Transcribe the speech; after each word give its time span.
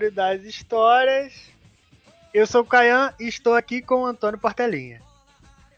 Empório 0.00 0.12
das 0.12 0.44
Histórias. 0.44 1.50
Eu 2.32 2.46
sou 2.46 2.62
o 2.62 2.64
Caian 2.64 3.12
e 3.20 3.28
estou 3.28 3.54
aqui 3.54 3.82
com 3.82 3.96
o 3.96 4.06
Antônio 4.06 4.38
Portelinha. 4.38 5.02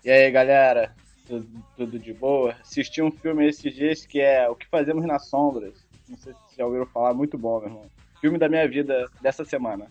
E 0.04 0.10
aí, 0.10 0.30
galera? 0.30 0.94
Tudo, 1.26 1.48
tudo 1.76 1.98
de 1.98 2.12
boa? 2.12 2.54
Assisti 2.60 3.02
um 3.02 3.10
filme 3.10 3.48
esses 3.48 3.74
dias 3.74 4.06
que 4.06 4.20
é 4.20 4.48
O 4.48 4.54
que 4.54 4.68
Fazemos 4.68 5.04
nas 5.04 5.28
Sombras. 5.28 5.74
Não 6.08 6.16
sei 6.16 6.32
se 6.32 6.38
vocês 6.38 6.56
já 6.56 6.64
ouviram 6.64 6.86
falar, 6.86 7.12
muito 7.14 7.36
bom, 7.36 7.58
meu 7.58 7.68
irmão. 7.68 7.86
Filme 8.20 8.38
da 8.38 8.48
minha 8.48 8.68
vida 8.68 9.10
dessa 9.20 9.44
semana. 9.44 9.88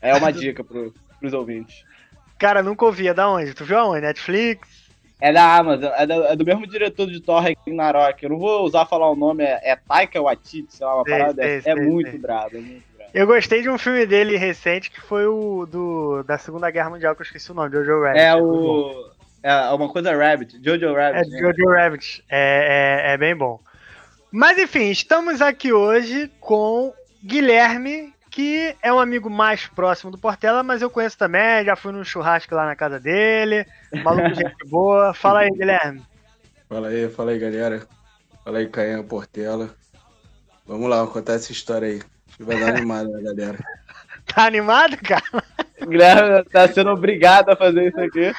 É 0.00 0.14
uma 0.14 0.32
dica 0.32 0.64
pro, 0.64 0.94
pros 1.20 1.34
ouvintes. 1.34 1.84
Cara, 2.38 2.62
nunca 2.62 2.86
ouvi. 2.86 3.08
É 3.08 3.12
da 3.12 3.28
onde? 3.28 3.52
Tu 3.52 3.66
viu 3.66 3.78
aonde? 3.78 4.00
Netflix? 4.00 4.84
É 5.20 5.32
da 5.32 5.56
Amazon, 5.56 5.92
é 5.94 6.06
do, 6.06 6.24
é 6.24 6.36
do 6.36 6.44
mesmo 6.44 6.66
diretor 6.66 7.06
de 7.06 7.20
Thor 7.20 7.42
Ragnarok. 7.42 8.22
Eu 8.22 8.30
não 8.30 8.38
vou 8.38 8.64
usar 8.64 8.86
falar 8.86 9.10
o 9.10 9.16
nome, 9.16 9.44
é, 9.44 9.60
é 9.62 9.76
Taika 9.76 10.22
Waititi, 10.22 10.74
sei 10.74 10.86
lá, 10.86 10.96
uma 10.96 11.04
Sei, 11.04 11.12
parada 11.12 11.42
sei. 11.42 11.56
É 11.56 11.60
sei, 11.60 11.74
muito 11.74 12.18
brabo, 12.18 12.56
é 12.56 12.60
muito. 12.60 12.93
Eu 13.14 13.28
gostei 13.28 13.62
de 13.62 13.70
um 13.70 13.78
filme 13.78 14.04
dele 14.04 14.36
recente 14.36 14.90
que 14.90 15.00
foi 15.00 15.24
o 15.24 15.64
do, 15.66 16.24
da 16.24 16.36
Segunda 16.36 16.68
Guerra 16.68 16.90
Mundial, 16.90 17.14
que 17.14 17.22
eu 17.22 17.24
esqueci 17.24 17.52
o 17.52 17.54
nome, 17.54 17.70
Jojo 17.70 18.02
Rabbit. 18.02 18.20
É 18.20 18.34
bom. 18.34 18.42
o... 18.42 19.10
É 19.40 19.70
uma 19.70 19.88
coisa 19.88 20.16
Rabbit, 20.16 20.58
Jojo 20.60 20.86
É 20.86 21.12
Rabbit. 21.12 21.30
né? 21.30 21.38
Jojo 21.38 21.68
Rabbit. 21.68 22.24
É, 22.28 23.04
é, 23.06 23.12
é 23.12 23.16
bem 23.16 23.36
bom. 23.36 23.60
Mas 24.32 24.58
enfim, 24.58 24.90
estamos 24.90 25.40
aqui 25.40 25.72
hoje 25.72 26.28
com 26.40 26.92
Guilherme, 27.22 28.12
que 28.32 28.74
é 28.82 28.92
um 28.92 28.98
amigo 28.98 29.30
mais 29.30 29.64
próximo 29.64 30.10
do 30.10 30.18
Portela, 30.18 30.64
mas 30.64 30.82
eu 30.82 30.90
conheço 30.90 31.16
também, 31.16 31.64
já 31.64 31.76
fui 31.76 31.92
num 31.92 32.02
churrasco 32.02 32.52
lá 32.52 32.66
na 32.66 32.74
casa 32.74 32.98
dele. 32.98 33.64
Maluco, 34.02 34.34
gente 34.34 34.56
boa. 34.66 35.14
Fala 35.14 35.40
aí, 35.40 35.50
Guilherme. 35.50 36.02
Fala 36.68 36.88
aí, 36.88 37.08
fala 37.08 37.30
aí, 37.30 37.38
galera. 37.38 37.86
Fala 38.42 38.58
aí, 38.58 38.68
Cainha 38.68 39.04
Portela. 39.04 39.70
Vamos 40.66 40.90
lá, 40.90 40.96
vamos 40.96 41.12
contar 41.12 41.34
essa 41.34 41.52
história 41.52 41.86
aí. 41.86 42.02
Acho 42.34 42.38
que 42.38 42.44
vai 42.44 42.58
dar 42.58 42.74
animada, 42.74 43.08
né, 43.08 43.22
galera. 43.22 43.58
Tá 44.26 44.46
animado, 44.46 44.96
cara? 44.96 45.22
O 45.82 45.86
Guilherme 45.86 46.42
tá 46.44 46.66
sendo 46.66 46.90
obrigado 46.90 47.50
a 47.50 47.56
fazer 47.56 47.88
isso 47.88 48.00
aqui. 48.00 48.32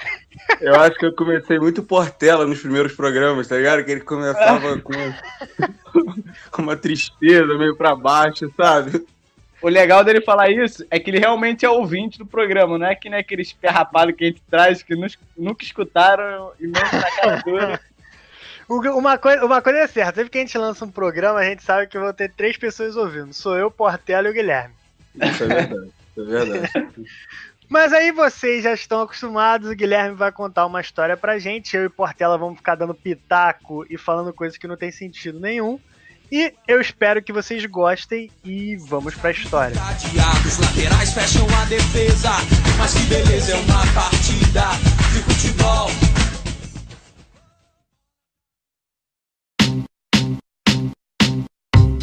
Eu 0.59 0.75
acho 0.81 0.97
que 0.97 1.05
eu 1.05 1.13
comecei 1.13 1.59
muito 1.59 1.83
Portela 1.83 2.43
nos 2.45 2.59
primeiros 2.59 2.93
programas, 2.93 3.47
tá 3.47 3.55
ligado? 3.55 3.83
Que 3.85 3.91
ele 3.91 4.02
começava 4.02 4.79
com, 4.79 4.93
com 6.52 6.61
uma 6.63 6.75
tristeza 6.75 7.55
meio 7.55 7.75
pra 7.75 7.95
baixo, 7.95 8.52
sabe? 8.57 9.05
O 9.61 9.69
legal 9.69 10.03
dele 10.03 10.21
falar 10.21 10.49
isso 10.49 10.83
é 10.89 10.99
que 10.99 11.11
ele 11.11 11.19
realmente 11.19 11.65
é 11.65 11.69
ouvinte 11.69 12.17
do 12.17 12.25
programa, 12.25 12.80
não 12.80 12.87
é 12.87 12.95
que 12.95 13.07
nem 13.07 13.19
aqueles 13.19 13.53
perrapados 13.53 14.15
que 14.15 14.23
a 14.23 14.27
gente 14.27 14.41
traz 14.49 14.81
que 14.81 14.95
nunca 15.37 15.63
escutaram 15.63 16.52
e 16.59 16.65
mentem 16.65 16.99
na 16.99 17.11
cara 17.11 17.81
Uma 18.67 19.17
coisa, 19.17 19.45
uma 19.45 19.61
coisa 19.61 19.80
é 19.80 19.88
certa, 19.88 20.16
sempre 20.16 20.31
que 20.31 20.38
a 20.39 20.41
gente 20.41 20.58
lança 20.58 20.85
um 20.85 20.91
programa, 20.91 21.39
a 21.39 21.44
gente 21.44 21.63
sabe 21.63 21.88
que 21.88 21.99
vão 21.99 22.11
ter 22.11 22.31
três 22.31 22.58
pessoas 22.58 22.95
ouvindo. 22.95 23.33
Sou 23.33 23.55
eu, 23.58 23.69
Portela 23.69 24.27
e 24.27 24.31
o 24.31 24.33
Guilherme. 24.33 24.73
Isso 25.16 25.44
é 25.44 25.47
verdade. 25.47 25.91
Isso 26.09 26.21
é 26.21 26.23
verdade. 26.23 26.71
Mas 27.67 27.93
aí 27.93 28.11
vocês 28.11 28.63
já 28.63 28.73
estão 28.73 29.02
acostumados, 29.02 29.69
o 29.69 29.75
Guilherme 29.75 30.16
vai 30.16 30.31
contar 30.31 30.66
uma 30.66 30.81
história 30.81 31.17
pra 31.17 31.39
gente, 31.39 31.75
eu 31.75 31.86
e 31.86 31.89
Portela 31.89 32.38
vamos 32.38 32.58
ficar 32.58 32.75
dando 32.75 32.93
pitaco 32.93 33.86
e 33.89 33.97
falando 33.97 34.33
coisas 34.33 34.58
que 34.58 34.67
não 34.67 34.77
tem 34.77 34.91
sentido 34.91 35.39
nenhum. 35.39 35.80
E 36.31 36.53
eu 36.67 36.81
espero 36.81 37.21
que 37.21 37.31
vocês 37.31 37.63
gostem 37.66 38.31
e 38.43 38.75
vamos 38.77 39.16
pra 39.16 39.31
história. 39.31 39.75
Cadeados, 39.75 40.58
laterais 40.58 41.13
fecham 41.13 41.45
a 41.61 41.66
defesa. 41.66 42.31
Mas 42.77 42.93
que 42.93 43.05
beleza 43.05 43.52
é 43.52 43.55
uma 43.55 43.93
partida 43.93 44.63
de 45.13 45.21
futebol. 45.23 45.89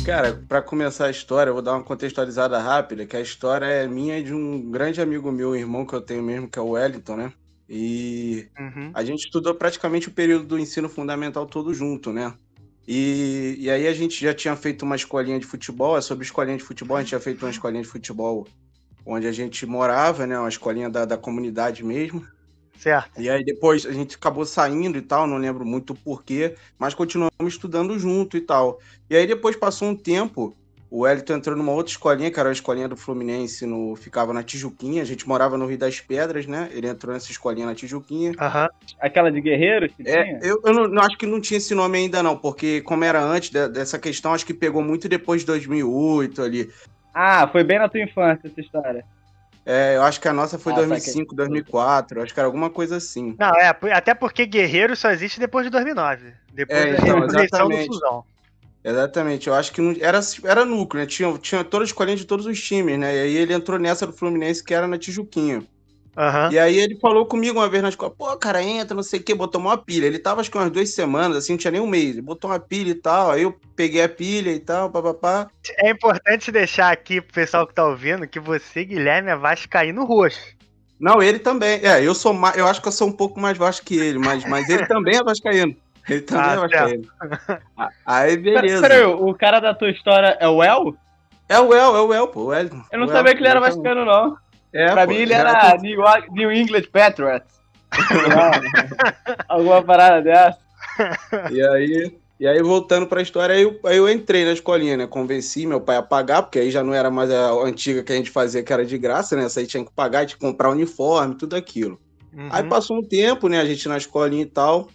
Cara, 0.04 0.34
pra 0.48 0.60
começar 0.60 1.06
a 1.06 1.10
história, 1.10 1.50
eu 1.50 1.54
vou 1.54 1.62
dar 1.62 1.74
uma 1.74 1.84
contextualizada 1.84 2.58
rápida, 2.58 3.06
que 3.06 3.16
a 3.16 3.20
história 3.20 3.66
é 3.66 3.86
minha 3.86 4.18
e 4.18 4.24
de 4.24 4.34
um 4.34 4.68
grande 4.68 5.00
amigo 5.00 5.30
meu, 5.30 5.54
irmão 5.54 5.86
que 5.86 5.94
eu 5.94 6.00
tenho 6.00 6.22
mesmo, 6.22 6.48
que 6.48 6.58
é 6.58 6.62
o 6.62 6.70
Wellington, 6.70 7.16
né? 7.16 7.32
E 7.68 8.48
Uhum. 8.58 8.90
a 8.92 9.04
gente 9.04 9.24
estudou 9.24 9.54
praticamente 9.54 10.08
o 10.08 10.12
período 10.12 10.44
do 10.44 10.58
ensino 10.58 10.88
fundamental 10.88 11.46
todo 11.46 11.72
junto, 11.72 12.12
né? 12.12 12.34
E, 12.86 13.54
e 13.60 13.70
aí 13.70 13.86
a 13.86 13.94
gente 13.94 14.20
já 14.20 14.34
tinha 14.34 14.56
feito 14.56 14.82
uma 14.82 14.96
escolinha 14.96 15.38
de 15.38 15.46
futebol, 15.46 15.96
é 15.96 16.00
sobre 16.00 16.24
escolinha 16.24 16.56
de 16.56 16.64
futebol, 16.64 16.96
a 16.96 17.00
gente 17.00 17.10
tinha 17.10 17.20
feito 17.20 17.44
uma 17.44 17.50
escolinha 17.50 17.82
de 17.82 17.88
futebol 17.88 18.46
onde 19.06 19.28
a 19.28 19.32
gente 19.32 19.64
morava, 19.66 20.26
né? 20.26 20.36
Uma 20.36 20.48
escolinha 20.48 20.90
da, 20.90 21.04
da 21.04 21.16
comunidade 21.16 21.84
mesmo. 21.84 22.26
Certo. 22.76 23.20
E 23.20 23.30
aí 23.30 23.44
depois 23.44 23.86
a 23.86 23.92
gente 23.92 24.16
acabou 24.16 24.44
saindo 24.44 24.98
e 24.98 25.02
tal, 25.02 25.26
não 25.26 25.36
lembro 25.38 25.64
muito 25.64 25.92
o 25.92 25.96
porquê, 25.96 26.54
mas 26.78 26.94
continuamos 26.94 27.32
estudando 27.46 27.98
junto 27.98 28.36
e 28.36 28.40
tal. 28.40 28.80
E 29.08 29.16
aí 29.16 29.26
depois 29.26 29.54
passou 29.54 29.88
um 29.88 29.94
tempo, 29.96 30.56
o 30.90 31.00
Wellington 31.02 31.34
entrou 31.34 31.56
numa 31.56 31.72
outra 31.72 31.90
escolinha, 31.92 32.30
que 32.30 32.40
era 32.40 32.48
a 32.48 32.52
escolinha 32.52 32.88
do 32.88 32.96
Fluminense, 32.96 33.64
no, 33.64 33.94
ficava 33.96 34.32
na 34.32 34.42
Tijuquinha, 34.42 35.00
a 35.00 35.04
gente 35.06 35.26
morava 35.28 35.56
no 35.56 35.66
Rio 35.66 35.78
das 35.78 36.00
Pedras, 36.00 36.46
né? 36.46 36.68
Ele 36.72 36.88
entrou 36.88 37.14
nessa 37.14 37.30
escolinha 37.30 37.66
na 37.66 37.74
Tijuquinha. 37.74 38.32
Aham. 38.38 38.68
Aquela 39.00 39.30
de 39.30 39.40
guerreiros 39.40 39.92
que 39.94 40.02
É, 40.06 40.24
tinha? 40.24 40.40
eu, 40.42 40.60
eu 40.64 40.72
não, 40.74 40.88
não 40.88 41.02
acho 41.02 41.16
que 41.16 41.24
não 41.26 41.40
tinha 41.40 41.58
esse 41.58 41.74
nome 41.74 41.98
ainda 41.98 42.22
não, 42.22 42.36
porque 42.36 42.80
como 42.82 43.04
era 43.04 43.22
antes 43.22 43.48
de- 43.50 43.68
dessa 43.68 43.98
questão, 43.98 44.34
acho 44.34 44.44
que 44.44 44.52
pegou 44.52 44.82
muito 44.82 45.08
depois 45.08 45.42
de 45.42 45.46
2008 45.46 46.42
ali. 46.42 46.70
Ah, 47.14 47.46
foi 47.48 47.62
bem 47.62 47.78
na 47.78 47.88
tua 47.88 48.00
infância 48.02 48.48
essa 48.48 48.60
história. 48.60 49.04
É, 49.64 49.96
eu 49.96 50.02
acho 50.02 50.20
que 50.20 50.26
a 50.26 50.32
nossa 50.32 50.58
foi 50.58 50.72
Ah, 50.72 50.76
2005, 50.76 51.34
2004, 51.34 52.22
acho 52.22 52.34
que 52.34 52.40
era 52.40 52.46
alguma 52.46 52.68
coisa 52.68 52.96
assim. 52.96 53.36
Não, 53.38 53.54
é, 53.54 53.68
até 53.92 54.12
porque 54.14 54.44
Guerreiro 54.44 54.96
só 54.96 55.10
existe 55.10 55.38
depois 55.38 55.64
de 55.64 55.70
2009. 55.70 56.32
Depois 56.52 56.78
É, 56.78 56.92
da 56.92 56.98
então, 56.98 57.18
eleição 57.18 57.36
do 57.38 57.44
exatamente. 57.44 57.86
Fusão. 57.86 58.24
Exatamente, 58.84 59.46
eu 59.46 59.54
acho 59.54 59.72
que 59.72 59.80
não, 59.80 59.94
era, 60.00 60.18
era 60.44 60.64
núcleo, 60.64 61.00
né? 61.00 61.06
Tinha, 61.06 61.38
tinha 61.38 61.62
toda 61.62 61.84
a 61.84 61.86
escolinha 61.86 62.16
de 62.16 62.24
todos 62.24 62.46
os 62.46 62.60
times, 62.60 62.98
né? 62.98 63.14
E 63.14 63.20
aí 63.20 63.36
ele 63.36 63.54
entrou 63.54 63.78
nessa 63.78 64.04
do 64.04 64.12
Fluminense, 64.12 64.64
que 64.64 64.74
era 64.74 64.88
na 64.88 64.98
Tijuquinha. 64.98 65.62
Aham. 66.16 66.50
E 66.52 66.58
aí 66.58 66.78
ele 66.78 66.98
falou 66.98 67.24
comigo 67.24 67.58
uma 67.58 67.68
vez 67.68 67.82
na 67.82 67.88
escola, 67.88 68.12
pô, 68.16 68.36
cara, 68.36 68.62
entra, 68.62 68.94
não 68.94 69.02
sei 69.02 69.18
o 69.20 69.22
quê, 69.22 69.34
botou 69.34 69.60
uma 69.60 69.78
pilha. 69.78 70.06
Ele 70.06 70.18
tava 70.18 70.40
acho 70.40 70.50
que 70.50 70.58
umas 70.58 70.70
duas 70.70 70.90
semanas, 70.90 71.38
assim, 71.38 71.52
não 71.52 71.58
tinha 71.58 71.70
nem 71.70 71.80
um 71.80 71.86
mês. 71.86 72.10
Ele 72.10 72.22
botou 72.22 72.50
uma 72.50 72.60
pilha 72.60 72.90
e 72.90 72.94
tal, 72.94 73.30
aí 73.30 73.42
eu 73.42 73.58
peguei 73.74 74.02
a 74.02 74.08
pilha 74.08 74.50
e 74.50 74.60
tal, 74.60 74.90
papapá. 74.90 75.48
É 75.78 75.90
importante 75.90 76.52
deixar 76.52 76.92
aqui 76.92 77.20
pro 77.20 77.32
pessoal 77.32 77.66
que 77.66 77.74
tá 77.74 77.86
ouvindo 77.86 78.28
que 78.28 78.38
você, 78.38 78.84
Guilherme, 78.84 79.30
é 79.30 79.36
vascaíno 79.36 80.04
roxo. 80.04 80.38
Não, 81.00 81.22
ele 81.22 81.38
também. 81.38 81.80
É, 81.82 82.04
eu 82.06 82.14
sou 82.14 82.32
mais, 82.32 82.56
eu 82.56 82.66
acho 82.66 82.80
que 82.80 82.88
eu 82.88 82.92
sou 82.92 83.08
um 83.08 83.12
pouco 83.12 83.40
mais 83.40 83.56
vasco 83.58 83.84
que 83.84 83.98
ele, 83.98 84.18
mas, 84.18 84.44
mas 84.44 84.68
ele 84.68 84.86
também 84.86 85.16
é 85.16 85.24
vascaíno. 85.24 85.74
Ele 86.08 86.20
também 86.20 86.44
Ah, 86.44 86.52
é 86.52 86.56
vascaíno. 86.56 87.04
Aí, 88.04 88.36
Pera- 88.36 88.60
beleza. 88.62 88.82
Peraí, 88.82 89.04
o 89.04 89.34
cara 89.34 89.60
da 89.60 89.74
tua 89.74 89.90
história 89.90 90.36
é 90.38 90.48
o 90.48 90.62
El? 90.62 90.94
É 91.48 91.58
o 91.58 91.74
El, 91.74 91.96
é 91.96 92.00
o 92.00 92.14
El, 92.14 92.28
pô. 92.28 92.44
O 92.46 92.52
El, 92.54 92.70
Eu 92.90 92.98
não 92.98 93.06
El, 93.06 93.12
sabia 93.12 93.34
que 93.34 93.40
ele 93.40 93.48
era 93.48 93.60
vascaíno, 93.60 94.04
não. 94.04 94.36
É, 94.72 94.90
pra 94.90 95.06
pô, 95.06 95.12
mim 95.12 95.18
ele 95.18 95.32
era 95.32 95.76
New, 95.78 96.00
New 96.30 96.52
England 96.52 96.84
Patriots. 96.92 97.60
Não, 98.10 99.36
Alguma 99.48 99.82
parada 99.82 100.22
dessa. 100.22 100.58
E 101.50 101.62
aí, 101.62 102.16
e 102.40 102.46
aí 102.46 102.62
voltando 102.62 103.06
pra 103.06 103.22
história, 103.22 103.54
aí 103.54 103.62
eu, 103.62 103.78
aí 103.84 103.98
eu 103.98 104.08
entrei 104.08 104.44
na 104.44 104.52
escolinha, 104.52 104.96
né? 104.96 105.06
Convenci 105.06 105.66
meu 105.66 105.80
pai 105.80 105.96
a 105.96 106.02
pagar, 106.02 106.42
porque 106.42 106.58
aí 106.58 106.70
já 106.70 106.82
não 106.82 106.94
era 106.94 107.10
mais 107.10 107.30
a 107.30 107.52
antiga 107.52 108.02
que 108.02 108.12
a 108.12 108.16
gente 108.16 108.30
fazia, 108.30 108.62
que 108.62 108.72
era 108.72 108.84
de 108.84 108.96
graça, 108.98 109.36
né? 109.36 109.44
Essa 109.44 109.60
aí 109.60 109.66
tinha 109.66 109.84
que 109.84 109.92
pagar, 109.92 110.26
tinha 110.26 110.38
que 110.38 110.44
comprar 110.44 110.70
uniforme, 110.70 111.36
tudo 111.36 111.54
aquilo. 111.54 112.00
Uhum. 112.32 112.48
Aí 112.50 112.64
passou 112.64 112.98
um 112.98 113.02
tempo, 113.02 113.48
né? 113.48 113.60
A 113.60 113.64
gente 113.64 113.86
na 113.88 113.96
escolinha 113.96 114.42
e 114.42 114.46
tal. 114.46 114.88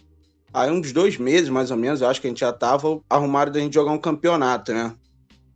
Aí 0.52 0.70
uns 0.70 0.92
dois 0.92 1.16
meses, 1.18 1.48
mais 1.48 1.70
ou 1.70 1.76
menos, 1.76 2.00
eu 2.00 2.08
acho 2.08 2.20
que 2.20 2.26
a 2.26 2.30
gente 2.30 2.40
já 2.40 2.52
tava 2.52 3.00
arrumado 3.08 3.50
da 3.50 3.60
gente 3.60 3.74
jogar 3.74 3.92
um 3.92 3.98
campeonato, 3.98 4.72
né? 4.72 4.92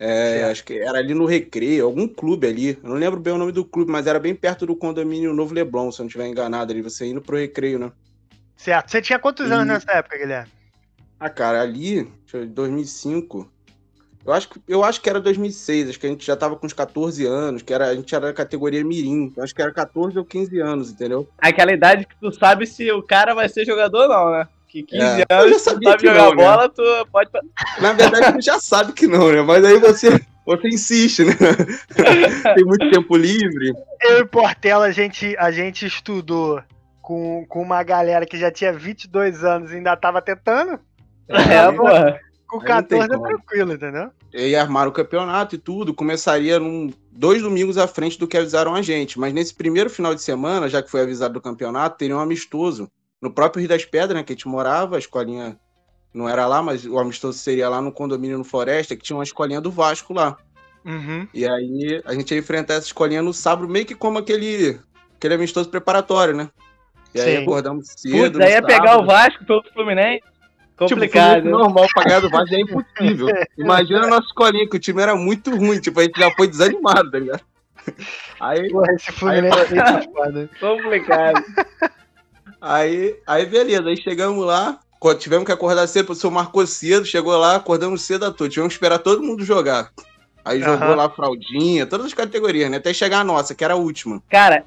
É, 0.05 0.43
acho 0.51 0.65
que 0.65 0.81
era 0.81 0.99
ali 0.99 1.15
no 1.15 1.25
Recreio, 1.27 1.85
algum 1.85 2.09
clube 2.09 2.45
ali. 2.49 2.77
Eu 2.83 2.91
não 2.91 2.97
lembro 2.97 3.21
bem 3.21 3.33
o 3.33 3.39
nome 3.39 3.53
do 3.53 3.65
clube, 3.65 3.89
mas 3.93 4.09
era 4.09 4.19
bem 4.19 4.35
perto 4.35 4.67
do 4.67 4.75
condomínio 4.75 5.33
Novo 5.33 5.55
Leblon, 5.55 5.93
se 5.93 6.01
eu 6.01 6.03
não 6.03 6.09
estiver 6.09 6.27
enganado 6.27 6.73
ali. 6.73 6.83
Você 6.83 7.07
indo 7.07 7.23
pro 7.23 7.37
Recreio, 7.37 7.79
né? 7.79 7.93
Certo. 8.57 8.91
Você 8.91 9.01
tinha 9.01 9.17
quantos 9.21 9.49
anos 9.49 9.65
E- 9.65 9.69
nessa 9.69 9.93
época, 9.93 10.19
Guilherme? 10.19 10.51
Ah, 11.21 11.31
cara, 11.31 11.63
ali, 11.63 12.03
deixa 12.03 12.37
eu 12.37 12.41
ver, 12.41 12.47
2005. 12.49 13.49
Eu 14.27 14.33
acho, 14.33 14.49
que, 14.51 14.61
eu 14.67 14.83
acho 14.83 15.01
que 15.01 15.09
era 15.09 15.21
2006, 15.21 15.91
acho 15.91 16.01
que 16.01 16.07
a 16.07 16.11
gente 16.11 16.27
já 16.27 16.37
tava 16.37 16.57
com 16.57 16.67
uns 16.67 16.73
14 16.73 17.25
anos, 17.25 17.63
que 17.63 17.73
era, 17.73 17.87
a 17.89 17.95
gente 17.95 18.13
era 18.13 18.27
da 18.27 18.33
categoria 18.33 18.85
Mirim. 18.85 19.33
Eu 19.37 19.45
acho 19.45 19.55
que 19.55 19.63
era 19.63 19.73
14 19.73 20.19
ou 20.19 20.25
15 20.25 20.59
anos, 20.61 20.91
entendeu? 20.91 21.29
Aquela 21.39 21.73
idade 21.73 22.07
que 22.07 22.15
tu 22.21 22.33
sabe 22.33 22.67
se 22.67 22.91
o 22.91 23.03
cara 23.03 23.35
vai 23.35 23.49
ser 23.49 23.65
jogador 23.65 24.03
ou 24.03 24.09
não, 24.09 24.31
né? 24.33 24.49
Que 24.73 24.83
15 24.83 25.05
É, 25.05 25.21
eu 25.21 25.27
já 25.29 25.41
anos, 25.41 25.53
tu 25.53 25.59
sabia 25.59 25.91
sabe 25.91 26.01
que 26.01 26.09
jogar 26.09 26.23
não, 26.23 26.31
né? 26.31 26.37
bola, 26.37 26.69
tu 26.71 26.83
pode. 27.13 27.31
Na 27.79 27.93
verdade, 27.93 28.33
você 28.33 28.41
já 28.41 28.59
sabe 28.59 28.95
que 28.95 29.07
não, 29.07 29.31
né? 29.31 29.43
Mas 29.43 29.63
aí 29.63 29.79
você, 29.79 30.19
você 30.47 30.69
insiste, 30.69 31.25
né? 31.27 31.35
Tem 32.55 32.65
muito 32.65 32.91
tempo 32.91 33.15
livre. 33.15 33.75
Eu 34.01 34.21
e 34.21 34.25
Portela, 34.25 34.87
a 34.87 34.91
gente, 34.91 35.37
a 35.37 35.51
gente 35.51 35.85
estudou 35.85 36.63
com, 37.03 37.45
com 37.51 37.61
uma 37.61 37.83
galera 37.83 38.25
que 38.25 38.39
já 38.39 38.51
tinha 38.51 38.73
22 38.73 39.45
anos 39.45 39.73
e 39.73 39.75
ainda 39.75 39.95
tava 39.95 40.23
tentando. 40.23 40.81
É, 41.29 41.71
porra. 41.71 42.19
Com 42.47 42.61
Aí 42.61 42.69
não 42.69 42.83
tem 42.83 42.99
14 42.99 43.15
é 43.15 43.29
tranquilo, 43.29 43.73
entendeu? 43.75 44.11
E 44.33 44.57
armaram 44.57 44.91
o 44.91 44.95
campeonato 44.95 45.55
e 45.55 45.59
tudo. 45.59 45.93
Começaria 45.93 46.59
num, 46.59 46.91
dois 47.11 47.43
domingos 47.43 47.77
à 47.77 47.87
frente 47.87 48.19
do 48.19 48.27
que 48.27 48.39
avisaram 48.39 48.75
a 48.75 48.81
gente. 48.81 49.19
Mas 49.19 49.35
nesse 49.35 49.55
primeiro 49.55 49.91
final 49.91 50.15
de 50.15 50.23
semana, 50.23 50.67
já 50.67 50.83
que 50.83 50.91
foi 50.91 51.03
avisado 51.03 51.35
do 51.35 51.43
campeonato, 51.43 51.99
teria 51.99 52.17
um 52.17 52.21
amistoso. 52.21 52.91
No 53.23 53.31
próprio 53.31 53.61
Rio 53.61 53.69
das 53.69 53.85
Pedras, 53.85 54.17
né? 54.17 54.23
Que 54.23 54.33
a 54.33 54.37
gente 54.37 54.49
morava, 54.49 54.97
a 54.97 54.99
escolinha 54.99 55.57
não 56.13 56.29
era 56.29 56.47
lá, 56.47 56.63
mas 56.63 56.85
o 56.85 56.99
amistoso 56.99 57.39
seria 57.39 57.69
lá 57.69 57.81
no 57.81 57.93
condomínio 57.93 58.37
no 58.37 58.45
Floresta, 58.45 58.95
que 58.95 59.03
tinha 59.03 59.17
uma 59.17 59.25
escolinha 59.25 59.61
do 59.61 59.71
Vasco 59.71 60.13
lá. 60.13 60.37
Uhum. 60.85 61.27
E 61.33 61.47
aí 61.47 62.03
a 62.05 62.13
gente 62.13 62.35
ia 62.35 62.41
enfrentar 62.41 62.75
essa 62.75 62.87
escolinha 62.87 63.23
no 63.23 63.33
sábado, 63.33 63.69
meio 63.69 63.87
que 63.87 63.95
como 63.95 64.19
aquele, 64.19 64.79
aquele 65.17 65.35
amistoso 65.35 65.71
preparatório, 65.71 66.35
né? 66.35 66.51
E 67.15 67.21
aí 67.21 67.37
Sim. 67.37 67.43
acordamos 67.43 67.87
cedo. 67.97 68.33
Putz, 68.33 68.41
aí 68.41 68.53
ia 68.53 68.63
pegar 68.63 68.99
o. 68.99 69.07
Vasco 69.07 69.45
pelo 69.45 69.63
Fluminense. 69.73 70.23
Tipo, 70.23 70.89
Complicado. 70.89 71.43
Fluminense 71.43 71.63
normal 71.63 71.87
pagar 71.95 72.21
do 72.21 72.31
Vasco 72.31 72.55
é 72.55 72.61
impossível. 72.61 73.29
Imagina 73.57 74.05
a 74.05 74.09
nossa 74.09 74.27
escolinha, 74.27 74.69
que 74.69 74.77
o 74.77 74.81
time 74.81 75.03
era 75.03 75.15
muito 75.15 75.55
ruim, 75.55 75.81
tipo, 75.81 76.01
a 76.01 76.03
gente 76.03 76.19
já 76.19 76.31
foi 76.33 76.49
desanimado, 76.49 77.11
tá 77.11 77.19
ligado? 77.19 77.43
Aí, 78.41 78.71
Porra, 78.71 78.93
esse 78.95 79.13
Fluminense 79.13 79.59
aí 79.59 79.77
tá 79.77 80.03
foda. 80.03 80.51
complicado. 80.61 81.45
Aí, 82.63 83.17
aí 83.27 83.45
beleza, 83.47 83.89
aí 83.89 83.97
chegamos 84.01 84.47
lá, 84.47 84.79
tivemos 85.19 85.45
que 85.45 85.53
acordar 85.53 85.87
cedo, 85.89 86.05
o 86.05 86.07
professor 86.07 86.31
marcou 86.31 86.67
cedo, 86.67 87.05
chegou 87.05 87.37
lá, 87.37 87.57
acordamos 87.57 88.03
cedo 88.03 88.25
à 88.25 88.31
toa, 88.31 88.49
tivemos 88.49 88.73
que 88.73 88.77
esperar 88.77 88.99
todo 88.99 89.23
mundo 89.23 89.45
jogar. 89.45 89.91
Aí 90.45 90.61
jogou 90.61 90.89
Aham. 90.89 90.95
lá 90.97 91.11
fraldinha, 91.11 91.87
todas 91.87 92.07
as 92.07 92.15
categorias, 92.15 92.71
né? 92.71 92.77
Até 92.79 92.93
chegar 92.93 93.21
a 93.21 93.25
nossa, 93.25 93.55
que 93.55 93.65
era 93.65 93.75
a 93.75 93.77
última. 93.77 94.23
Cara, 94.29 94.65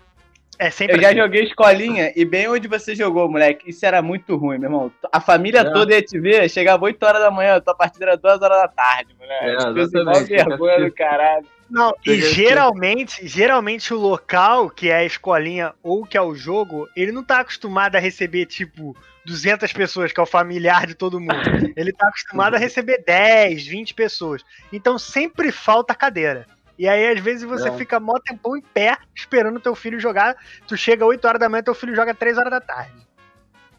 É 0.58 0.70
sempre 0.70 0.96
eu 0.96 1.02
já 1.02 1.10
assim. 1.10 1.18
joguei 1.18 1.44
escolinha 1.44 2.14
e 2.16 2.24
bem 2.24 2.48
onde 2.48 2.66
você 2.66 2.96
jogou, 2.96 3.30
moleque. 3.30 3.70
Isso 3.70 3.86
era 3.86 4.02
muito 4.02 4.38
ruim, 4.38 4.58
meu 4.58 4.70
irmão. 4.70 4.92
A 5.12 5.20
família 5.20 5.60
É. 5.60 5.70
toda 5.74 5.94
ia 5.94 6.02
te 6.02 6.18
ver, 6.18 6.50
chegava 6.50 6.86
8 6.86 7.04
horas 7.06 7.22
da 7.22 7.30
manhã, 7.30 7.60
tua 7.60 7.76
partida 7.76 8.06
era 8.06 8.16
2 8.16 8.42
horas 8.42 8.58
da 8.62 8.68
tarde, 8.70 9.14
moleque. 9.20 9.46
É, 9.46 9.58
Tipo 9.58 9.80
assim, 9.82 10.00
exatamente. 10.00 10.28
vergonha 10.30 10.86
do 10.86 10.94
caralho. 10.94 11.46
Não, 11.70 11.94
e 12.06 12.22
geralmente, 12.22 13.28
geralmente 13.28 13.94
o 13.94 13.98
local, 13.98 14.70
que 14.70 14.90
é 14.90 14.98
a 14.98 15.06
escolinha 15.06 15.74
ou 15.82 16.06
que 16.06 16.18
é 16.18 16.22
o 16.22 16.36
jogo, 16.36 16.88
ele 16.96 17.12
não 17.12 17.24
tá 17.24 17.40
acostumado 17.40 17.96
a 17.96 18.00
receber, 18.00 18.46
tipo, 18.46 18.96
200 19.26 19.74
pessoas, 19.74 20.12
que 20.12 20.20
é 20.20 20.24
o 20.24 20.28
familiar 20.28 20.86
de 20.86 20.94
todo 20.94 21.20
mundo. 21.20 21.34
Ele 21.76 21.92
tá 21.92 22.08
acostumado 22.08 22.54
a 22.56 22.60
receber 22.60 23.04
10, 23.06 23.66
20 23.66 23.96
pessoas. 23.96 24.44
Então 24.72 25.00
sempre 25.00 25.52
falta 25.52 25.96
cadeira. 25.96 26.46
E 26.78 26.88
aí, 26.88 27.08
às 27.08 27.20
vezes, 27.20 27.44
você 27.44 27.70
É. 27.70 27.72
fica 27.72 28.00
mó 28.00 28.20
tempão 28.20 28.56
em 28.56 28.62
pé, 28.62 28.98
esperando 29.16 29.60
teu 29.60 29.74
filho 29.74 30.00
jogar. 30.00 30.36
Tu 30.68 30.78
chega 30.78 31.06
8 31.06 31.26
horas 31.26 31.40
da 31.40 31.50
manhã, 31.50 31.64
teu 31.64 31.74
filho 31.74 31.96
joga 31.96 32.14
3 32.14 32.38
horas 32.38 32.52
da 32.52 32.62
tarde. 32.62 32.94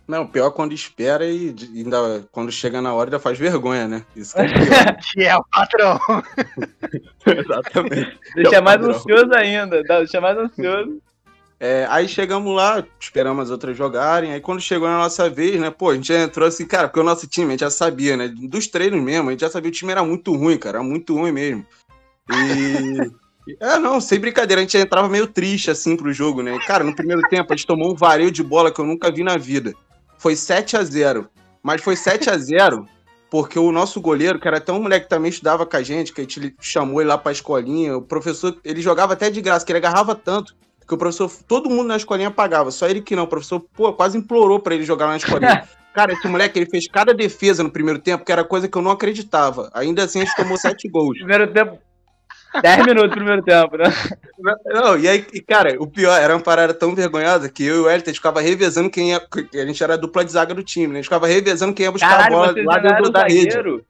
Não, 0.06 0.26
pior 0.26 0.50
quando 0.52 0.72
espera 0.72 1.26
e 1.26 1.54
ainda 1.74 2.24
quando 2.30 2.52
chega 2.52 2.80
na 2.80 2.94
hora 2.94 3.08
ainda 3.08 3.18
faz 3.18 3.36
vergonha, 3.36 3.88
né? 3.88 4.04
Isso 4.14 4.34
que 4.34 4.40
é 4.40 4.48
pior. 4.48 4.96
Que 5.12 5.24
é 5.24 5.36
o 5.36 5.44
patrão. 5.44 5.98
Exatamente. 7.26 8.18
Deixa 8.36 8.56
É 8.56 8.60
mais 8.60 8.76
padrão. 8.78 8.94
ansioso 8.96 9.34
ainda. 9.34 9.82
Deixa 9.82 10.20
mais 10.20 10.38
ansioso. 10.38 11.02
É, 11.58 11.86
aí 11.88 12.06
chegamos 12.06 12.54
lá, 12.54 12.84
esperamos 13.00 13.44
as 13.44 13.50
outras 13.50 13.76
jogarem. 13.76 14.32
Aí 14.32 14.40
quando 14.40 14.60
chegou 14.60 14.86
na 14.86 14.98
nossa 14.98 15.28
vez, 15.28 15.58
né? 15.58 15.70
Pô, 15.70 15.90
a 15.90 15.94
gente 15.94 16.08
já 16.08 16.20
entrou 16.20 16.46
assim, 16.46 16.66
cara, 16.66 16.86
porque 16.86 17.00
o 17.00 17.04
nosso 17.04 17.26
time, 17.26 17.48
a 17.48 17.50
gente 17.52 17.60
já 17.60 17.70
sabia, 17.70 18.16
né? 18.16 18.28
Dos 18.28 18.68
treinos 18.68 19.02
mesmo, 19.02 19.28
a 19.28 19.32
gente 19.32 19.40
já 19.40 19.50
sabia 19.50 19.70
que 19.70 19.76
o 19.76 19.78
time 19.78 19.90
era 19.90 20.04
muito 20.04 20.34
ruim, 20.36 20.58
cara, 20.58 20.78
era 20.78 20.86
muito 20.86 21.14
ruim 21.14 21.32
mesmo. 21.32 21.66
E. 22.30 23.10
É, 23.60 23.78
não, 23.78 24.00
sem 24.00 24.18
brincadeira, 24.18 24.60
a 24.60 24.64
gente 24.64 24.76
entrava 24.76 25.08
meio 25.08 25.28
triste 25.28 25.70
assim 25.70 25.96
pro 25.96 26.12
jogo, 26.12 26.42
né? 26.42 26.58
Cara, 26.66 26.82
no 26.82 26.92
primeiro 26.92 27.22
tempo 27.28 27.52
a 27.52 27.56
gente 27.56 27.64
tomou 27.64 27.92
um 27.92 27.94
vareio 27.94 28.28
de 28.28 28.42
bola 28.42 28.72
que 28.72 28.80
eu 28.80 28.84
nunca 28.84 29.08
vi 29.08 29.22
na 29.22 29.36
vida. 29.36 29.72
Foi 30.18 30.36
7 30.36 30.76
a 30.76 30.82
0 30.82 31.28
Mas 31.62 31.82
foi 31.82 31.96
7 31.96 32.30
a 32.30 32.36
0 32.36 32.86
porque 33.28 33.58
o 33.58 33.72
nosso 33.72 34.00
goleiro, 34.00 34.38
que 34.38 34.46
era 34.46 34.58
até 34.58 34.72
um 34.72 34.80
moleque 34.80 35.06
que 35.06 35.10
também 35.10 35.30
estudava 35.30 35.66
com 35.66 35.76
a 35.76 35.82
gente, 35.82 36.12
que 36.12 36.20
a 36.20 36.24
gente 36.24 36.54
chamou 36.60 37.00
ele 37.00 37.08
lá 37.08 37.18
pra 37.18 37.32
escolinha, 37.32 37.96
o 37.96 38.00
professor, 38.00 38.56
ele 38.64 38.80
jogava 38.80 39.14
até 39.14 39.28
de 39.28 39.40
graça, 39.40 39.66
que 39.66 39.72
ele 39.72 39.78
agarrava 39.78 40.14
tanto 40.14 40.54
que 40.86 40.94
o 40.94 40.96
professor, 40.96 41.30
todo 41.48 41.68
mundo 41.68 41.88
na 41.88 41.96
escolinha 41.96 42.30
pagava, 42.30 42.70
só 42.70 42.86
ele 42.86 43.00
que 43.00 43.16
não. 43.16 43.24
O 43.24 43.28
professor, 43.28 43.60
pô, 43.60 43.92
quase 43.92 44.16
implorou 44.16 44.60
pra 44.60 44.74
ele 44.74 44.84
jogar 44.84 45.08
na 45.08 45.16
escolinha. 45.16 45.68
Cara, 45.92 46.12
esse 46.12 46.28
moleque, 46.28 46.58
ele 46.58 46.68
fez 46.68 46.86
cada 46.86 47.14
defesa 47.14 47.62
no 47.62 47.70
primeiro 47.70 47.98
tempo, 47.98 48.24
que 48.24 48.30
era 48.30 48.44
coisa 48.44 48.68
que 48.68 48.76
eu 48.76 48.82
não 48.82 48.90
acreditava. 48.90 49.70
Ainda 49.72 50.04
assim, 50.04 50.20
a 50.20 50.24
gente 50.24 50.36
tomou 50.36 50.58
sete 50.58 50.88
gols. 50.88 51.16
Primeiro 51.16 51.50
tempo. 51.50 51.78
10 52.62 52.86
minutos 52.86 53.10
primeiro 53.10 53.42
tempo, 53.42 53.76
né? 53.76 53.84
Não, 54.66 54.98
e 54.98 55.08
aí, 55.08 55.26
e, 55.32 55.40
cara, 55.40 55.76
o 55.78 55.86
pior, 55.86 56.18
era 56.20 56.34
uma 56.34 56.42
parada 56.42 56.74
tão 56.74 56.94
vergonhosa 56.94 57.48
que 57.48 57.64
eu 57.64 57.76
e 57.76 57.78
o 57.80 57.90
Elton, 57.90 58.04
a 58.04 58.08
gente 58.08 58.16
ficava 58.16 58.40
revezando 58.40 58.90
quem 58.90 59.10
ia. 59.10 59.22
A 59.54 59.66
gente 59.66 59.82
era 59.82 59.94
a 59.94 59.96
dupla 59.96 60.24
de 60.24 60.32
zaga 60.32 60.54
do 60.54 60.62
time, 60.62 60.88
né? 60.88 60.94
A 60.94 60.96
gente 60.96 61.04
ficava 61.04 61.26
revezando 61.26 61.74
quem 61.74 61.84
ia 61.84 61.92
buscar 61.92 62.06
a 62.06 62.16
Caralho, 62.16 62.34
bola 62.34 62.52
vocês 62.52 62.66
lá 62.66 62.78
dentro 62.78 63.10
da 63.10 63.22
rede. 63.22 63.50
zagueiro. 63.52 63.84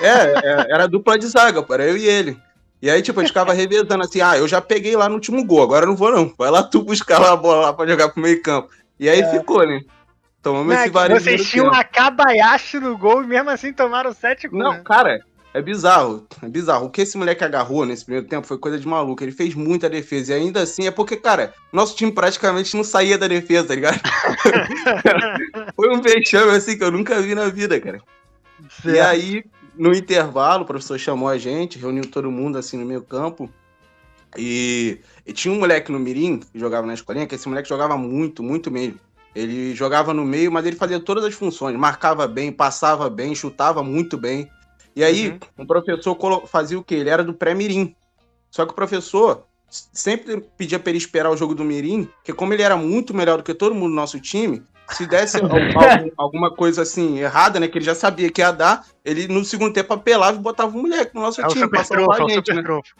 É, 0.00 0.06
é, 0.08 0.66
era 0.72 0.88
dupla 0.88 1.18
de 1.18 1.26
zaga, 1.26 1.62
pô, 1.62 1.74
era 1.74 1.84
eu 1.84 1.96
e 1.96 2.06
ele. 2.06 2.36
E 2.82 2.90
aí, 2.90 3.02
tipo, 3.02 3.20
a 3.20 3.22
gente 3.22 3.30
ficava 3.30 3.52
revezando 3.52 4.02
assim, 4.02 4.20
ah, 4.20 4.38
eu 4.38 4.48
já 4.48 4.60
peguei 4.60 4.96
lá 4.96 5.08
no 5.08 5.16
último 5.16 5.44
gol, 5.44 5.62
agora 5.62 5.84
eu 5.84 5.88
não 5.88 5.96
vou 5.96 6.10
não. 6.10 6.32
Vai 6.36 6.50
lá 6.50 6.62
tu 6.62 6.82
buscar 6.82 7.18
lá 7.18 7.32
a 7.32 7.36
bola 7.36 7.66
lá 7.66 7.72
pra 7.72 7.86
jogar 7.86 8.08
pro 8.08 8.22
meio 8.22 8.42
campo. 8.42 8.70
E 8.98 9.08
aí 9.08 9.22
ficou, 9.30 9.66
né? 9.66 9.80
Tomamos 10.42 10.68
Não, 10.68 10.80
é 10.80 10.84
esse 10.84 10.90
varejo. 10.90 11.20
vocês 11.20 11.40
no 11.40 11.46
tinham 11.46 11.72
a 11.72 11.84
Kabayashi 11.84 12.80
no 12.80 12.96
gol 12.96 13.22
e 13.22 13.26
mesmo 13.26 13.50
assim 13.50 13.72
tomaram 13.72 14.12
7 14.12 14.48
gols. 14.48 14.64
Não, 14.64 14.72
né? 14.72 14.82
cara, 14.84 15.20
é 15.52 15.60
bizarro. 15.60 16.26
É 16.42 16.48
bizarro. 16.48 16.86
O 16.86 16.90
que 16.90 17.02
esse 17.02 17.18
moleque 17.18 17.42
agarrou 17.42 17.84
nesse 17.84 18.04
primeiro 18.04 18.26
tempo 18.28 18.46
foi 18.46 18.56
coisa 18.56 18.78
de 18.78 18.86
maluco. 18.86 19.22
Ele 19.22 19.32
fez 19.32 19.54
muita 19.54 19.90
defesa. 19.90 20.32
E 20.32 20.36
ainda 20.36 20.62
assim 20.62 20.86
é 20.86 20.90
porque, 20.90 21.16
cara, 21.16 21.52
nosso 21.72 21.96
time 21.96 22.12
praticamente 22.12 22.76
não 22.76 22.84
saía 22.84 23.18
da 23.18 23.26
defesa, 23.26 23.68
tá 23.68 23.74
ligado? 23.74 24.00
foi 25.74 25.88
um 25.90 26.00
vexame 26.00 26.52
assim 26.52 26.78
que 26.78 26.84
eu 26.84 26.92
nunca 26.92 27.20
vi 27.20 27.34
na 27.34 27.48
vida, 27.48 27.80
cara. 27.80 28.00
E 28.60 28.82
Certo. 28.82 29.08
aí, 29.08 29.44
no 29.76 29.92
intervalo, 29.92 30.62
o 30.62 30.66
professor 30.66 30.98
chamou 30.98 31.28
a 31.28 31.36
gente, 31.36 31.78
reuniu 31.78 32.06
todo 32.06 32.30
mundo 32.30 32.56
assim 32.56 32.76
no 32.76 32.86
meio 32.86 33.02
campo. 33.02 33.50
E, 34.38 35.00
e 35.26 35.32
tinha 35.32 35.52
um 35.52 35.58
moleque 35.58 35.90
no 35.90 35.98
Mirim 35.98 36.38
que 36.38 36.58
jogava 36.58 36.86
na 36.86 36.94
escolinha, 36.94 37.26
que 37.26 37.34
esse 37.34 37.48
moleque 37.48 37.68
jogava 37.68 37.96
muito, 37.96 38.42
muito 38.42 38.70
mesmo. 38.70 39.00
Ele 39.34 39.74
jogava 39.74 40.14
no 40.14 40.24
meio, 40.24 40.50
mas 40.50 40.64
ele 40.66 40.76
fazia 40.76 41.00
todas 41.00 41.24
as 41.24 41.34
funções, 41.34 41.76
marcava 41.76 42.26
bem, 42.26 42.52
passava 42.52 43.08
bem, 43.08 43.34
chutava 43.34 43.82
muito 43.82 44.16
bem. 44.16 44.48
E 44.94 45.04
aí, 45.04 45.30
Uhum. 45.30 45.38
o 45.58 45.66
professor 45.66 46.46
fazia 46.46 46.78
o 46.78 46.82
quê? 46.84 46.96
Ele 46.96 47.10
era 47.10 47.22
do 47.24 47.34
pré-mirim. 47.34 47.94
Só 48.50 48.66
que 48.66 48.72
o 48.72 48.74
professor 48.74 49.44
sempre 49.68 50.40
pedia 50.56 50.78
pra 50.80 50.90
ele 50.90 50.98
esperar 50.98 51.30
o 51.30 51.36
jogo 51.36 51.54
do 51.54 51.64
mirim, 51.64 52.04
porque 52.04 52.32
como 52.32 52.52
ele 52.52 52.62
era 52.62 52.76
muito 52.76 53.14
melhor 53.14 53.36
do 53.38 53.44
que 53.44 53.54
todo 53.54 53.74
mundo 53.74 53.90
do 53.90 53.94
nosso 53.94 54.18
time, 54.18 54.62
se 54.90 55.06
desse 55.06 55.38
al- 55.40 55.46
algum- 55.52 56.10
alguma 56.16 56.50
coisa 56.50 56.82
assim 56.82 57.20
errada, 57.20 57.60
né, 57.60 57.68
que 57.68 57.78
ele 57.78 57.84
já 57.84 57.94
sabia 57.94 58.30
que 58.32 58.40
ia 58.40 58.50
dar, 58.50 58.84
ele 59.04 59.28
no 59.28 59.44
segundo 59.44 59.72
tempo 59.72 59.94
apelava 59.94 60.36
e 60.36 60.42
botava 60.42 60.76
o 60.76 60.82
moleque 60.82 61.14
no 61.14 61.20
nosso 61.20 61.40
É 61.40 61.46
time, 61.46 61.60
salvar 61.84 62.18
é 62.18 62.22
a 62.22 62.24
o 62.24 62.28
gente, 62.28 62.52
né? 62.52 62.62
trunfo. 62.62 62.94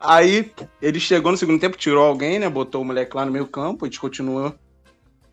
Aí 0.00 0.52
ele 0.80 1.00
chegou 1.00 1.32
no 1.32 1.38
segundo 1.38 1.60
tempo, 1.60 1.76
tirou 1.76 2.04
alguém, 2.04 2.38
né? 2.38 2.48
Botou 2.48 2.82
o 2.82 2.84
moleque 2.84 3.16
lá 3.16 3.24
no 3.26 3.32
meio 3.32 3.46
campo, 3.46 3.84
a 3.84 3.88
gente 3.88 3.98
continuou 4.00 4.54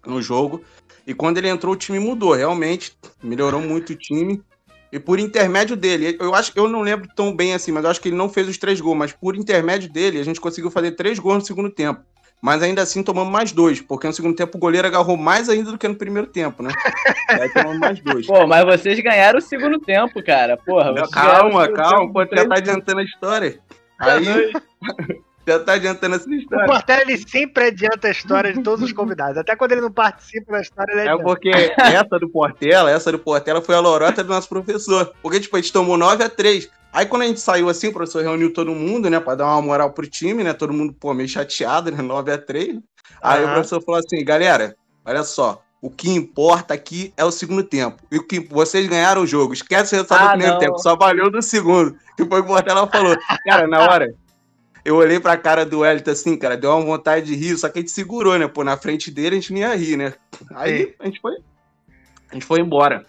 no 0.06 0.22
jogo. 0.22 0.64
E 1.06 1.14
quando 1.14 1.38
ele 1.38 1.48
entrou, 1.50 1.74
o 1.74 1.78
time 1.78 2.00
mudou, 2.00 2.34
realmente. 2.34 2.98
Melhorou 3.22 3.62
muito 3.62 3.94
o 3.94 3.96
time. 3.96 4.42
E 4.96 5.00
por 5.00 5.20
intermédio 5.20 5.76
dele, 5.76 6.16
eu 6.22 6.34
acho 6.34 6.54
que 6.54 6.58
eu 6.58 6.70
não 6.70 6.80
lembro 6.80 7.06
tão 7.14 7.36
bem 7.36 7.54
assim, 7.54 7.70
mas 7.70 7.84
eu 7.84 7.90
acho 7.90 8.00
que 8.00 8.08
ele 8.08 8.16
não 8.16 8.30
fez 8.30 8.48
os 8.48 8.58
três 8.58 8.80
gols, 8.80 8.98
mas 8.98 9.12
por 9.12 9.36
intermédio 9.36 9.92
dele, 9.92 10.22
a 10.22 10.24
gente 10.24 10.40
conseguiu 10.40 10.72
fazer 10.72 10.92
três 10.92 11.20
gols 11.20 11.36
no 11.36 11.46
segundo 11.46 11.70
tempo. 11.70 12.00
Mas 12.42 12.64
ainda 12.64 12.82
assim 12.82 13.04
tomamos 13.04 13.30
mais 13.30 13.52
dois, 13.52 13.82
porque 13.82 14.08
no 14.08 14.14
segundo 14.14 14.38
tempo 14.38 14.58
o 14.58 14.60
goleiro 14.60 14.88
agarrou 14.88 15.18
mais 15.18 15.50
ainda 15.50 15.70
do 15.70 15.78
que 15.78 15.86
no 15.86 15.98
primeiro 15.98 16.30
tempo, 16.30 16.64
né? 16.64 16.70
Aí 17.28 17.50
tomamos 17.50 17.78
mais 17.78 18.00
dois. 18.00 18.26
Pô, 18.26 18.48
mas 18.48 18.64
vocês 18.64 18.98
ganharam 19.02 19.38
o 19.38 19.42
segundo 19.42 19.82
tempo, 19.82 20.24
cara. 20.24 20.56
Porra, 20.56 20.94
calma, 21.10 21.68
calma, 21.74 22.14
pô, 22.14 22.26
já 22.34 22.48
tá 22.48 22.56
adiantando 22.56 23.02
a 23.02 23.04
história. 23.04 23.60
Aí 24.00 24.54
já 25.48 25.60
tá 25.60 25.74
adiantando 25.74 26.16
essa 26.16 26.28
O 26.30 26.34
história. 26.34 26.66
Portela, 26.66 27.02
ele 27.02 27.18
sempre 27.18 27.66
adianta 27.66 28.08
a 28.08 28.12
história 28.12 28.54
de 28.54 28.62
todos 28.64 28.84
os 28.84 28.92
convidados. 28.94 29.38
Até 29.38 29.56
quando 29.56 29.74
ele 29.74 29.82
não 29.82 29.92
participa 29.92 30.54
da 30.54 30.62
história, 30.62 30.92
ele 30.92 31.02
É 31.02 31.04
adianta. 31.10 31.24
porque 31.24 31.50
essa 31.78 32.20
do 32.20 32.30
Portela, 32.30 32.92
essa 32.92 33.12
do 33.12 33.20
Portela 33.20 33.62
foi 33.62 33.76
a 33.76 33.80
lorota 33.80 34.24
do 34.24 34.30
nosso 34.34 34.50
professor. 34.50 35.14
Porque, 35.22 35.40
tipo, 35.40 35.56
a 35.56 35.62
gente 35.62 35.72
tomou 35.74 35.98
9 35.98 36.24
a 36.24 36.30
3 36.30 36.70
Aí 36.94 37.06
quando 37.06 37.24
a 37.24 37.26
gente 37.28 37.42
saiu 37.42 37.68
assim, 37.68 37.90
o 37.90 37.94
professor 37.94 38.24
reuniu 38.24 38.54
todo 38.54 38.72
mundo, 38.74 39.10
né, 39.10 39.20
pra 39.20 39.36
dar 39.36 39.48
uma 39.48 39.62
moral 39.62 39.92
pro 39.92 40.08
time, 40.08 40.46
né, 40.46 40.54
todo 40.54 40.72
mundo, 40.72 40.94
pô, 40.94 41.14
meio 41.14 41.28
chateado, 41.28 41.92
né, 41.92 42.02
9 42.02 42.32
a 42.32 42.38
3 42.38 42.80
Aí 43.22 43.42
o 43.42 43.46
Aham. 43.46 43.54
professor 43.56 43.84
falou 43.84 44.00
assim, 44.00 44.24
galera, 44.24 44.78
olha 45.04 45.24
só, 45.24 45.62
o 45.82 45.90
que 45.90 46.10
importa 46.10 46.74
aqui 46.74 47.14
é 47.18 47.26
o 47.26 47.32
segundo 47.32 47.64
tempo. 47.64 48.02
E 48.10 48.18
o 48.18 48.24
que 48.26 48.40
vocês 48.40 48.88
ganharam 48.88 49.22
o 49.24 49.28
jogo. 49.28 49.54
Esquece 49.54 49.94
o 49.94 49.98
resultado 49.98 50.22
Ah, 50.22 50.26
do 50.26 50.30
primeiro 50.32 50.54
não. 50.54 50.60
tempo, 50.60 50.80
só 50.80 50.96
valeu 50.96 51.30
do 51.30 51.42
segundo. 51.42 51.96
Que 52.16 52.26
foi 52.26 52.40
o 52.40 52.44
que 52.44 52.50
o 52.50 52.54
Portela 52.54 52.88
falou. 52.88 53.16
Cara, 53.46 53.68
na 53.68 53.80
hora, 53.82 54.14
eu 54.86 54.96
olhei 54.96 55.20
pra 55.20 55.36
cara 55.36 55.66
do 55.66 55.80
Wellington 55.80 56.12
assim, 56.12 56.38
cara, 56.38 56.56
deu 56.56 56.70
uma 56.72 56.86
vontade 56.86 57.26
de 57.26 57.36
rir, 57.36 57.58
só 57.58 57.68
que 57.68 57.80
a 57.80 57.82
gente 57.82 57.92
segurou, 57.92 58.38
né? 58.38 58.48
Pô, 58.48 58.64
na 58.64 58.78
frente 58.78 59.10
dele 59.12 59.36
a 59.36 59.40
gente 59.40 59.52
não 59.52 59.60
ia 59.60 59.76
rir, 59.76 59.98
né? 59.98 60.14
Aí 60.54 60.86
Sim. 60.86 60.94
a 61.00 61.06
gente 61.08 61.20
foi. 61.20 61.34
A 62.30 62.34
gente 62.36 62.46
foi 62.46 62.60
embora. 62.60 63.04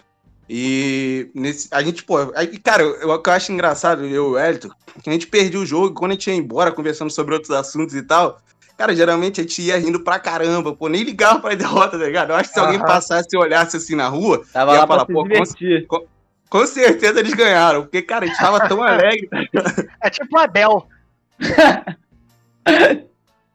E 0.48 1.28
nesse, 1.34 1.68
a 1.72 1.82
gente, 1.82 2.04
pô, 2.04 2.32
aí, 2.34 2.58
cara, 2.58 2.82
eu- 2.82 3.10
o 3.10 3.18
que 3.20 3.28
eu 3.28 3.34
acho 3.34 3.52
engraçado, 3.52 4.04
eu 4.04 4.08
e 4.10 4.18
o 4.18 4.30
Wellington, 4.32 4.70
que 5.02 5.10
a 5.10 5.12
gente 5.12 5.26
perdia 5.26 5.58
o 5.60 5.66
jogo, 5.66 5.88
e 5.88 5.94
quando 5.94 6.12
a 6.12 6.14
gente 6.14 6.30
ia 6.30 6.36
embora, 6.36 6.70
conversando 6.72 7.10
sobre 7.10 7.34
outros 7.34 7.50
assuntos 7.50 7.94
e 7.96 8.02
tal, 8.02 8.40
cara, 8.78 8.94
geralmente 8.94 9.40
a 9.40 9.42
gente 9.44 9.60
ia 9.60 9.76
rindo 9.76 10.00
pra 10.04 10.18
caramba, 10.20 10.72
pô, 10.74 10.88
nem 10.88 11.02
ligava 11.02 11.40
pra 11.40 11.54
derrota, 11.54 11.98
tá 11.98 12.04
ligado? 12.04 12.30
Eu 12.30 12.36
acho 12.36 12.48
que 12.50 12.54
se 12.54 12.60
alguém 12.60 12.78
passasse 12.78 13.26
e 13.32 13.36
olhasse 13.36 13.76
assim 13.76 13.96
na 13.96 14.06
rua, 14.08 14.42
Tava 14.52 14.72
ia 14.74 14.80
lá 14.80 14.86
falar, 14.86 15.04
pô, 15.06 15.26
com, 15.88 16.06
com 16.48 16.66
certeza 16.66 17.18
eles 17.18 17.34
ganharam, 17.34 17.82
porque, 17.82 18.00
cara, 18.02 18.24
a 18.24 18.28
gente 18.28 18.38
tava 18.38 18.68
tão 18.68 18.80
alegre. 18.84 19.28
É 20.00 20.08
tipo 20.08 20.36
o 20.36 20.38
Abel. 20.38 20.86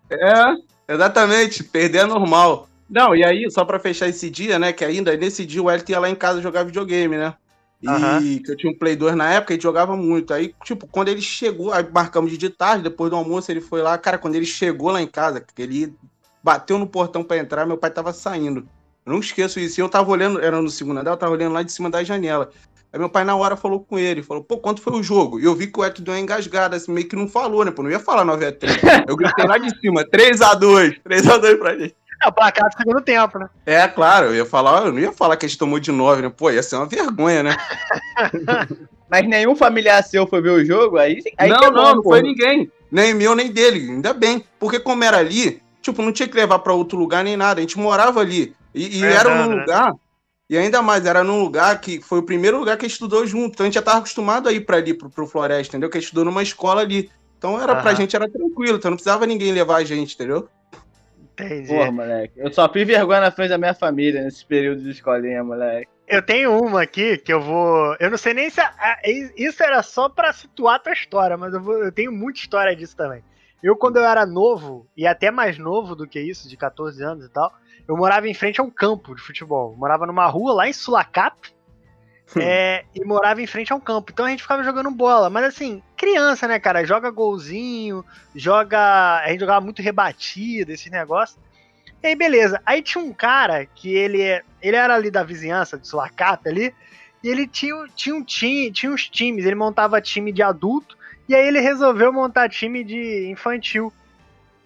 É, 0.10 0.94
exatamente. 0.94 1.64
Perder 1.64 2.00
é 2.00 2.06
normal. 2.06 2.68
Não, 2.90 3.16
e 3.16 3.24
aí, 3.24 3.50
só 3.50 3.64
pra 3.64 3.80
fechar 3.80 4.10
esse 4.10 4.30
dia, 4.30 4.60
né? 4.60 4.74
Que 4.74 4.84
ainda 4.84 5.16
nesse 5.16 5.46
dia 5.46 5.64
o 5.64 5.72
Elton 5.72 5.94
ia 5.94 6.00
lá 6.00 6.10
em 6.10 6.16
casa 6.16 6.42
jogar 6.42 6.64
videogame, 6.64 7.16
né? 7.18 7.34
E 7.82 7.88
Aham. 7.88 8.20
que 8.20 8.52
eu 8.52 8.58
tinha 8.58 8.72
um 8.72 8.78
Play 8.78 8.96
2 8.96 9.16
na 9.16 9.32
época, 9.32 9.54
ele 9.54 9.62
jogava 9.62 9.96
muito. 9.96 10.34
Aí, 10.34 10.54
tipo, 10.64 10.86
quando 10.88 11.08
ele 11.08 11.22
chegou, 11.22 11.72
aí 11.72 11.88
marcamos 11.92 12.38
de 12.38 12.50
tarde, 12.50 12.84
depois 12.84 13.10
do 13.10 13.16
almoço, 13.16 13.50
ele 13.52 13.62
foi 13.62 13.82
lá. 13.82 13.98
Cara, 13.98 14.18
quando 14.18 14.36
ele 14.36 14.46
chegou 14.46 14.92
lá 14.92 15.02
em 15.02 15.08
casa, 15.08 15.44
ele 15.58 15.96
bateu 16.44 16.78
no 16.78 16.86
portão 16.86 17.24
pra 17.24 17.38
entrar, 17.38 17.66
meu 17.66 17.78
pai 17.78 17.90
tava 17.90 18.14
saindo. 18.14 18.68
Eu 19.06 19.14
não 19.14 19.20
esqueço 19.20 19.60
isso. 19.60 19.80
E 19.80 19.82
eu 19.82 19.90
tava 19.90 20.12
olhando, 20.12 20.40
era 20.40 20.62
no 20.62 20.70
segundo 20.70 21.00
andar, 21.00 21.12
eu 21.12 21.18
tava 21.18 21.32
olhando 21.32 21.54
lá 21.54 21.64
de 21.64 21.72
cima 21.72 21.90
da 21.90 22.04
janela. 22.04 22.52
Aí 22.94 23.00
meu 23.00 23.10
pai 23.10 23.24
na 23.24 23.36
hora 23.36 23.56
falou 23.56 23.80
com 23.80 23.98
ele, 23.98 24.22
falou, 24.22 24.44
pô, 24.44 24.58
quanto 24.58 24.82
foi 24.82 24.94
o 24.94 25.04
jogo? 25.04 25.40
E 25.40 25.46
eu 25.46 25.56
vi 25.56 25.68
que 25.68 25.80
o 25.80 25.84
Hector 25.84 26.04
deu 26.04 26.14
uma 26.14 26.20
engasgada, 26.20 26.76
assim, 26.76 26.92
meio 26.92 27.08
que 27.08 27.16
não 27.16 27.28
falou, 27.28 27.64
né? 27.64 27.72
Pô, 27.72 27.82
não 27.82 27.90
ia 27.90 28.00
falar 28.00 28.26
9x3. 28.26 29.06
Eu 29.08 29.16
gritei 29.16 29.46
lá 29.46 29.58
de 29.58 29.70
cima, 29.80 30.04
3x2, 30.04 31.00
3x2 31.08 31.58
pra 31.58 31.78
gente. 31.78 31.96
É 32.24 32.28
o 32.28 32.32
placar 32.32 32.70
do 32.70 32.78
segundo 32.78 33.02
tempo, 33.02 33.40
né? 33.40 33.50
É, 33.66 33.88
claro, 33.88 34.28
eu 34.28 34.36
ia 34.36 34.46
falar, 34.46 34.86
eu 34.86 34.92
não 34.92 35.00
ia 35.00 35.12
falar 35.12 35.38
que 35.38 35.46
a 35.46 35.50
gente 35.50 35.58
tomou 35.58 35.80
de 35.80 35.92
9, 35.92 36.22
né? 36.22 36.32
Pô, 36.36 36.52
ia 36.52 36.62
ser 36.62 36.76
uma 36.76 36.86
vergonha, 36.86 37.42
né? 37.42 37.58
Mas 39.10 39.28
nenhum 39.28 39.56
familiar 39.56 40.04
seu 40.04 40.28
foi 40.28 40.42
ver 40.42 40.52
o 40.52 40.64
jogo? 40.66 40.98
Aí, 40.98 41.20
aí 41.38 41.50
não, 41.50 41.58
é 41.58 41.62
não, 41.62 41.74
bom, 41.74 41.96
não 41.96 42.02
pô. 42.04 42.10
foi 42.12 42.22
ninguém. 42.22 42.72
Nem 42.92 43.14
meu, 43.14 43.36
nem 43.36 43.52
dele. 43.52 43.90
Ainda 43.90 44.14
bem. 44.14 44.44
Porque 44.60 44.80
como 44.80 45.04
era 45.04 45.18
ali, 45.18 45.62
tipo, 45.82 46.02
não 46.02 46.12
tinha 46.12 46.28
que 46.28 46.36
levar 46.36 46.60
pra 46.60 46.74
outro 46.74 46.98
lugar 46.98 47.24
nem 47.24 47.36
nada. 47.36 47.60
A 47.60 47.62
gente 47.62 47.80
morava 47.80 48.20
ali. 48.20 48.54
E, 48.74 49.00
e 49.00 49.04
É, 49.04 49.14
era 49.14 49.36
não, 49.36 49.50
num 49.50 49.56
né? 49.58 49.66
E 50.52 50.58
ainda 50.58 50.82
mais, 50.82 51.06
era 51.06 51.24
num 51.24 51.42
lugar 51.42 51.80
que 51.80 52.02
foi 52.02 52.20
o 52.20 52.24
primeiro 52.24 52.60
lugar 52.60 52.76
que 52.76 52.86
a 52.86 52.88
gente 52.88 52.96
estudou 52.96 53.26
junto. 53.26 53.54
Então 53.54 53.64
a 53.64 53.68
gente 53.68 53.76
já 53.76 53.82
tava 53.82 54.00
acostumado 54.00 54.50
a 54.50 54.52
ir 54.52 54.66
pra 54.66 54.76
ali, 54.76 54.94
pro, 54.94 55.10
pro 55.10 55.26
Floresta, 55.26 55.72
entendeu? 55.72 55.90
Que 55.90 55.98
a 55.98 56.02
gente 56.02 56.08
estudou 56.08 56.26
numa 56.26 56.44
escola 56.44 56.82
ali. 56.82 57.10
Então 57.38 57.56
era 57.58 57.74
pra 57.74 57.92
Aham. 57.92 57.96
gente 57.96 58.16
era 58.18 58.30
tranquilo, 58.30 58.78
então 58.78 58.92
não 58.92 58.98
precisava 58.98 59.26
ninguém 59.26 59.54
levar 59.54 59.78
a 59.78 59.84
gente, 59.86 60.14
entendeu? 60.14 60.50
Entendi. 61.34 61.70
Porra, 61.70 61.90
moleque. 61.92 62.34
Eu 62.38 62.52
só 62.54 62.68
fiz 62.68 62.86
vergonha 62.86 63.22
na 63.22 63.32
frente 63.32 63.50
da 63.50 63.58
minha 63.58 63.74
família 63.74 64.22
nesse 64.24 64.46
período 64.46 64.84
de 64.84 64.90
escolinha, 64.92 65.42
moleque. 65.42 65.88
Eu 66.06 66.22
tenho 66.22 66.52
uma 66.62 66.82
aqui 66.82 67.18
que 67.18 67.32
eu 67.32 67.42
vou. 67.42 67.96
Eu 67.98 68.12
não 68.12 68.18
sei 68.18 68.34
nem 68.34 68.50
se. 68.50 68.60
a- 68.60 68.74
a- 68.78 69.00
isso 69.38 69.64
era 69.64 69.82
só 69.82 70.10
pra 70.10 70.34
situar 70.34 70.76
a 70.76 70.80
tua 70.80 70.92
história, 70.92 71.38
mas 71.38 71.54
eu, 71.54 71.62
vou- 71.62 71.82
eu 71.82 71.92
tenho 71.94 72.12
muita 72.12 72.42
história 72.42 72.76
disso 72.76 72.96
também. 72.98 73.24
Eu, 73.64 73.78
quando 73.78 73.96
eu 73.98 74.04
era 74.04 74.26
novo, 74.26 74.86
e 74.98 75.08
até 75.08 75.32
mais 75.32 75.58
novo 75.58 75.96
do 75.96 76.06
que 76.06 76.20
isso, 76.20 76.50
de 76.50 76.58
14 76.58 77.02
anos 77.02 77.26
e 77.26 77.30
tal, 77.30 77.50
eu 77.88 77.98
morava 77.98 78.28
em 78.28 78.34
frente 78.34 78.60
a 78.60 78.64
um 78.64 78.70
campo 78.70 79.16
de 79.16 79.22
futebol. 79.22 79.72
Eu 79.72 79.78
morava 79.78 80.06
numa 80.06 80.26
rua 80.28 80.54
lá 80.54 80.68
em 80.68 80.74
Sulacap. 80.74 81.36
é, 82.38 82.86
e 82.96 83.04
morava 83.04 83.42
em 83.42 83.48
frente 83.48 83.74
a 83.74 83.76
um 83.76 83.80
campo. 83.80 84.12
Então 84.14 84.26
a 84.26 84.30
gente 84.30 84.42
ficava 84.42 84.64
jogando 84.64 84.90
bola. 84.90 85.30
Mas 85.30 85.44
assim, 85.46 85.84
criança, 85.98 86.48
né, 86.48 86.60
cara? 86.60 86.86
Joga 86.86 87.10
golzinho, 87.12 88.06
joga. 88.34 89.18
A 89.20 89.28
gente 89.30 89.42
jogava 89.42 89.60
muito 89.60 89.82
rebatida, 89.82 90.72
esses 90.72 90.90
negócios. 90.90 91.38
E 92.02 92.08
aí, 92.08 92.16
beleza. 92.16 92.62
Aí 92.66 92.82
tinha 92.82 93.04
um 93.04 93.14
cara 93.14 93.66
que 93.66 93.94
ele, 93.94 94.22
é- 94.22 94.42
ele 94.62 94.76
era 94.76 94.96
ali 94.96 95.12
da 95.12 95.24
vizinhança, 95.24 95.78
de 95.78 95.88
Sulacap 95.88 96.48
ali, 96.48 96.74
e 97.24 97.28
ele 97.30 97.46
tinha, 97.48 97.76
tinha, 97.96 98.16
um 98.16 98.24
time, 98.24 98.72
tinha 98.72 98.92
uns 98.92 99.08
times, 99.08 99.46
ele 99.46 99.54
montava 99.56 100.02
time 100.02 100.32
de 100.32 100.42
adulto, 100.42 100.98
e 101.30 101.36
aí 101.36 101.48
ele 101.48 101.60
resolveu 101.60 102.12
montar 102.12 102.50
time 102.50 102.84
de 102.84 103.30
infantil. 103.30 103.94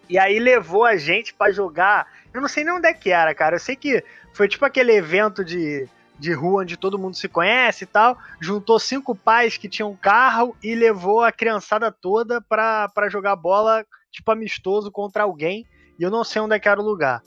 E 0.09 0.17
aí 0.17 0.39
levou 0.39 0.83
a 0.83 0.97
gente 0.97 1.33
pra 1.33 1.51
jogar. 1.51 2.07
Eu 2.33 2.41
não 2.41 2.47
sei 2.47 2.63
nem 2.63 2.73
onde 2.73 2.87
é 2.87 2.93
que 2.93 3.09
era, 3.09 3.33
cara. 3.33 3.55
Eu 3.55 3.59
sei 3.59 3.75
que 3.75 4.03
foi 4.33 4.47
tipo 4.47 4.65
aquele 4.65 4.91
evento 4.91 5.43
de, 5.43 5.87
de 6.19 6.33
rua 6.33 6.61
onde 6.61 6.77
todo 6.77 6.99
mundo 6.99 7.15
se 7.15 7.27
conhece 7.27 7.83
e 7.83 7.87
tal. 7.87 8.17
Juntou 8.39 8.79
cinco 8.79 9.15
pais 9.15 9.57
que 9.57 9.69
tinham 9.69 9.95
carro 9.95 10.55
e 10.63 10.75
levou 10.75 11.23
a 11.23 11.31
criançada 11.31 11.91
toda 11.91 12.41
pra, 12.41 12.89
pra 12.89 13.09
jogar 13.09 13.35
bola, 13.35 13.85
tipo 14.11 14.31
amistoso 14.31 14.91
contra 14.91 15.23
alguém. 15.23 15.65
E 15.99 16.03
eu 16.03 16.11
não 16.11 16.23
sei 16.23 16.41
onde 16.41 16.55
é 16.55 16.59
que 16.59 16.69
era 16.69 16.79
o 16.79 16.85
lugar. 16.85 17.21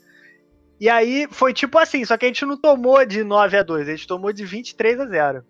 E 0.80 0.88
aí 0.88 1.26
foi 1.30 1.52
tipo 1.52 1.76
assim, 1.78 2.04
só 2.04 2.16
que 2.16 2.25
a 2.25 2.28
gente 2.28 2.47
não 2.47 2.56
tomou 2.56 3.04
de 3.04 3.25
9 3.25 3.56
a 3.56 3.62
2, 3.64 3.88
a 3.88 3.90
gente 3.90 4.06
tomou 4.06 4.32
de 4.32 4.44
23 4.44 5.00
a 5.00 5.06
0. 5.06 5.44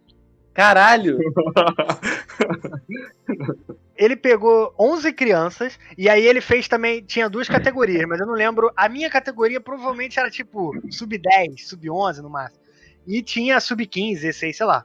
Caralho! 0.55 1.19
Ele 3.99 4.15
pegou 4.15 4.73
11 4.79 5.13
crianças 5.13 5.79
e 5.99 6.09
aí 6.09 6.25
ele 6.25 6.41
fez 6.41 6.69
também, 6.69 7.03
tinha 7.03 7.29
duas 7.29 7.49
categorias, 7.49 8.07
mas 8.09 8.21
eu 8.21 8.27
não 8.27 8.35
lembro. 8.35 8.71
A 8.77 8.89
minha 8.89 9.11
categoria 9.11 9.61
provavelmente 9.61 10.21
era 10.21 10.31
tipo 10.31 10.73
sub 10.91 11.19
10, 11.19 11.67
sub 11.67 11.91
11 11.91 12.23
no 12.23 12.31
máximo. 12.31 12.63
E 13.07 13.21
tinha 13.23 13.59
sub 13.59 13.85
15, 13.85 14.23
16, 14.23 14.57
sei 14.57 14.67
lá. 14.67 14.85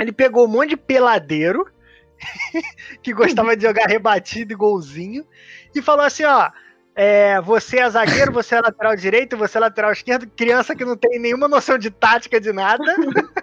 Ele 0.00 0.10
pegou 0.10 0.44
um 0.44 0.50
monte 0.50 0.70
de 0.70 0.76
peladeiro 0.76 1.64
que 3.00 3.12
gostava 3.12 3.56
de 3.56 3.62
jogar 3.62 3.86
rebatido 3.86 4.52
e 4.52 4.56
golzinho 4.56 5.24
e 5.74 5.80
falou 5.80 6.04
assim, 6.04 6.24
ó, 6.24 6.50
é, 6.94 7.40
você 7.40 7.78
é 7.78 7.88
zagueiro, 7.88 8.32
você 8.32 8.56
é 8.56 8.60
lateral 8.60 8.96
direito, 8.96 9.36
você 9.36 9.56
é 9.56 9.60
lateral 9.60 9.92
esquerdo, 9.92 10.26
criança 10.36 10.74
que 10.74 10.84
não 10.84 10.96
tem 10.96 11.18
nenhuma 11.18 11.48
noção 11.48 11.78
de 11.78 11.90
tática 11.90 12.40
de 12.40 12.52
nada. 12.52 12.84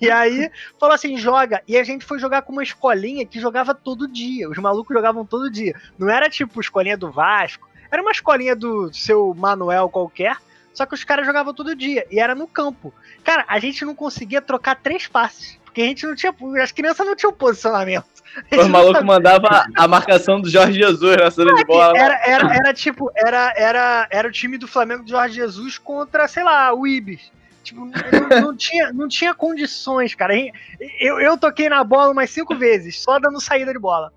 E 0.00 0.10
aí, 0.10 0.50
falou 0.78 0.94
assim, 0.94 1.16
joga. 1.16 1.62
E 1.66 1.76
a 1.76 1.84
gente 1.84 2.04
foi 2.04 2.18
jogar 2.18 2.42
com 2.42 2.52
uma 2.52 2.62
escolinha 2.62 3.24
que 3.24 3.40
jogava 3.40 3.74
todo 3.74 4.08
dia. 4.08 4.48
Os 4.48 4.58
malucos 4.58 4.94
jogavam 4.94 5.24
todo 5.24 5.50
dia. 5.50 5.74
Não 5.98 6.08
era 6.08 6.28
tipo 6.28 6.60
escolinha 6.60 6.96
do 6.96 7.10
Vasco. 7.10 7.68
Era 7.90 8.02
uma 8.02 8.10
escolinha 8.10 8.54
do 8.54 8.92
seu 8.92 9.34
Manuel 9.34 9.88
qualquer. 9.88 10.36
Só 10.74 10.84
que 10.84 10.94
os 10.94 11.04
caras 11.04 11.26
jogavam 11.26 11.54
todo 11.54 11.74
dia. 11.74 12.06
E 12.10 12.20
era 12.20 12.34
no 12.34 12.46
campo. 12.46 12.92
Cara, 13.24 13.44
a 13.48 13.58
gente 13.58 13.84
não 13.84 13.94
conseguia 13.94 14.42
trocar 14.42 14.76
três 14.76 15.06
passes. 15.06 15.58
Porque 15.64 15.80
a 15.80 15.86
gente 15.86 16.06
não 16.06 16.14
tinha. 16.14 16.34
As 16.62 16.72
crianças 16.72 17.06
não 17.06 17.16
tinham 17.16 17.32
posicionamento. 17.32 18.16
A 18.36 18.40
gente 18.40 18.58
Os 18.58 18.64
não 18.64 18.68
malucos 18.68 18.98
sabia. 18.98 19.06
mandavam 19.06 19.50
a 19.74 19.88
marcação 19.88 20.40
do 20.40 20.50
Jorge 20.50 20.78
Jesus 20.78 21.16
na 21.16 21.30
cena 21.30 21.54
de 21.54 21.64
bola. 21.64 21.96
Era, 21.96 22.20
era, 22.26 22.54
era 22.54 22.74
tipo, 22.74 23.10
era, 23.14 23.54
era, 23.56 24.08
era 24.10 24.28
o 24.28 24.32
time 24.32 24.58
do 24.58 24.68
Flamengo 24.68 25.04
de 25.04 25.10
Jorge 25.10 25.36
Jesus 25.36 25.78
contra, 25.78 26.28
sei 26.28 26.44
lá, 26.44 26.74
o 26.74 26.86
Ibis. 26.86 27.30
Tipo, 27.66 27.84
não, 27.84 28.40
não 28.40 28.56
tinha, 28.56 28.92
não 28.92 29.08
tinha 29.08 29.34
condições, 29.34 30.14
cara. 30.14 30.34
Eu, 31.00 31.18
eu 31.18 31.36
toquei 31.36 31.68
na 31.68 31.82
bola 31.82 32.12
umas 32.12 32.30
cinco 32.30 32.54
vezes, 32.54 33.02
só 33.02 33.18
dando 33.18 33.40
saída 33.40 33.72
de 33.72 33.78
bola. 33.78 34.12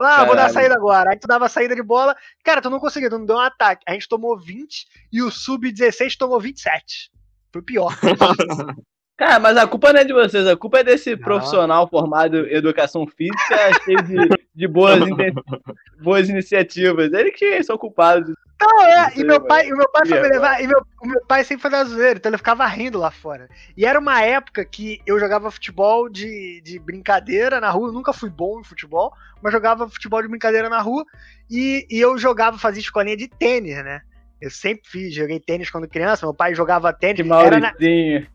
Ah, 0.00 0.24
vou 0.24 0.34
dar 0.34 0.48
saída 0.48 0.74
agora. 0.74 1.10
Aí 1.10 1.18
tu 1.18 1.28
dava 1.28 1.50
saída 1.50 1.74
de 1.74 1.82
bola. 1.82 2.16
Cara, 2.42 2.62
tu 2.62 2.70
não 2.70 2.80
conseguia, 2.80 3.10
tu 3.10 3.18
não 3.18 3.26
deu 3.26 3.36
um 3.36 3.40
ataque. 3.40 3.82
A 3.86 3.92
gente 3.92 4.08
tomou 4.08 4.38
20 4.38 4.86
e 5.12 5.22
o 5.22 5.30
Sub-16 5.30 6.16
tomou 6.16 6.40
27. 6.40 7.10
Foi 7.52 7.60
pior. 7.60 7.94
Cara, 9.16 9.38
mas 9.38 9.56
a 9.56 9.66
culpa 9.66 9.92
não 9.92 10.00
é 10.00 10.04
de 10.04 10.12
vocês, 10.12 10.46
a 10.46 10.56
culpa 10.56 10.80
é 10.80 10.84
desse 10.84 11.12
Não. 11.12 11.18
profissional 11.18 11.88
formado 11.88 12.46
em 12.46 12.54
educação 12.54 13.06
física, 13.06 13.72
cheio 13.82 14.02
de, 14.02 14.28
de 14.54 14.68
boas, 14.68 15.00
boas 15.98 16.28
iniciativas. 16.28 17.10
Eles 17.12 17.34
que 17.34 17.62
são 17.62 17.78
culpados. 17.78 18.34
Não, 18.60 18.82
é, 18.82 19.12
e 19.16 19.24
meu 19.24 19.40
pai, 19.40 19.68
e 19.68 19.72
meu 19.72 19.88
pai 19.90 20.06
foi 20.06 20.16
me 20.16 20.22
Queria 20.22 20.40
levar, 20.40 20.62
e 20.62 20.66
meu, 20.66 20.86
o 21.02 21.06
meu 21.06 21.20
pai 21.26 21.44
sempre 21.44 21.62
fazia 21.62 21.84
zoeira, 21.84 22.18
então 22.18 22.30
ele 22.30 22.38
ficava 22.38 22.66
rindo 22.66 22.98
lá 22.98 23.10
fora. 23.10 23.48
E 23.76 23.86
era 23.86 23.98
uma 23.98 24.22
época 24.22 24.64
que 24.64 25.00
eu 25.06 25.18
jogava 25.18 25.50
futebol 25.50 26.08
de, 26.08 26.60
de 26.62 26.78
brincadeira 26.78 27.60
na 27.60 27.70
rua, 27.70 27.88
eu 27.88 27.92
nunca 27.92 28.14
fui 28.14 28.30
bom 28.30 28.60
em 28.60 28.64
futebol, 28.64 29.12
mas 29.42 29.52
jogava 29.52 29.88
futebol 29.88 30.22
de 30.22 30.28
brincadeira 30.28 30.70
na 30.70 30.80
rua, 30.80 31.04
e, 31.50 31.86
e 31.90 32.00
eu 32.00 32.16
jogava, 32.16 32.58
fazia 32.58 32.80
escolinha 32.80 33.16
de 33.16 33.28
tênis, 33.28 33.76
né? 33.76 34.02
Eu 34.40 34.50
sempre 34.50 34.82
fiz, 34.88 35.14
joguei 35.14 35.40
tênis 35.40 35.70
quando 35.70 35.88
criança, 35.88 36.26
meu 36.26 36.34
pai 36.34 36.54
jogava 36.54 36.92
tênis. 36.92 37.22
Que 37.22 37.28
era 37.46 37.60
na- 37.60 37.72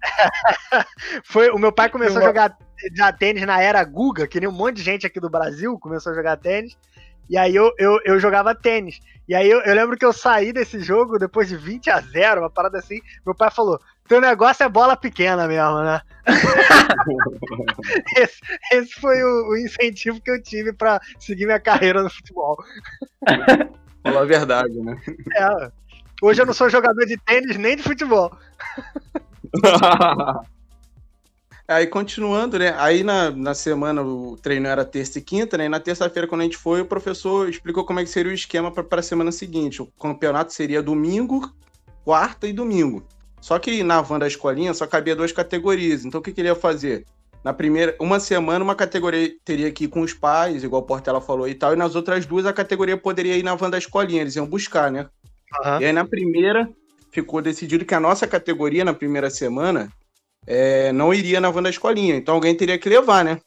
foi, 1.23 1.49
o 1.51 1.59
meu 1.59 1.71
pai 1.71 1.89
começou 1.89 2.17
Que 2.17 2.23
a 2.23 2.27
jogar 2.27 2.57
já 2.95 3.11
tênis 3.13 3.45
na 3.45 3.61
era 3.61 3.83
Guga, 3.83 4.27
que 4.27 4.39
nem 4.39 4.49
um 4.49 4.53
monte 4.53 4.77
de 4.77 4.83
gente 4.83 5.05
aqui 5.05 5.19
do 5.19 5.29
Brasil 5.29 5.77
começou 5.79 6.11
a 6.11 6.15
jogar 6.15 6.37
tênis. 6.37 6.75
E 7.29 7.37
aí 7.37 7.55
eu, 7.55 7.71
eu, 7.77 7.99
eu 8.03 8.19
jogava 8.19 8.53
tênis. 8.55 8.99
E 9.27 9.35
aí 9.35 9.49
eu, 9.49 9.61
eu 9.61 9.73
lembro 9.75 9.97
que 9.97 10.03
eu 10.03 10.11
saí 10.11 10.51
desse 10.51 10.79
jogo 10.81 11.17
depois 11.17 11.47
de 11.47 11.55
20 11.55 11.89
a 11.89 12.01
0, 12.01 12.41
uma 12.41 12.49
parada 12.49 12.79
assim. 12.79 12.99
Meu 13.25 13.33
pai 13.33 13.49
falou: 13.51 13.79
teu 14.07 14.19
negócio 14.19 14.63
é 14.63 14.67
bola 14.67 14.97
pequena 14.97 15.47
mesmo, 15.47 15.81
né? 15.81 16.01
esse, 18.17 18.39
esse 18.73 18.93
foi 18.99 19.23
o, 19.23 19.51
o 19.51 19.57
incentivo 19.57 20.19
que 20.19 20.31
eu 20.31 20.41
tive 20.41 20.73
pra 20.73 20.99
seguir 21.19 21.45
minha 21.45 21.59
carreira 21.59 22.03
no 22.03 22.09
futebol. 22.09 22.57
Falar 24.03 24.21
a 24.21 24.25
verdade, 24.25 24.81
né? 24.81 24.99
É, 25.33 25.71
hoje 26.21 26.41
eu 26.41 26.45
não 26.45 26.53
sou 26.53 26.69
jogador 26.69 27.05
de 27.05 27.17
tênis 27.17 27.57
nem 27.57 27.75
de 27.75 27.83
futebol. 27.83 28.31
Aí 31.67 31.87
continuando, 31.87 32.59
né? 32.59 32.75
Aí 32.77 33.01
na, 33.01 33.31
na 33.31 33.53
semana 33.53 34.01
o 34.01 34.35
treino 34.35 34.67
era 34.67 34.83
terça 34.83 35.19
e 35.19 35.21
quinta, 35.21 35.57
né? 35.57 35.65
E 35.65 35.69
na 35.69 35.79
terça-feira, 35.79 36.27
quando 36.27 36.41
a 36.41 36.43
gente 36.43 36.57
foi, 36.57 36.81
o 36.81 36.85
professor 36.85 37.47
explicou 37.47 37.85
como 37.85 37.99
é 37.99 38.03
que 38.03 38.09
seria 38.09 38.31
o 38.31 38.35
esquema 38.35 38.69
para 38.71 38.99
a 38.99 39.03
semana 39.03 39.31
seguinte. 39.31 39.81
O 39.81 39.85
campeonato 39.85 40.53
seria 40.53 40.83
domingo, 40.83 41.49
quarta 42.03 42.45
e 42.45 42.51
domingo. 42.51 43.05
Só 43.39 43.57
que 43.57 43.83
na 43.83 44.01
van 44.01 44.19
da 44.19 44.27
escolinha 44.27 44.73
só 44.73 44.85
cabia 44.85 45.15
duas 45.15 45.31
categorias. 45.31 46.03
Então 46.03 46.19
o 46.19 46.23
que, 46.23 46.33
que 46.33 46.41
ele 46.41 46.49
ia 46.49 46.55
fazer? 46.55 47.05
Na 47.43 47.53
primeira, 47.53 47.95
uma 47.99 48.19
semana, 48.19 48.63
uma 48.63 48.75
categoria 48.75 49.31
teria 49.43 49.71
que 49.71 49.85
ir 49.85 49.87
com 49.87 50.01
os 50.01 50.13
pais, 50.13 50.63
igual 50.63 50.81
o 50.81 50.85
Portela 50.85 51.19
falou 51.19 51.47
e 51.47 51.55
tal, 51.55 51.73
e 51.73 51.75
nas 51.75 51.95
outras 51.95 52.25
duas 52.25 52.45
a 52.45 52.53
categoria 52.53 52.95
poderia 52.95 53.35
ir 53.35 53.43
na 53.43 53.55
van 53.55 53.69
da 53.69 53.79
escolinha, 53.79 54.21
eles 54.21 54.35
iam 54.35 54.45
buscar, 54.45 54.91
né? 54.91 55.09
E 55.79 55.85
aí 55.85 55.93
na 55.93 56.05
primeira 56.05 56.69
ficou 57.11 57.41
decidido 57.41 57.85
que 57.85 57.93
a 57.93 57.99
nossa 57.99 58.25
categoria 58.25 58.85
na 58.85 58.93
primeira 58.93 59.29
semana 59.29 59.91
é, 60.47 60.91
não 60.91 61.13
iria 61.13 61.41
na 61.41 61.51
van 61.51 61.61
da 61.61 61.69
escolinha, 61.69 62.15
então 62.15 62.35
alguém 62.35 62.55
teria 62.55 62.77
que 62.77 62.89
levar, 62.89 63.23
né? 63.23 63.39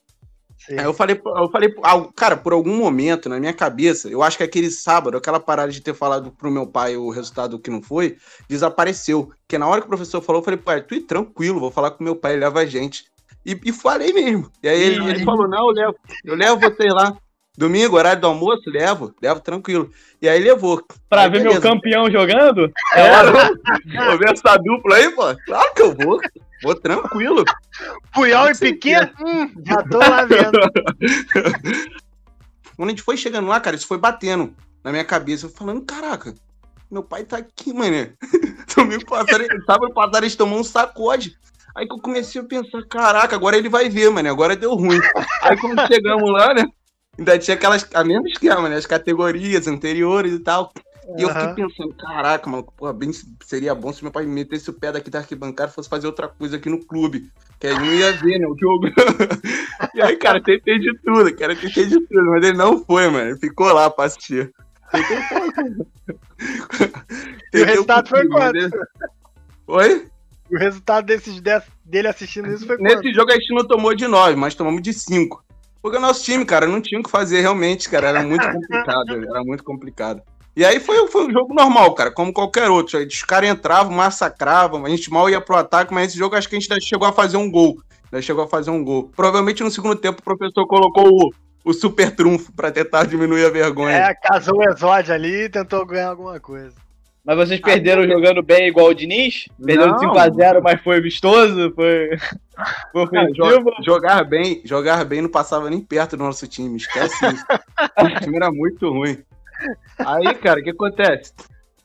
Sim. 0.59 0.79
Aí 0.79 0.85
eu 0.85 0.95
falei, 0.95 1.21
eu 1.25 1.51
falei, 1.51 1.75
cara, 2.15 2.37
por 2.37 2.53
algum 2.53 2.77
momento 2.77 3.29
na 3.29 3.39
minha 3.39 3.53
cabeça, 3.53 4.09
eu 4.09 4.23
acho 4.23 4.39
que 4.39 4.43
aquele 4.43 4.71
sábado, 4.71 5.17
aquela 5.17 5.41
parada 5.41 5.71
de 5.71 5.81
ter 5.81 5.95
falado 5.95 6.31
pro 6.31 6.51
meu 6.51 6.67
pai 6.67 6.97
o 6.97 7.11
resultado 7.11 7.59
que 7.59 7.71
não 7.71 7.83
foi, 7.83 8.17
desapareceu. 8.49 9.31
Porque 9.41 9.59
na 9.59 9.67
hora 9.67 9.81
que 9.81 9.87
o 9.87 9.91
professor 9.91 10.23
falou, 10.23 10.41
eu 10.41 10.45
falei, 10.45 10.59
pai, 10.59 10.83
tu 10.83 10.95
ir 10.95 11.03
tranquilo, 11.03 11.61
vou 11.61 11.71
falar 11.71 11.91
com 11.91 12.05
meu 12.05 12.17
pai, 12.17 12.33
ele 12.33 12.45
leva 12.45 12.61
a 12.61 12.67
gente. 12.67 13.05
E, 13.45 13.59
e 13.63 13.73
falei 13.73 14.13
mesmo. 14.13 14.51
E 14.63 14.69
aí 14.69 14.81
ele, 14.81 15.11
ele 15.11 15.25
falou: 15.25 15.47
não, 15.47 15.69
eu 15.69 15.75
levo, 15.75 15.97
eu 16.25 16.35
levo 16.35 16.61
vocês 16.61 16.95
lá. 16.95 17.15
Domingo, 17.57 17.97
horário 17.97 18.21
do 18.21 18.27
almoço, 18.27 18.69
levo, 18.69 19.15
levo 19.23 19.39
tranquilo. 19.41 19.89
E 20.21 20.29
aí 20.29 20.43
levou. 20.43 20.83
Pra 21.09 21.23
Aí, 21.23 21.31
ver 21.31 21.43
beleza. 21.43 21.61
meu 21.61 21.63
campeão 21.63 22.11
jogando? 22.11 22.73
É, 22.95 23.23
vou 24.07 24.19
ver 24.19 24.33
essa 24.33 24.57
dupla 24.57 24.97
aí, 24.97 25.09
pô. 25.11 25.23
Claro 25.47 25.75
que 25.75 25.83
eu 25.83 25.95
vou. 25.95 26.21
Vou 26.63 26.75
tranquilo. 26.75 27.45
Puyol 28.13 28.51
e 28.51 28.59
Piquet? 28.59 29.13
Hum, 29.21 29.51
já 29.65 29.83
tô 29.85 29.99
lá 29.99 30.25
vendo. 30.25 30.59
Quando 32.77 32.89
a 32.89 32.91
gente 32.91 33.03
foi 33.03 33.17
chegando 33.17 33.47
lá, 33.47 33.61
cara, 33.61 33.77
isso 33.77 33.87
foi 33.87 33.99
batendo 33.99 34.53
na 34.83 34.91
minha 34.91 35.05
cabeça. 35.05 35.47
Eu 35.47 35.51
falando, 35.51 35.83
caraca, 35.83 36.35
meu 36.91 37.05
pai 37.05 37.23
tá 37.25 37.37
aqui, 37.37 37.73
mano. 37.73 38.13
Domingo 38.75 39.05
passado, 39.07 39.45
sábado 39.65 39.95
passado, 39.95 40.25
eles 40.25 40.35
tomou 40.35 40.59
um 40.59 40.65
sacode. 40.65 41.37
Aí 41.77 41.87
que 41.87 41.95
eu 41.95 41.99
comecei 41.99 42.41
a 42.41 42.45
pensar, 42.45 42.83
caraca, 42.89 43.37
agora 43.37 43.57
ele 43.57 43.69
vai 43.69 43.89
ver, 43.89 44.11
mano. 44.11 44.29
Agora 44.29 44.57
deu 44.57 44.75
ruim. 44.75 44.99
Aí 45.43 45.57
quando 45.57 45.87
chegamos 45.87 46.31
lá, 46.33 46.53
né? 46.55 46.65
Ainda 47.19 47.39
tinha 47.39 47.55
aquelas, 47.55 47.89
a 47.95 48.05
mesma 48.05 48.29
esquema, 48.29 48.69
né? 48.69 48.77
As 48.77 48.87
categorias 48.87 49.67
anteriores 49.67 50.33
e 50.33 50.39
tal. 50.41 50.73
E 51.19 51.23
eu 51.23 51.29
fiquei 51.29 51.67
pensando, 51.67 51.95
caraca, 51.95 52.49
mano, 52.49 52.65
porra, 52.77 52.93
bem, 52.95 53.11
seria 53.45 53.75
bom 53.75 53.93
se 53.93 54.03
meu 54.03 54.11
pai 54.11 54.25
metesse 54.25 54.71
o 54.71 54.73
pé 54.73 54.91
daqui 54.91 55.11
da 55.11 55.19
arquibancada 55.19 55.71
e 55.71 55.75
fosse 55.75 55.89
fazer 55.89 56.07
outra 56.07 56.29
coisa 56.29 56.57
aqui 56.57 56.71
no 56.71 56.83
clube. 56.85 57.31
Que 57.61 57.67
aí 57.67 57.75
não 57.79 57.93
ia 57.93 58.13
ver, 58.13 58.39
né, 58.39 58.47
o 58.47 58.57
jogo. 58.59 58.87
e 59.95 60.01
aí, 60.03 60.17
cara, 60.17 60.43
tentei 60.43 60.79
de 60.79 60.97
tudo, 61.05 61.35
cara, 61.37 61.55
tentei 61.55 61.85
de 61.87 62.01
tudo, 62.01 62.25
mas 62.31 62.43
ele 62.45 62.57
não 62.57 62.83
foi, 62.85 63.09
mano. 63.11 63.31
Ele 63.31 63.39
ficou 63.39 63.71
lá 63.73 63.91
pra 63.91 64.07
assistir. 64.07 64.51
Tentei 64.91 65.19
E 67.53 67.63
o 67.63 67.67
resultado 67.67 68.09
foi 68.09 68.27
quanto? 68.27 68.57
ele- 68.57 68.71
Oi? 69.67 70.07
O 70.51 70.57
resultado 70.59 71.05
desses, 71.05 71.41
desse- 71.41 71.69
dele 71.85 72.09
assistindo 72.09 72.49
isso 72.51 72.67
foi 72.67 72.79
quanto? 72.79 72.97
Nesse 73.03 73.15
jogo 73.15 73.31
a 73.31 73.35
gente 73.35 73.55
não 73.55 73.67
tomou 73.67 73.95
de 73.95 74.07
9, 74.09 74.37
mas 74.37 74.55
tomamos 74.55 74.83
de 74.83 74.93
5. 74.93 75.44
Porque 75.85 75.99
o 75.99 76.01
nosso 76.01 76.25
time, 76.25 76.47
cara, 76.47 76.67
não 76.67 76.81
tinha 76.81 76.99
o 76.99 77.05
que 77.05 77.11
fazer 77.11 77.43
realmente, 77.43 77.91
cara. 77.91 78.09
Era 78.09 78.23
muito 78.23 78.51
complicado, 78.51 79.23
era 79.23 79.45
muito 79.45 79.63
complicado. 79.63 80.23
E 80.57 80.65
aí 80.65 80.81
foi, 80.81 81.07
foi 81.09 81.27
um 81.27 81.31
jogo 81.31 81.53
normal, 81.53 81.93
cara, 81.95 82.11
como 82.11 82.33
qualquer 82.33 82.71
outro. 82.71 82.97
Aí 82.97 83.07
Os 83.07 83.23
caras 83.23 83.51
entravam, 83.51 83.93
massacravam, 83.93 84.87
a 84.87 84.89
gente 84.89 85.11
mal 85.11 85.29
ia 85.29 85.43
pro 85.43 85.57
ataque, 85.57 85.93
mas 85.93 86.09
esse 86.09 86.19
jogo 86.19 86.37
acho 86.37 86.49
que 86.49 86.57
a 86.57 86.59
gente 86.59 86.81
chegou 86.81 87.07
a 87.07 87.13
fazer 87.13 87.37
um 87.37 87.51
gol. 87.51 87.77
Ainda 88.11 88.23
chegou 88.23 88.45
a 88.45 88.49
fazer 88.49 88.71
um 88.71 88.83
gol. 88.83 89.11
Provavelmente 89.15 89.63
no 89.63 89.71
segundo 89.71 89.95
tempo 89.97 90.21
o 90.21 90.25
professor 90.25 90.67
colocou 90.67 91.07
o, 91.07 91.31
o 91.63 91.75
super 91.75 92.17
trunfo 92.17 92.51
pra 92.55 92.73
tentar 92.73 93.05
diminuir 93.05 93.45
a 93.45 93.51
vergonha. 93.51 93.95
É, 93.95 94.15
casou 94.15 94.61
o 94.61 94.65
exódio 94.65 95.13
ali 95.13 95.45
e 95.45 95.51
tentou 95.51 95.85
ganhar 95.85 96.09
alguma 96.09 96.41
coisa. 96.41 96.84
Mas 97.25 97.37
vocês 97.37 97.59
perderam 97.59 98.07
jogando 98.07 98.43
bem 98.43 98.69
igual 98.69 98.89
o 98.89 98.95
Diniz? 98.95 99.47
Perderam 99.65 99.93
Não. 99.93 99.99
5x0, 99.99 100.61
mas 100.63 100.83
foi 100.83 101.01
vistoso? 101.01 101.73
Foi, 101.75 102.11
foi 102.93 103.07
jogar 103.83 104.25
bem, 104.25 104.61
jogar 104.63 105.05
bem 105.07 105.23
não 105.23 105.31
passava 105.31 105.71
nem 105.71 105.81
perto 105.81 106.19
do 106.19 106.25
nosso 106.25 106.47
time, 106.47 106.77
esquece 106.77 107.15
isso. 107.27 107.45
o 107.99 108.21
time 108.21 108.37
era 108.37 108.53
muito 108.53 108.91
ruim. 108.91 109.19
Aí, 109.99 110.35
cara, 110.35 110.61
o 110.61 110.63
que 110.63 110.71
acontece? 110.71 111.33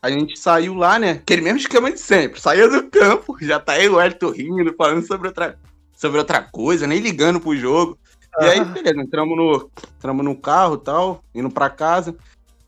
A 0.01 0.09
gente 0.09 0.37
saiu 0.37 0.73
lá, 0.73 0.99
né? 0.99 1.11
Aquele 1.11 1.41
mesmo 1.41 1.59
esquema 1.59 1.89
de 1.89 1.99
sempre. 1.99 2.39
Saía 2.39 2.67
do 2.67 2.89
campo, 2.89 3.37
já 3.41 3.59
tá 3.59 3.73
aí 3.73 3.87
o 3.87 3.99
Elton 4.01 4.31
rindo, 4.31 4.73
falando 4.77 5.05
sobre 5.05 5.27
outra, 5.27 5.57
sobre 5.93 6.19
outra 6.19 6.41
coisa, 6.41 6.85
nem 6.85 6.99
ligando 6.99 7.39
pro 7.39 7.55
jogo. 7.55 7.97
E 8.39 8.45
aí, 8.45 8.63
beleza, 8.63 9.01
entramos 9.01 9.35
no, 9.35 9.69
entramos 9.97 10.23
no 10.23 10.35
carro 10.35 10.75
e 10.75 10.83
tal, 10.83 11.23
indo 11.33 11.49
pra 11.49 11.69
casa. 11.69 12.15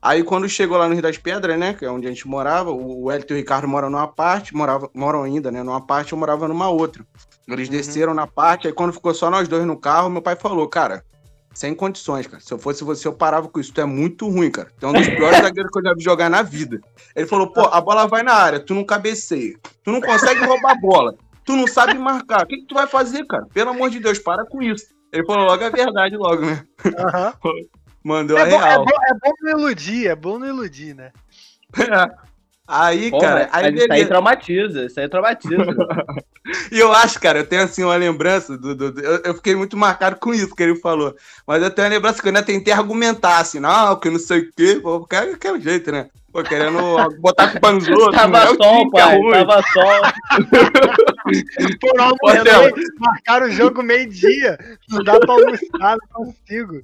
Aí 0.02 0.24
quando 0.24 0.50
chegou 0.50 0.78
lá 0.78 0.88
no 0.88 0.94
Rio 0.94 1.04
das 1.04 1.18
Pedras, 1.18 1.60
né, 1.60 1.74
que 1.74 1.86
é 1.86 1.92
onde 1.92 2.08
a 2.08 2.10
gente 2.10 2.28
morava, 2.28 2.72
o 2.72 3.04
o 3.04 3.12
Elton 3.12 3.34
e 3.34 3.38
o 3.38 3.38
Ricardo 3.38 3.68
moram 3.68 3.90
numa 3.90 4.08
parte, 4.08 4.54
morava, 4.56 4.90
moram 4.96 5.24
ainda, 5.24 5.52
né, 5.52 5.62
numa 5.62 5.86
parte, 5.86 6.14
eu 6.14 6.18
morava 6.18 6.48
numa 6.48 6.70
outra. 6.70 7.06
Eles 7.48 7.68
Uhum. 7.68 7.76
desceram 7.76 8.14
na 8.14 8.26
parte, 8.26 8.68
aí 8.68 8.74
quando 8.74 8.94
ficou 8.94 9.14
só 9.14 9.30
nós 9.30 9.48
dois 9.48 9.66
no 9.66 9.78
carro, 9.80 10.10
meu 10.10 10.22
pai 10.22 10.36
falou, 10.36 10.68
cara, 10.68 11.04
sem 11.54 11.76
condições, 11.76 12.26
cara. 12.28 12.42
Se 12.42 12.54
eu 12.54 12.58
fosse 12.58 12.84
você, 12.84 13.08
eu 13.08 13.14
parava 13.14 13.48
com 13.50 13.60
isso. 13.60 13.74
Tu 13.74 13.82
é 13.82 13.86
muito 13.86 14.28
ruim, 14.30 14.50
cara. 14.50 14.72
Tu 14.80 14.86
é 14.86 14.90
um 14.90 14.94
dos 14.94 15.08
piores 15.10 15.38
zagueiros 15.42 15.70
que 15.72 15.80
eu 15.80 15.84
já 15.84 15.94
vi 15.94 16.02
jogar 16.02 16.30
na 16.30 16.42
vida. 16.42 16.80
Ele 17.14 17.28
falou, 17.28 17.52
pô, 17.52 17.66
a 17.66 17.82
bola 17.82 18.08
vai 18.08 18.24
na 18.24 18.34
área, 18.34 18.60
tu 18.60 18.74
não 18.74 18.86
cabeceia. 18.86 19.56
Tu 19.84 19.92
não 19.92 20.00
consegue 20.00 20.40
roubar 20.46 20.72
a 20.72 20.76
bola. 20.76 21.14
Tu 21.44 21.54
não 21.56 21.68
sabe 21.68 21.98
marcar. 21.98 22.44
O 22.44 22.48
que, 22.48 22.58
que 22.58 22.66
tu 22.68 22.76
vai 22.76 22.88
fazer, 22.88 23.26
cara? 23.26 23.46
Pelo 23.54 23.72
amor 23.72 23.90
de 23.90 24.00
Deus, 24.00 24.18
para 24.18 24.46
com 24.46 24.62
isso. 24.62 24.86
Ele 25.12 25.26
falou 25.26 25.44
logo 25.46 25.64
a 25.66 25.70
verdade, 25.70 26.16
logo, 26.16 26.46
né? 26.46 26.64
Aham. 26.98 27.34
Mandou 28.04 28.38
É, 28.38 28.42
a 28.42 28.46
bom, 28.46 28.62
é, 28.62 28.70
real. 28.70 28.86
bom, 28.86 28.92
é 28.92 29.14
bom 29.14 29.32
não 29.42 29.60
iludir, 29.60 30.08
é 30.08 30.16
bom 30.16 30.40
não 30.40 30.48
iludir, 30.48 30.96
né? 30.96 31.12
Aí, 32.74 33.12
Pô, 33.12 33.20
cara, 33.20 33.50
mas, 33.52 33.54
aí 33.54 33.72
mas 33.74 33.82
isso 33.84 33.92
aí 33.92 34.06
traumatiza, 34.06 34.86
isso 34.86 34.98
aí 35.00 35.10
traumatiza. 35.10 35.58
E 36.72 36.80
eu 36.80 36.92
acho, 36.92 37.20
cara, 37.20 37.38
eu 37.40 37.46
tenho 37.46 37.62
assim 37.64 37.84
uma 37.84 37.96
lembrança 37.96 38.58
do. 38.58 38.74
do- 38.74 38.92
do- 38.92 39.00
eu, 39.02 39.22
eu 39.26 39.34
fiquei 39.36 39.56
muito 39.56 39.78
marcado 39.78 40.16
com 40.16 40.34
isso 40.34 40.56
que 40.56 40.64
ele 40.64 40.76
falou. 40.76 41.16
Mas 41.46 41.62
eu 41.62 41.70
tenho 41.70 41.88
uma 41.88 41.94
lembrança 41.94 42.20
que 42.20 42.28
eu 42.28 42.30
ainda 42.30 42.42
tentei 42.42 42.74
argumentar, 42.74 43.38
assim, 43.40 43.60
não, 43.60 43.96
que 44.00 44.10
não 44.10 44.18
sei 44.18 44.40
o 44.40 44.52
quê. 44.54 44.80
Pô, 44.82 45.00
qualquer, 45.02 45.38
qualquer 45.38 45.62
jeito, 45.62 45.92
né? 45.92 46.10
Pô, 46.34 46.42
querendo 46.42 46.80
botar 47.22 47.52
culpa 47.52 47.72
nos 47.74 47.88
outros. 47.88 48.08
não 48.08 48.24
é 48.24 48.32
tava 48.32 48.52
o 48.54 48.56
sol, 48.56 48.90
que 48.92 48.98
é 49.00 49.04
pai, 49.04 49.18
ruim. 49.18 49.32
tava 49.32 49.62
sol. 49.72 50.02
Por 52.20 52.44
Theo. 52.44 52.74
marcaram 53.00 53.48
o 53.48 53.52
jogo 53.52 53.84
meio-dia. 53.84 54.58
Não 54.90 55.04
dá 55.04 55.20
pra 55.20 55.34
almoçar, 55.34 55.98
não 56.16 56.26
consigo. 56.26 56.82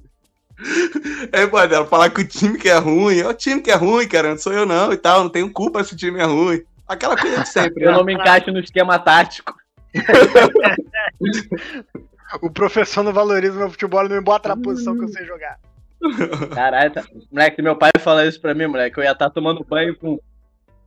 Aí, 1.32 1.46
pô, 1.46 1.66
dela 1.66 1.86
falar 1.86 2.10
que 2.10 2.20
o 2.20 2.26
time 2.26 2.58
que 2.58 2.68
é 2.68 2.78
ruim, 2.78 3.20
é 3.20 3.28
o 3.28 3.34
time 3.34 3.60
que 3.60 3.70
é 3.70 3.74
ruim, 3.74 4.08
cara, 4.08 4.30
não 4.30 4.38
sou 4.38 4.52
eu 4.52 4.66
não 4.66 4.92
e 4.92 4.96
tal, 4.96 5.22
não 5.22 5.30
tenho 5.30 5.50
culpa 5.52 5.84
se 5.84 5.94
o 5.94 5.96
time 5.96 6.20
é 6.20 6.24
ruim. 6.24 6.62
Aquela 6.86 7.16
coisa 7.16 7.42
de 7.42 7.48
sempre, 7.48 7.84
Eu 7.84 7.90
né? 7.90 7.96
não 7.96 8.04
me 8.04 8.14
encaixo 8.14 8.50
no 8.50 8.60
esquema 8.60 8.98
tático. 8.98 9.54
O 12.42 12.50
professor 12.50 13.02
não 13.02 13.12
valoriza 13.12 13.54
o 13.54 13.58
meu 13.58 13.70
futebol 13.70 14.04
e 14.04 14.08
não 14.08 14.16
me 14.16 14.22
bota 14.22 14.50
na 14.50 14.56
posição 14.56 14.96
que 14.96 15.04
eu 15.04 15.08
sei 15.08 15.24
jogar. 15.24 15.58
Caralho, 16.54 16.92
tá... 16.92 17.04
moleque, 17.32 17.62
meu 17.62 17.74
pai 17.74 17.90
falar 17.98 18.26
isso 18.26 18.40
pra 18.40 18.54
mim, 18.54 18.66
moleque, 18.66 18.98
eu 18.98 19.04
ia 19.04 19.12
estar 19.12 19.30
tomando 19.30 19.64
banho 19.64 19.96
com. 19.96 20.18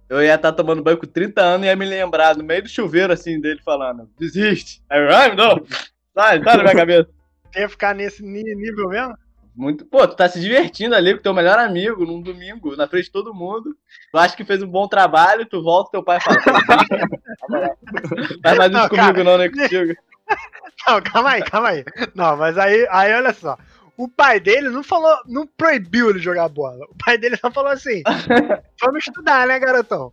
Eu 0.07 0.21
ia 0.21 0.35
estar 0.35 0.51
tomando 0.51 0.83
banho 0.83 0.97
com 0.97 1.07
30 1.07 1.41
anos 1.41 1.65
e 1.65 1.69
ia 1.69 1.75
me 1.75 1.85
lembrar, 1.85 2.35
no 2.35 2.43
meio 2.43 2.61
do 2.61 2.69
chuveiro, 2.69 3.11
assim, 3.11 3.39
dele 3.39 3.61
falando, 3.63 4.09
desiste. 4.19 4.83
Aí 4.89 5.01
eu, 5.01 5.09
ai, 5.09 5.35
não, 5.35 5.65
sai, 6.13 6.43
sai 6.43 6.57
da 6.57 6.63
minha 6.63 6.75
cabeça. 6.75 7.09
Tem 7.51 7.63
que 7.63 7.69
ficar 7.69 7.95
nesse 7.95 8.23
nível 8.23 8.89
mesmo? 8.89 9.17
Muito, 9.61 9.85
pô, 9.85 10.07
tu 10.07 10.15
tá 10.15 10.27
se 10.27 10.39
divertindo 10.41 10.95
ali 10.95 11.13
com 11.13 11.21
teu 11.21 11.35
melhor 11.35 11.59
amigo 11.59 12.03
num 12.03 12.19
domingo, 12.19 12.75
na 12.75 12.87
frente 12.87 13.05
de 13.05 13.11
todo 13.11 13.31
mundo. 13.31 13.77
Tu 14.11 14.17
acha 14.17 14.35
que 14.35 14.43
fez 14.43 14.63
um 14.63 14.67
bom 14.67 14.87
trabalho, 14.87 15.45
tu 15.45 15.61
volta 15.61 15.91
teu 15.91 16.03
pai 16.03 16.19
fala. 16.19 16.41
"Pô, 16.41 16.49
Faz 18.41 18.57
mais 18.57 18.71
isso 18.71 18.89
comigo, 18.89 19.13
cara, 19.13 19.23
não, 19.23 19.37
nem 19.37 19.51
contigo. 19.51 19.93
Não, 20.87 20.99
calma 20.99 21.29
aí, 21.29 21.43
calma 21.43 21.69
aí. 21.69 21.85
Não, 22.15 22.35
mas 22.37 22.57
aí, 22.57 22.87
aí 22.89 23.13
olha 23.13 23.31
só. 23.33 23.55
O 23.95 24.07
pai 24.07 24.39
dele 24.39 24.69
não 24.69 24.81
falou, 24.81 25.15
não 25.27 25.45
proibiu 25.45 26.09
ele 26.09 26.17
jogar 26.17 26.49
bola. 26.49 26.83
O 26.89 26.95
pai 27.05 27.19
dele 27.19 27.37
só 27.37 27.51
falou 27.51 27.71
assim: 27.71 28.01
vamos 28.81 29.05
estudar, 29.05 29.45
né, 29.45 29.59
garotão? 29.59 30.11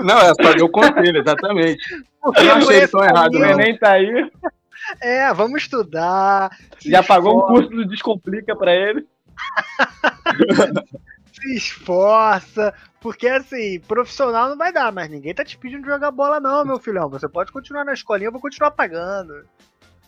Não, 0.00 0.18
é 0.20 0.32
só 0.40 0.54
deu 0.54 0.70
conselho, 0.70 1.18
exatamente. 1.18 1.84
Porque 2.22 2.40
Eu 2.40 2.46
não 2.46 2.68
achei 2.68 2.88
tão 2.88 3.04
errado, 3.04 3.38
não. 3.38 3.50
Enem 3.50 3.76
tá 3.76 3.90
aí, 3.92 4.30
É, 5.00 5.32
vamos 5.34 5.62
estudar. 5.62 6.56
se 6.78 6.90
já 6.90 7.02
pagou 7.02 7.38
um 7.38 7.46
curso 7.46 7.70
do 7.70 7.86
Descomplica 7.86 8.54
pra 8.56 8.72
ele. 8.74 9.06
Se 11.32 11.54
esforça. 11.56 12.74
Porque 13.00 13.26
assim, 13.28 13.80
profissional 13.80 14.48
não 14.50 14.58
vai 14.58 14.72
dar, 14.72 14.92
mas 14.92 15.08
ninguém 15.08 15.34
tá 15.34 15.42
te 15.44 15.56
pedindo 15.56 15.82
de 15.84 15.88
jogar 15.88 16.10
bola, 16.10 16.38
não, 16.38 16.64
meu 16.64 16.78
filhão. 16.78 17.08
Você 17.08 17.28
pode 17.28 17.50
continuar 17.50 17.84
na 17.84 17.94
escolinha, 17.94 18.28
eu 18.28 18.32
vou 18.32 18.40
continuar 18.40 18.72
pagando. 18.72 19.44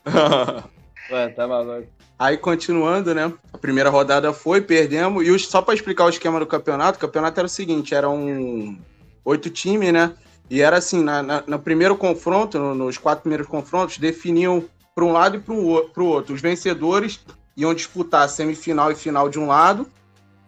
Ué, 1.11 1.29
tá 1.31 1.47
maluco. 1.49 1.89
Aí, 2.19 2.37
continuando, 2.37 3.15
né? 3.15 3.33
A 3.53 3.59
primeira 3.59 3.89
rodada 3.91 4.33
foi, 4.33 4.61
perdemos. 4.61 5.27
E 5.27 5.31
os- 5.31 5.49
só 5.49 5.63
pra 5.63 5.75
explicar 5.75 6.05
o 6.05 6.11
esquema 6.11 6.39
do 6.39 6.47
campeonato, 6.47 6.99
o 6.99 7.01
campeonato 7.01 7.41
era 7.41 7.47
o 7.47 7.51
seguinte: 7.51 7.95
eram 7.95 8.77
oito 9.25 9.49
times, 9.51 9.93
né? 9.93 10.13
E 10.51 10.61
era 10.61 10.77
assim: 10.77 11.03
na, 11.03 11.23
na- 11.23 11.43
no 11.47 11.59
primeiro 11.59 11.97
confronto, 11.97 12.59
no- 12.59 12.75
nos 12.75 12.99
quatro 12.99 13.23
primeiros 13.23 13.47
confrontos, 13.49 13.99
definiam 13.99 14.63
para 14.95 15.05
um 15.05 15.13
lado 15.13 15.37
e 15.37 15.41
para 15.41 15.55
o 15.55 16.07
outro. 16.07 16.35
Os 16.35 16.41
vencedores 16.41 17.21
iam 17.57 17.75
disputar 17.75 18.29
semifinal 18.29 18.91
e 18.93 18.95
final 18.95 19.29
de 19.29 19.39
um 19.39 19.47
lado. 19.47 19.87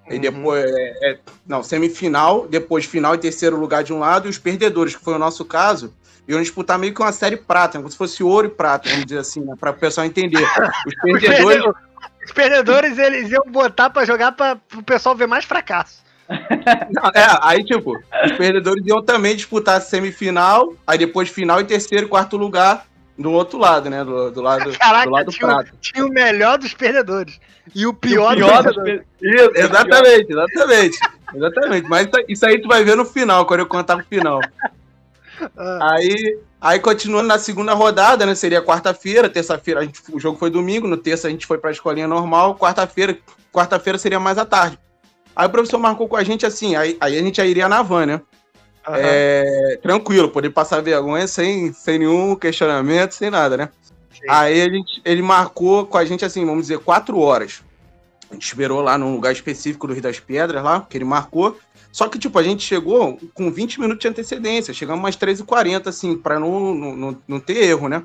E 0.08 0.14
Uhum. 0.14 0.20
depois. 0.20 0.64
é, 0.66 1.10
é, 1.12 1.18
não, 1.46 1.62
semifinal, 1.62 2.46
depois 2.46 2.84
final 2.84 3.14
e 3.14 3.18
terceiro 3.18 3.56
lugar 3.56 3.82
de 3.82 3.92
um 3.92 3.98
lado. 3.98 4.26
E 4.26 4.30
os 4.30 4.38
perdedores, 4.38 4.94
que 4.94 5.02
foi 5.02 5.14
o 5.14 5.18
nosso 5.18 5.44
caso, 5.46 5.94
iam 6.28 6.40
disputar 6.42 6.78
meio 6.78 6.92
que 6.92 7.00
uma 7.00 7.12
série 7.12 7.36
prata, 7.38 7.78
né, 7.78 7.82
como 7.82 7.90
se 7.90 7.96
fosse 7.96 8.22
ouro 8.22 8.46
e 8.48 8.50
prata, 8.50 8.90
vamos 8.90 9.06
dizer 9.06 9.20
assim, 9.20 9.40
né? 9.40 9.54
Para 9.58 9.70
o 9.70 9.74
pessoal 9.74 10.06
entender. 10.06 10.44
Os 10.86 10.94
perdedores. 11.00 11.64
os 12.26 12.32
perdedores, 12.32 12.98
eles 12.98 13.30
iam 13.30 13.44
botar 13.46 13.88
pra 13.88 14.04
jogar 14.04 14.32
pra, 14.32 14.56
pro 14.56 14.82
pessoal 14.82 15.14
ver 15.16 15.26
mais 15.26 15.46
fracasso. 15.46 16.04
Não, 16.90 17.04
É, 17.14 17.38
aí, 17.42 17.64
tipo, 17.64 17.98
os 18.24 18.32
perdedores 18.32 18.84
iam 18.86 19.02
também 19.02 19.34
disputar 19.36 19.80
semifinal, 19.80 20.74
aí 20.86 20.98
depois 20.98 21.28
final 21.30 21.60
e 21.60 21.64
terceiro 21.64 22.06
e 22.06 22.08
quarto 22.08 22.36
lugar 22.36 22.86
do 23.18 23.30
outro 23.32 23.58
lado, 23.58 23.88
né? 23.90 24.02
Do, 24.04 24.30
do 24.30 24.40
lado, 24.42 24.76
Caraca, 24.78 25.04
do 25.06 25.10
lado 25.12 25.30
tinha, 25.32 25.46
o- 25.48 25.50
prata. 25.54 25.70
tinha 25.80 26.04
o 26.06 26.08
melhor 26.08 26.58
dos 26.58 26.74
perdedores. 26.74 27.38
E 27.74 27.86
o 27.86 27.94
pior, 27.94 28.32
O 28.32 28.36
pior 28.36 28.62
dos 28.62 28.74
perdedores. 28.74 29.06
Isso, 29.22 29.50
exatamente, 29.54 30.32
exatamente. 30.32 30.98
Exatamente. 31.34 31.88
Mas 31.88 32.08
isso 32.28 32.46
aí- 32.46 32.60
tu 32.62 32.68
vai 32.68 32.84
ver 32.84 32.96
no 32.96 33.04
final, 33.04 33.44
quando 33.44 33.58
eu 33.60 33.66
contar 33.66 33.96
no 33.96 34.04
final. 34.04 34.38
Ah. 35.56 35.94
Aí, 35.94 36.38
aí 36.60 36.78
continuando 36.78 37.26
na 37.26 37.38
segunda 37.38 37.72
rodada, 37.74 38.24
né? 38.24 38.34
Seria 38.36 38.62
quarta-feira, 38.62 39.28
terça-feira, 39.28 39.80
o 40.12 40.20
jogo 40.20 40.38
foi 40.38 40.48
domingo, 40.48 40.86
no 40.86 40.96
terça 40.96 41.26
a 41.26 41.30
gente 41.30 41.44
foi 41.46 41.58
pra 41.58 41.72
escolinha 41.72 42.06
normal, 42.06 42.54
quarta-feira, 42.56 43.18
quarta-feira 43.52 43.98
seria 43.98 44.20
mais 44.20 44.38
à 44.38 44.44
tarde. 44.44 44.78
Aí 45.34 45.46
o 45.48 45.50
professor 45.50 45.78
marcou 45.78 46.06
com 46.06 46.16
a 46.16 46.22
gente 46.22 46.46
assim, 46.46 46.76
aí, 46.76 46.96
aí 47.00 47.18
a 47.18 47.22
gente 47.22 47.38
já 47.38 47.44
iria 47.44 47.68
na 47.68 47.82
van, 47.82 48.06
né? 48.06 48.20
Uhum. 48.86 48.94
É, 48.96 49.78
tranquilo, 49.82 50.28
poder 50.28 50.50
passar 50.50 50.82
vergonha 50.82 51.26
sem, 51.26 51.72
sem 51.72 51.98
nenhum 51.98 52.36
questionamento, 52.36 53.12
sem 53.12 53.30
nada, 53.30 53.56
né? 53.56 53.68
Sim. 54.12 54.26
Aí 54.28 54.60
a 54.60 54.68
gente, 54.68 55.00
ele 55.04 55.22
marcou 55.22 55.86
com 55.86 55.96
a 55.96 56.04
gente 56.04 56.24
assim, 56.24 56.44
vamos 56.44 56.62
dizer, 56.62 56.78
quatro 56.78 57.18
horas. 57.18 57.62
A 58.30 58.34
gente 58.34 58.46
esperou 58.46 58.80
lá 58.80 58.98
num 58.98 59.14
lugar 59.14 59.32
específico 59.32 59.86
do 59.86 59.92
Rio 59.92 60.02
das 60.02 60.20
Pedras, 60.20 60.62
lá, 60.62 60.86
que 60.88 60.96
ele 60.96 61.04
marcou. 61.04 61.58
Só 61.92 62.08
que, 62.08 62.18
tipo, 62.18 62.38
a 62.38 62.42
gente 62.42 62.62
chegou 62.64 63.18
com 63.32 63.52
20 63.52 63.80
minutos 63.80 64.00
de 64.00 64.08
antecedência. 64.08 64.74
Chegamos 64.74 65.00
umas 65.00 65.16
13h40, 65.16 65.86
assim, 65.86 66.16
pra 66.16 66.40
não, 66.40 66.74
não, 66.74 67.22
não 67.26 67.40
ter 67.40 67.58
erro, 67.58 67.88
né? 67.88 68.02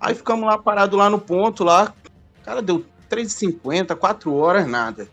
Aí 0.00 0.14
ficamos 0.14 0.44
lá 0.44 0.58
parados 0.58 0.98
lá 0.98 1.08
no 1.08 1.18
ponto, 1.18 1.62
lá. 1.62 1.94
Cara, 2.44 2.60
deu 2.60 2.84
3h50, 3.08 3.94
4 3.94 4.34
horas, 4.34 4.66
nada. 4.66 5.08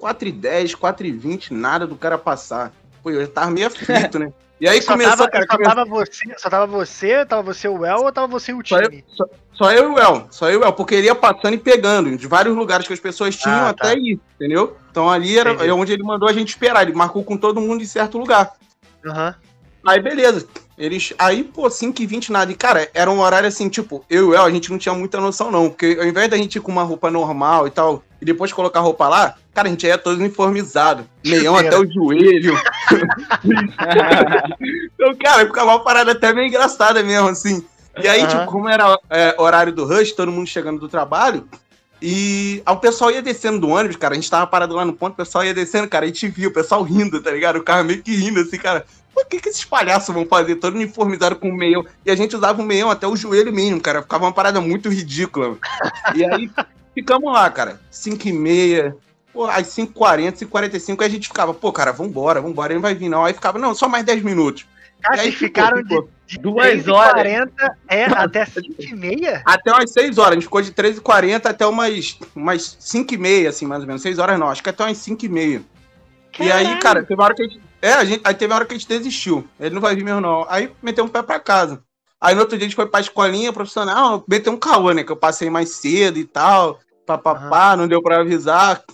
4h10, 0.00 0.76
4h20, 0.76 1.50
nada 1.50 1.86
do 1.86 1.96
cara 1.96 2.16
passar. 2.16 2.72
Eu 3.10 3.28
tava 3.28 3.50
meio 3.50 3.66
aflito, 3.68 4.18
né? 4.18 4.32
E 4.60 4.68
aí 4.68 4.82
só 4.82 4.92
começou, 4.92 5.16
tava, 5.16 5.30
cara, 5.30 5.46
só, 5.48 5.56
começou... 5.56 5.74
tava 5.74 5.90
você, 5.90 6.34
só 6.36 6.50
tava 6.50 6.66
você, 6.66 7.26
tava 7.26 7.42
você 7.42 7.68
o 7.68 7.84
El 7.84 7.98
ou 7.98 8.12
tava 8.12 8.26
você 8.26 8.52
o 8.52 8.62
time? 8.62 8.80
Só 8.80 8.84
eu, 8.84 9.02
só, 9.08 9.26
só 9.52 9.72
eu 9.72 9.84
e 9.84 9.94
o 9.94 9.98
El, 9.98 10.26
só 10.30 10.50
eu 10.50 10.60
e 10.60 10.62
o 10.64 10.66
El, 10.66 10.72
porque 10.72 10.96
ele 10.96 11.06
ia 11.06 11.14
passando 11.14 11.54
e 11.54 11.58
pegando 11.58 12.16
de 12.16 12.26
vários 12.26 12.56
lugares 12.56 12.86
que 12.86 12.92
as 12.92 12.98
pessoas 12.98 13.36
tinham 13.36 13.66
ah, 13.66 13.68
até 13.68 13.84
tá. 13.84 13.88
aí, 13.90 14.18
entendeu? 14.34 14.76
Então 14.90 15.08
ali 15.08 15.38
era 15.38 15.52
Entendi. 15.52 15.70
onde 15.70 15.92
ele 15.92 16.02
mandou 16.02 16.28
a 16.28 16.32
gente 16.32 16.48
esperar, 16.48 16.82
ele 16.82 16.96
marcou 16.96 17.22
com 17.22 17.36
todo 17.36 17.60
mundo 17.60 17.82
em 17.82 17.86
certo 17.86 18.18
lugar. 18.18 18.52
Aham. 19.06 19.28
Uhum. 19.28 19.48
Aí 19.86 20.00
beleza, 20.00 20.46
eles, 20.78 21.12
aí 21.18 21.42
pô, 21.42 21.68
5 21.68 22.00
e 22.00 22.06
20 22.06 22.30
nada, 22.30 22.52
e 22.52 22.54
cara, 22.54 22.88
era 22.94 23.10
um 23.10 23.20
horário 23.20 23.48
assim, 23.48 23.68
tipo, 23.68 24.04
eu 24.08 24.20
e 24.20 24.28
o 24.28 24.34
El, 24.34 24.44
a 24.44 24.50
gente 24.50 24.70
não 24.70 24.78
tinha 24.78 24.94
muita 24.94 25.20
noção 25.20 25.50
não, 25.50 25.68
porque 25.68 25.98
ao 26.00 26.06
invés 26.06 26.30
da 26.30 26.36
gente 26.36 26.56
ir 26.56 26.60
com 26.60 26.70
uma 26.70 26.84
roupa 26.84 27.10
normal 27.10 27.66
e 27.66 27.70
tal, 27.70 28.04
e 28.20 28.24
depois 28.24 28.52
colocar 28.52 28.78
a 28.78 28.82
roupa 28.82 29.08
lá, 29.08 29.34
cara, 29.52 29.68
a 29.68 29.70
gente 29.70 29.86
ia 29.86 29.98
todo 29.98 30.18
uniformizado. 30.18 31.04
Meião 31.24 31.56
até 31.56 31.76
o 31.76 31.90
joelho. 31.90 32.56
então, 34.94 35.14
cara, 35.16 35.46
ficava 35.46 35.72
uma 35.72 35.82
parada 35.82 36.12
até 36.12 36.32
meio 36.32 36.46
engraçada 36.46 37.02
mesmo, 37.02 37.28
assim. 37.28 37.64
E 38.00 38.06
aí, 38.06 38.22
uhum. 38.22 38.28
tipo, 38.28 38.46
como 38.46 38.68
era 38.68 38.96
é, 39.10 39.34
horário 39.38 39.72
do 39.72 39.84
rush, 39.84 40.12
todo 40.12 40.30
mundo 40.30 40.46
chegando 40.46 40.78
do 40.78 40.88
trabalho, 40.88 41.48
e 42.00 42.62
o 42.64 42.76
pessoal 42.76 43.10
ia 43.10 43.20
descendo 43.20 43.58
do 43.58 43.68
ônibus, 43.68 43.96
cara, 43.96 44.14
a 44.14 44.16
gente 44.16 44.30
tava 44.30 44.46
parado 44.46 44.74
lá 44.74 44.84
no 44.84 44.92
ponto, 44.92 45.14
o 45.14 45.16
pessoal 45.16 45.44
ia 45.44 45.52
descendo, 45.52 45.88
cara, 45.88 46.04
a 46.04 46.08
gente 46.08 46.28
viu 46.28 46.50
o 46.50 46.52
pessoal 46.52 46.82
rindo, 46.82 47.20
tá 47.20 47.32
ligado? 47.32 47.56
O 47.56 47.62
carro 47.62 47.84
meio 47.84 48.02
que 48.02 48.14
rindo, 48.14 48.40
assim, 48.40 48.56
cara. 48.56 48.86
O 49.22 49.26
que, 49.26 49.40
que 49.40 49.48
esses 49.48 49.64
palhaços 49.64 50.14
vão 50.14 50.24
fazer 50.24 50.56
todo 50.56 50.74
uniformizado 50.74 51.36
com 51.36 51.50
o 51.50 51.54
meião? 51.54 51.84
E 52.04 52.10
a 52.10 52.16
gente 52.16 52.34
usava 52.34 52.62
o 52.62 52.64
meião 52.64 52.90
até 52.90 53.06
o 53.06 53.16
joelho 53.16 53.52
mesmo, 53.52 53.80
cara. 53.80 54.02
Ficava 54.02 54.24
uma 54.24 54.32
parada 54.32 54.60
muito 54.60 54.88
ridícula. 54.88 55.56
E 56.14 56.24
aí, 56.24 56.50
Ficamos 56.98 57.32
lá, 57.32 57.48
cara. 57.48 57.80
5 57.92 58.26
e 58.26 58.32
meia, 58.32 58.96
pô, 59.32 59.46
às 59.46 59.68
5h40, 59.68 60.32
5h45, 60.32 61.04
a 61.04 61.08
gente 61.08 61.28
ficava, 61.28 61.54
pô, 61.54 61.72
cara, 61.72 61.92
vambora, 61.92 62.40
vambora, 62.40 62.72
ele 62.72 62.78
não 62.78 62.82
vai 62.82 62.92
vir 62.92 63.08
não. 63.08 63.24
Aí 63.24 63.32
ficava, 63.32 63.56
não, 63.56 63.72
só 63.72 63.88
mais 63.88 64.04
10 64.04 64.24
minutos. 64.24 64.66
Cara, 65.00 65.22
aí 65.22 65.30
ficaram 65.30 65.76
ficou, 65.76 66.08
de, 66.26 66.36
de 66.36 66.42
duas 66.42 66.88
horas. 66.88 67.12
40 67.12 67.76
é, 67.86 68.04
até 68.06 68.44
5 68.44 68.74
e 68.80 68.96
meia? 68.96 69.42
Até 69.44 69.72
umas 69.72 69.92
6 69.92 70.18
horas. 70.18 70.32
A 70.32 70.34
gente 70.34 70.44
ficou 70.44 70.60
de 70.60 70.72
13h40 70.72 71.46
até 71.46 71.64
umas, 71.64 72.18
umas 72.34 72.76
5 72.80 73.14
e 73.14 73.16
meia, 73.16 73.50
assim, 73.50 73.64
mais 73.64 73.82
ou 73.82 73.86
menos. 73.86 74.02
6 74.02 74.18
horas 74.18 74.36
não, 74.36 74.48
acho 74.48 74.60
que 74.60 74.70
até 74.70 74.82
umas 74.82 74.98
5 74.98 75.24
e 75.24 75.28
meia. 75.28 75.62
E 76.40 76.50
aí, 76.50 76.80
cara, 76.80 77.02
teve 77.02 77.14
uma 77.14 77.26
hora 77.26 77.34
que 77.34 77.42
a 77.42 77.46
gente. 77.46 77.67
É, 77.80 77.92
a 77.92 78.04
gente, 78.04 78.20
aí 78.24 78.34
teve 78.34 78.52
uma 78.52 78.56
hora 78.56 78.64
que 78.64 78.74
a 78.74 78.78
gente 78.78 78.88
desistiu. 78.88 79.46
Ele 79.58 79.74
não 79.74 79.80
vai 79.80 79.94
vir 79.94 80.04
mesmo, 80.04 80.20
não. 80.20 80.46
Aí 80.48 80.70
meteu 80.82 81.04
um 81.04 81.08
pé 81.08 81.22
pra 81.22 81.38
casa. 81.38 81.82
Aí 82.20 82.34
no 82.34 82.40
outro 82.40 82.56
dia 82.56 82.66
a 82.66 82.68
gente 82.68 82.76
foi 82.76 82.86
pra 82.86 83.00
escolinha 83.00 83.52
profissional, 83.52 84.24
meteu 84.28 84.52
um 84.52 84.56
caô, 84.56 84.90
né? 84.92 85.04
Que 85.04 85.12
eu 85.12 85.16
passei 85.16 85.48
mais 85.48 85.70
cedo 85.70 86.18
e 86.18 86.24
tal 86.24 86.80
papapá, 87.08 87.72
uhum. 87.72 87.78
não 87.78 87.88
deu 87.88 88.02
para 88.02 88.20
avisar. 88.20 88.84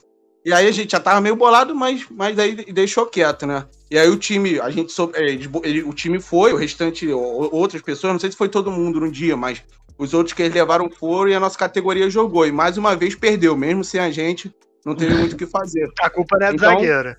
E 0.45 0.53
aí 0.53 0.69
a 0.69 0.71
gente 0.71 0.93
já 0.93 1.01
tava 1.01 1.21
meio 1.21 1.35
bolado, 1.35 1.75
mas, 1.75 2.07
mas 2.11 2.39
aí 2.39 2.55
deixou 2.73 3.07
quieto, 3.07 3.47
né? 3.47 3.67
E 3.91 3.99
aí 3.99 4.09
o 4.09 4.17
time, 4.17 4.61
a 4.61 4.71
gente 4.71 4.93
soube, 4.93 5.17
é, 5.17 5.31
ele, 5.65 5.83
o 5.83 5.93
time 5.93 6.21
foi, 6.21 6.53
o 6.53 6.57
restante, 6.57 7.11
outras 7.11 7.83
pessoas, 7.83 8.13
não 8.13 8.21
sei 8.21 8.31
se 8.31 8.37
foi 8.37 8.49
todo 8.49 8.71
mundo 8.71 9.01
no 9.01 9.11
dia, 9.11 9.37
mas 9.37 9.63
os 9.99 10.13
outros 10.13 10.35
que 10.35 10.43
eles 10.43 10.55
levaram 10.55 10.91
foram 10.91 11.31
e 11.31 11.35
a 11.35 11.41
nossa 11.41 11.59
categoria 11.59 12.09
jogou. 12.11 12.47
E 12.47 12.53
mais 12.53 12.77
uma 12.77 12.95
vez 12.95 13.15
perdeu, 13.15 13.57
mesmo 13.57 13.83
sem 13.83 14.01
a 14.01 14.11
gente, 14.11 14.55
não 14.85 14.95
teve 14.95 15.15
muito 15.17 15.33
o 15.33 15.37
que 15.37 15.47
fazer. 15.47 15.91
A 16.01 16.11
culpa 16.11 16.39
não 16.39 16.47
é 16.47 16.51
do 16.51 16.57
então, 16.57 16.73
zagueiro. 16.73 17.17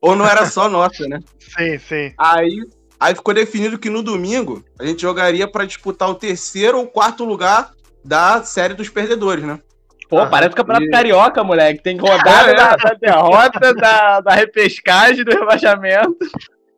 Ou 0.00 0.14
não 0.14 0.26
era 0.26 0.46
só 0.46 0.68
nossa, 0.68 1.06
né? 1.08 1.20
sim, 1.38 1.78
sim. 1.78 2.14
Aí, 2.16 2.60
aí 2.98 3.14
ficou 3.14 3.34
definido 3.34 3.78
que 3.78 3.90
no 3.90 4.02
domingo 4.02 4.64
a 4.78 4.84
gente 4.84 5.02
jogaria 5.02 5.48
para 5.48 5.64
disputar 5.64 6.08
o 6.08 6.14
terceiro 6.14 6.78
ou 6.78 6.86
quarto 6.86 7.24
lugar 7.24 7.72
da 8.04 8.42
série 8.42 8.74
dos 8.74 8.88
perdedores, 8.88 9.44
né? 9.44 9.60
Pô, 10.08 10.20
ah, 10.20 10.26
parece 10.26 10.52
o 10.52 10.56
campeonato 10.56 10.86
e... 10.86 10.90
carioca, 10.90 11.44
moleque. 11.44 11.82
Tem 11.82 11.98
rodada 11.98 12.50
é, 12.50 12.54
da, 12.54 12.76
da, 12.76 12.94
derrota, 12.94 13.74
da, 13.74 14.20
da 14.20 14.34
repescagem, 14.34 15.22
do 15.22 15.32
rebaixamento. 15.32 16.16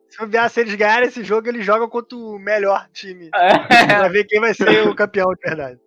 Se, 0.09 0.21
o 0.21 0.49
se 0.49 0.59
eles 0.59 0.75
ganharem 0.75 1.07
esse 1.07 1.23
jogo, 1.23 1.47
eles 1.47 1.65
jogam 1.65 1.87
contra 1.87 2.17
o 2.17 2.37
melhor 2.37 2.85
time. 2.91 3.29
É. 3.33 3.85
Pra 3.85 4.09
ver 4.09 4.25
quem 4.25 4.41
vai 4.41 4.53
ser 4.53 4.85
o 4.85 4.93
campeão 4.93 5.29
de 5.33 5.39
verdade. 5.47 5.79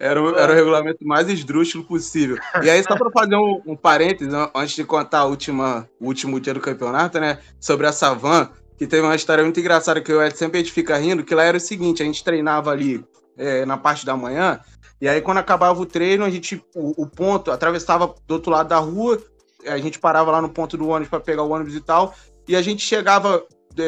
Era 0.00 0.20
o, 0.20 0.34
era 0.34 0.50
o 0.50 0.54
regulamento 0.54 1.06
mais 1.06 1.28
esdrúxulo 1.28 1.84
possível. 1.84 2.38
E 2.62 2.70
aí, 2.70 2.82
só 2.82 2.96
para 2.96 3.10
fazer 3.10 3.36
um, 3.36 3.60
um 3.66 3.76
parênteses, 3.76 4.32
antes 4.54 4.74
de 4.74 4.82
contar 4.82 5.18
a 5.20 5.24
última, 5.26 5.86
o 6.00 6.06
último 6.06 6.40
dia 6.40 6.54
do 6.54 6.60
campeonato, 6.60 7.20
né? 7.20 7.38
Sobre 7.60 7.86
a 7.86 7.92
Savan, 7.92 8.48
que 8.78 8.86
teve 8.86 9.02
uma 9.02 9.14
história 9.14 9.44
muito 9.44 9.60
engraçada 9.60 10.00
que 10.00 10.10
Ed 10.10 10.34
sempre 10.34 10.58
a 10.58 10.62
gente 10.62 10.72
fica 10.72 10.96
rindo, 10.96 11.22
que 11.22 11.34
lá 11.34 11.44
era 11.44 11.58
o 11.58 11.60
seguinte, 11.60 12.02
a 12.02 12.06
gente 12.06 12.24
treinava 12.24 12.70
ali 12.70 13.04
é, 13.36 13.66
na 13.66 13.76
parte 13.76 14.06
da 14.06 14.16
manhã, 14.16 14.58
e 15.00 15.08
aí, 15.08 15.20
quando 15.20 15.38
acabava 15.38 15.80
o 15.80 15.86
treino, 15.86 16.24
a 16.24 16.30
gente, 16.30 16.62
o, 16.74 17.02
o 17.02 17.06
ponto, 17.06 17.50
atravessava 17.50 18.14
do 18.26 18.34
outro 18.34 18.50
lado 18.50 18.68
da 18.68 18.78
rua, 18.78 19.22
a 19.66 19.78
gente 19.78 19.98
parava 19.98 20.30
lá 20.30 20.42
no 20.42 20.48
ponto 20.50 20.76
do 20.76 20.88
ônibus 20.88 21.08
para 21.08 21.20
pegar 21.20 21.42
o 21.42 21.50
ônibus 21.50 21.74
e 21.74 21.80
tal, 21.80 22.14
e 22.46 22.54
a 22.54 22.60
gente 22.60 22.84
chegava, 22.84 23.42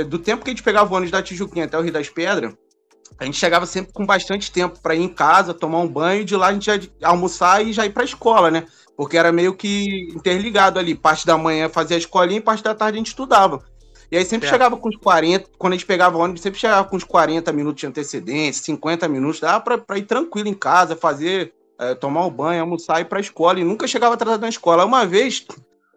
do 0.09 0.19
tempo 0.19 0.43
que 0.43 0.51
a 0.51 0.53
gente 0.53 0.63
pegava 0.63 0.91
o 0.91 0.97
ônibus 0.97 1.11
da 1.11 1.23
Tijuquinha 1.23 1.67
até 1.67 1.77
o 1.79 1.83
Rio 1.83 1.93
das 1.93 2.09
Pedras, 2.09 2.55
a 3.19 3.25
gente 3.25 3.39
chegava 3.39 3.67
sempre 3.67 3.93
com 3.93 4.05
bastante 4.05 4.51
tempo 4.51 4.81
para 4.81 4.95
ir 4.95 5.03
em 5.03 5.09
casa, 5.09 5.55
tomar 5.55 5.79
um 5.79 5.89
banho, 5.89 6.23
e 6.23 6.25
de 6.25 6.37
lá 6.37 6.49
a 6.49 6.53
gente 6.53 6.69
ia 6.69 6.81
almoçar 7.03 7.65
e 7.65 7.73
já 7.73 7.87
ir 7.87 7.91
para 7.91 8.03
a 8.03 8.07
escola, 8.07 8.51
né? 8.51 8.65
Porque 8.97 9.17
era 9.17 9.33
meio 9.33 9.55
que 9.55 10.09
interligado 10.15 10.79
ali. 10.79 10.95
Parte 10.95 11.27
da 11.27 11.37
manhã 11.37 11.69
fazia 11.69 11.97
a 11.97 11.99
escolinha 11.99 12.39
e 12.39 12.43
parte 12.43 12.63
da 12.63 12.75
tarde 12.75 12.97
a 12.97 12.99
gente 12.99 13.09
estudava. 13.09 13.63
E 14.11 14.17
aí 14.17 14.25
sempre 14.27 14.47
chegava 14.47 14.77
com 14.77 14.91
uns 14.91 14.97
40, 14.97 15.49
quando 15.57 15.73
a 15.73 15.77
gente 15.77 15.87
pegava 15.87 16.19
o 16.19 16.21
ônibus, 16.21 16.43
sempre 16.43 16.61
chegava 16.61 16.87
com 16.87 16.97
uns 16.97 17.05
40 17.05 17.51
minutos 17.51 17.81
de 17.81 17.87
antecedência, 17.87 18.63
50 18.65 19.09
minutos, 19.09 19.41
dava 19.41 19.61
pra, 19.61 19.79
pra 19.79 19.97
ir 19.97 20.03
tranquilo 20.03 20.49
em 20.49 20.55
casa, 20.55 20.95
fazer, 20.95 21.55
é, 21.79 21.95
tomar 21.95 22.27
o 22.27 22.29
um 22.29 22.31
banho, 22.31 22.61
almoçar 22.61 22.99
e 22.99 23.03
ir 23.03 23.05
pra 23.07 23.21
escola. 23.21 23.59
E 23.59 23.65
nunca 23.65 23.87
chegava 23.87 24.13
atrasado 24.13 24.43
na 24.43 24.51
escola. 24.51 24.85
Uma 24.85 25.07
vez, 25.07 25.47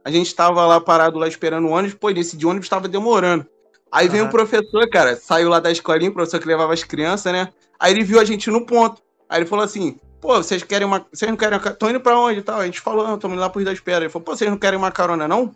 a 0.06 0.10
gente 0.10 0.34
tava 0.34 0.65
lá 0.65 0.80
parado 0.80 1.19
lá 1.19 1.28
esperando 1.28 1.67
o 1.67 1.71
ônibus, 1.71 1.97
pô, 1.99 2.10
nesse 2.10 2.38
de 2.38 2.47
ônibus 2.47 2.69
tava 2.69 2.88
demorando. 2.88 3.45
Aí 3.91 4.08
veio 4.10 4.26
o 4.26 4.30
professor, 4.30 4.89
cara, 4.89 5.15
saiu 5.15 5.50
lá 5.50 5.60
da 5.60 5.71
escolinha, 5.71 6.10
o 6.10 6.13
professor 6.13 6.39
que 6.39 6.48
levava 6.48 6.74
as 6.74 6.84
crianças, 6.84 7.32
né? 7.32 7.50
Aí 7.80 7.93
ele 7.93 8.04
viu 8.04 8.19
a 8.19 8.26
gente 8.26 8.50
no 8.50 8.65
ponto. 8.65 9.02
Aí 9.30 9.39
ele 9.39 9.45
falou 9.45 9.63
assim: 9.63 9.98
pô, 10.26 10.36
vocês 10.38 10.63
querem 10.63 10.88
uma. 10.88 11.06
Vocês 11.12 11.30
não 11.30 11.38
querem. 11.38 11.60
Tô 11.78 11.89
indo 11.89 12.00
pra 12.00 12.17
onde 12.19 12.39
e 12.39 12.41
tal? 12.41 12.60
A 12.60 12.65
gente 12.65 12.82
falou, 12.82 13.08
não, 13.08 13.17
tô 13.17 13.28
indo 13.28 13.39
lá 13.39 13.50
por 13.50 13.63
da 13.63 13.71
espera. 13.71 14.06
Ele 14.06 14.12
falou, 14.12 14.26
pô, 14.26 14.36
vocês 14.36 14.50
não 14.50 14.58
querem 14.58 14.78
uma 14.78 14.91
carona, 14.91 15.28
não? 15.28 15.56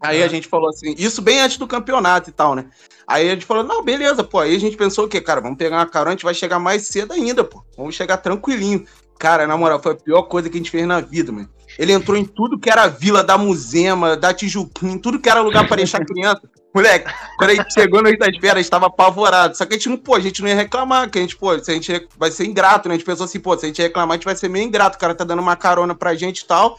Aí 0.00 0.22
a 0.22 0.28
gente 0.28 0.46
falou 0.46 0.68
assim, 0.68 0.94
isso 0.96 1.20
bem 1.20 1.40
antes 1.40 1.56
do 1.56 1.66
campeonato 1.66 2.30
e 2.30 2.32
tal, 2.32 2.54
né? 2.54 2.66
Aí 3.04 3.28
a 3.28 3.34
gente 3.34 3.44
falou, 3.44 3.64
não, 3.64 3.82
beleza, 3.82 4.22
pô. 4.22 4.38
Aí 4.38 4.54
a 4.54 4.60
gente 4.60 4.76
pensou 4.76 5.06
o 5.06 5.08
quê, 5.08 5.20
cara? 5.20 5.40
Vamos 5.40 5.58
pegar 5.58 5.76
uma 5.76 5.86
carona, 5.86 6.10
a 6.10 6.14
gente 6.14 6.24
vai 6.24 6.34
chegar 6.34 6.60
mais 6.60 6.86
cedo 6.86 7.12
ainda, 7.12 7.42
pô. 7.42 7.64
Vamos 7.76 7.96
chegar 7.96 8.18
tranquilinho. 8.18 8.86
Cara, 9.18 9.46
na 9.46 9.56
moral, 9.56 9.82
foi 9.82 9.92
a 9.92 9.96
pior 9.96 10.22
coisa 10.22 10.48
que 10.48 10.56
a 10.56 10.58
gente 10.58 10.70
fez 10.70 10.86
na 10.86 11.00
vida, 11.00 11.32
mano. 11.32 11.50
Ele 11.78 11.92
entrou 11.92 12.16
em 12.16 12.24
tudo 12.24 12.58
que 12.58 12.68
era 12.68 12.88
vila 12.88 13.22
da 13.22 13.38
Musema, 13.38 14.16
da 14.16 14.34
Tijuquinha, 14.34 14.94
em 14.94 14.98
tudo 14.98 15.20
que 15.20 15.28
era 15.28 15.40
lugar 15.40 15.66
para 15.66 15.76
deixar 15.76 16.04
criança. 16.04 16.42
Moleque, 16.74 17.10
quando 17.38 17.50
a 17.50 17.54
gente 17.54 17.72
chegou 17.72 18.02
no 18.02 18.08
Rio 18.08 18.18
das 18.18 18.36
Pedras, 18.36 18.54
a 18.54 18.58
gente 18.62 18.70
tava 18.70 18.86
apavorado. 18.86 19.56
Só 19.56 19.64
que 19.64 19.74
a 19.74 19.76
gente 19.76 19.88
não, 19.88 19.96
pô, 19.96 20.14
a 20.14 20.20
gente 20.20 20.42
não 20.42 20.48
ia 20.48 20.54
reclamar, 20.54 21.08
que 21.08 21.18
a 21.18 21.22
gente, 21.22 21.36
pô, 21.36 21.56
se 21.58 21.70
a 21.70 21.74
gente 21.74 22.08
vai 22.18 22.30
ser 22.30 22.44
ingrato, 22.46 22.88
né? 22.88 22.94
A 22.94 22.98
gente 22.98 23.06
pensou 23.06 23.24
assim, 23.24 23.40
pô, 23.40 23.56
se 23.56 23.64
a 23.64 23.68
gente 23.68 23.80
reclamar, 23.80 24.14
a 24.14 24.16
gente 24.16 24.24
vai 24.24 24.36
ser 24.36 24.48
meio 24.48 24.64
ingrato. 24.64 24.96
O 24.96 25.00
cara 25.00 25.14
tá 25.14 25.24
dando 25.24 25.40
uma 25.40 25.56
carona 25.56 25.94
pra 25.94 26.14
gente 26.14 26.40
e 26.40 26.46
tal. 26.46 26.78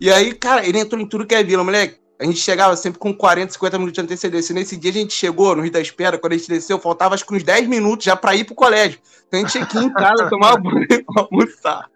E 0.00 0.10
aí, 0.10 0.32
cara, 0.32 0.66
ele 0.66 0.78
entrou 0.78 1.00
em 1.00 1.06
tudo 1.06 1.26
que 1.26 1.34
é 1.34 1.42
vila, 1.42 1.64
moleque. 1.64 1.98
A 2.18 2.24
gente 2.24 2.38
chegava 2.38 2.74
sempre 2.76 2.98
com 2.98 3.12
40, 3.12 3.52
50 3.52 3.78
minutos 3.78 3.94
de 3.94 4.00
antecedência. 4.00 4.54
Nesse 4.54 4.76
dia 4.76 4.90
a 4.90 4.94
gente 4.94 5.12
chegou 5.12 5.54
no 5.54 5.62
Rio 5.62 5.72
da 5.72 5.80
Espera, 5.80 6.16
quando 6.16 6.32
a 6.32 6.36
gente 6.36 6.48
desceu, 6.48 6.78
faltava 6.78 7.14
acho 7.14 7.26
que 7.26 7.34
uns 7.34 7.42
10 7.42 7.68
minutos 7.68 8.06
já 8.06 8.16
para 8.16 8.34
ir 8.34 8.44
pro 8.44 8.54
colégio. 8.54 8.98
Então 9.28 9.38
a 9.38 9.42
gente 9.42 9.52
tinha 9.52 9.66
que 9.66 9.76
ir 9.76 9.84
em 9.84 9.92
casa, 9.92 10.30
tomar 10.30 10.56
banho, 10.56 10.86
almoçar. 11.14 11.90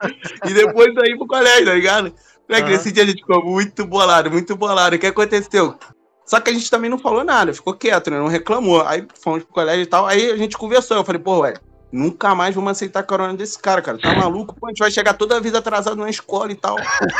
E 0.44 0.52
depois 0.52 0.88
ir 0.88 1.16
pro 1.16 1.26
colégio, 1.26 1.64
tá 1.64 1.74
ligado? 1.74 2.14
Moleque, 2.50 2.66
uhum. 2.68 2.76
nesse 2.76 2.90
dia 2.90 3.04
a 3.04 3.06
gente 3.06 3.20
ficou 3.20 3.44
muito 3.44 3.86
bolado, 3.86 4.28
muito 4.28 4.56
bolado. 4.56 4.96
O 4.96 4.98
que 4.98 5.06
aconteceu? 5.06 5.78
Só 6.26 6.40
que 6.40 6.50
a 6.50 6.52
gente 6.52 6.68
também 6.68 6.90
não 6.90 6.98
falou 6.98 7.22
nada, 7.22 7.54
ficou 7.54 7.74
quieto, 7.74 8.10
né? 8.10 8.18
Não 8.18 8.26
reclamou. 8.26 8.82
Aí 8.84 9.06
fomos 9.22 9.44
pro 9.44 9.52
colégio 9.52 9.84
e 9.84 9.86
tal. 9.86 10.04
Aí 10.04 10.32
a 10.32 10.36
gente 10.36 10.58
conversou. 10.58 10.96
Eu 10.96 11.04
falei, 11.04 11.22
pô, 11.22 11.42
ué, 11.42 11.54
nunca 11.92 12.34
mais 12.34 12.52
vamos 12.52 12.72
aceitar 12.72 13.00
a 13.00 13.04
carona 13.04 13.34
desse 13.34 13.56
cara, 13.56 13.80
cara. 13.80 13.98
Tá 13.98 14.16
maluco? 14.16 14.56
Pô, 14.58 14.66
a 14.66 14.70
gente 14.70 14.80
vai 14.80 14.90
chegar 14.90 15.14
toda 15.14 15.36
a 15.36 15.40
vida 15.40 15.58
atrasado 15.58 15.96
na 15.96 16.10
escola 16.10 16.50
e 16.50 16.56
tal. 16.56 16.76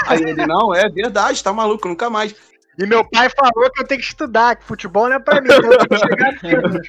Aí 0.08 0.20
ele, 0.20 0.44
não, 0.46 0.74
é 0.74 0.88
verdade, 0.88 1.44
tá 1.44 1.52
maluco, 1.52 1.86
nunca 1.86 2.10
mais. 2.10 2.34
E 2.76 2.84
meu 2.84 3.08
pai 3.08 3.30
falou 3.30 3.70
que 3.70 3.82
eu 3.82 3.86
tenho 3.86 4.00
que 4.00 4.06
estudar, 4.06 4.56
que 4.56 4.64
futebol 4.64 5.08
não 5.08 5.16
é 5.16 5.20
pra 5.20 5.40
mim, 5.40 5.48
então 5.48 5.72
eu 5.72 5.86
tenho 5.86 6.00
que 6.00 6.08
chegar 6.08 6.38
cedo 6.40 6.80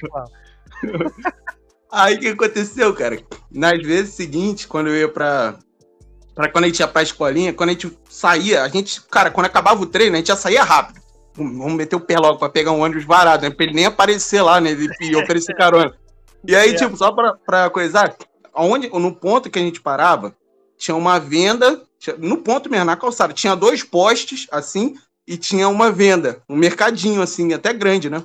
Aí 1.92 2.16
o 2.16 2.20
que 2.20 2.28
aconteceu, 2.28 2.92
cara? 2.94 3.20
Nas 3.52 3.80
vezes 3.82 4.14
seguintes, 4.14 4.66
quando 4.66 4.88
eu 4.88 4.96
ia 4.96 5.08
pra. 5.08 5.58
Pra 6.34 6.48
quando 6.50 6.64
a 6.64 6.66
gente 6.68 6.80
ia 6.80 6.88
pra 6.88 7.02
escolinha, 7.02 7.52
quando 7.52 7.70
a 7.70 7.72
gente 7.72 7.96
saía, 8.08 8.62
a 8.62 8.68
gente, 8.68 9.00
cara, 9.02 9.30
quando 9.30 9.46
acabava 9.46 9.82
o 9.82 9.86
treino, 9.86 10.14
a 10.14 10.18
gente 10.18 10.28
já 10.28 10.36
saía 10.36 10.62
rápido. 10.62 11.00
Vamos 11.34 11.72
meter 11.74 11.96
o 11.96 12.00
pé 12.00 12.18
logo 12.18 12.38
pra 12.38 12.48
pegar 12.48 12.72
um 12.72 12.80
ônibus 12.82 13.04
barato, 13.04 13.44
né? 13.44 13.50
Pra 13.50 13.64
ele 13.64 13.74
nem 13.74 13.86
aparecer 13.86 14.42
lá, 14.42 14.60
né? 14.60 14.76
E 15.00 15.16
oferecer 15.16 15.54
carona. 15.56 15.94
E 16.46 16.54
aí, 16.54 16.70
É. 16.70 16.74
tipo, 16.74 16.96
só 16.96 17.10
pra, 17.12 17.34
pra 17.46 17.70
coisar, 17.70 18.14
onde, 18.54 18.88
no 18.88 19.14
ponto 19.14 19.48
que 19.50 19.58
a 19.58 19.62
gente 19.62 19.80
parava, 19.80 20.34
tinha 20.76 20.94
uma 20.94 21.18
venda, 21.18 21.80
tinha- 21.98 22.16
no 22.18 22.36
ponto 22.38 22.68
mesmo, 22.68 22.84
na 22.84 22.96
calçada, 22.96 23.32
tinha 23.32 23.54
dois 23.54 23.82
postes, 23.82 24.46
assim, 24.50 24.94
e 25.26 25.36
tinha 25.38 25.68
uma 25.68 25.90
venda, 25.90 26.42
um 26.48 26.56
mercadinho, 26.56 27.22
assim, 27.22 27.52
até 27.54 27.72
grande, 27.72 28.10
né? 28.10 28.22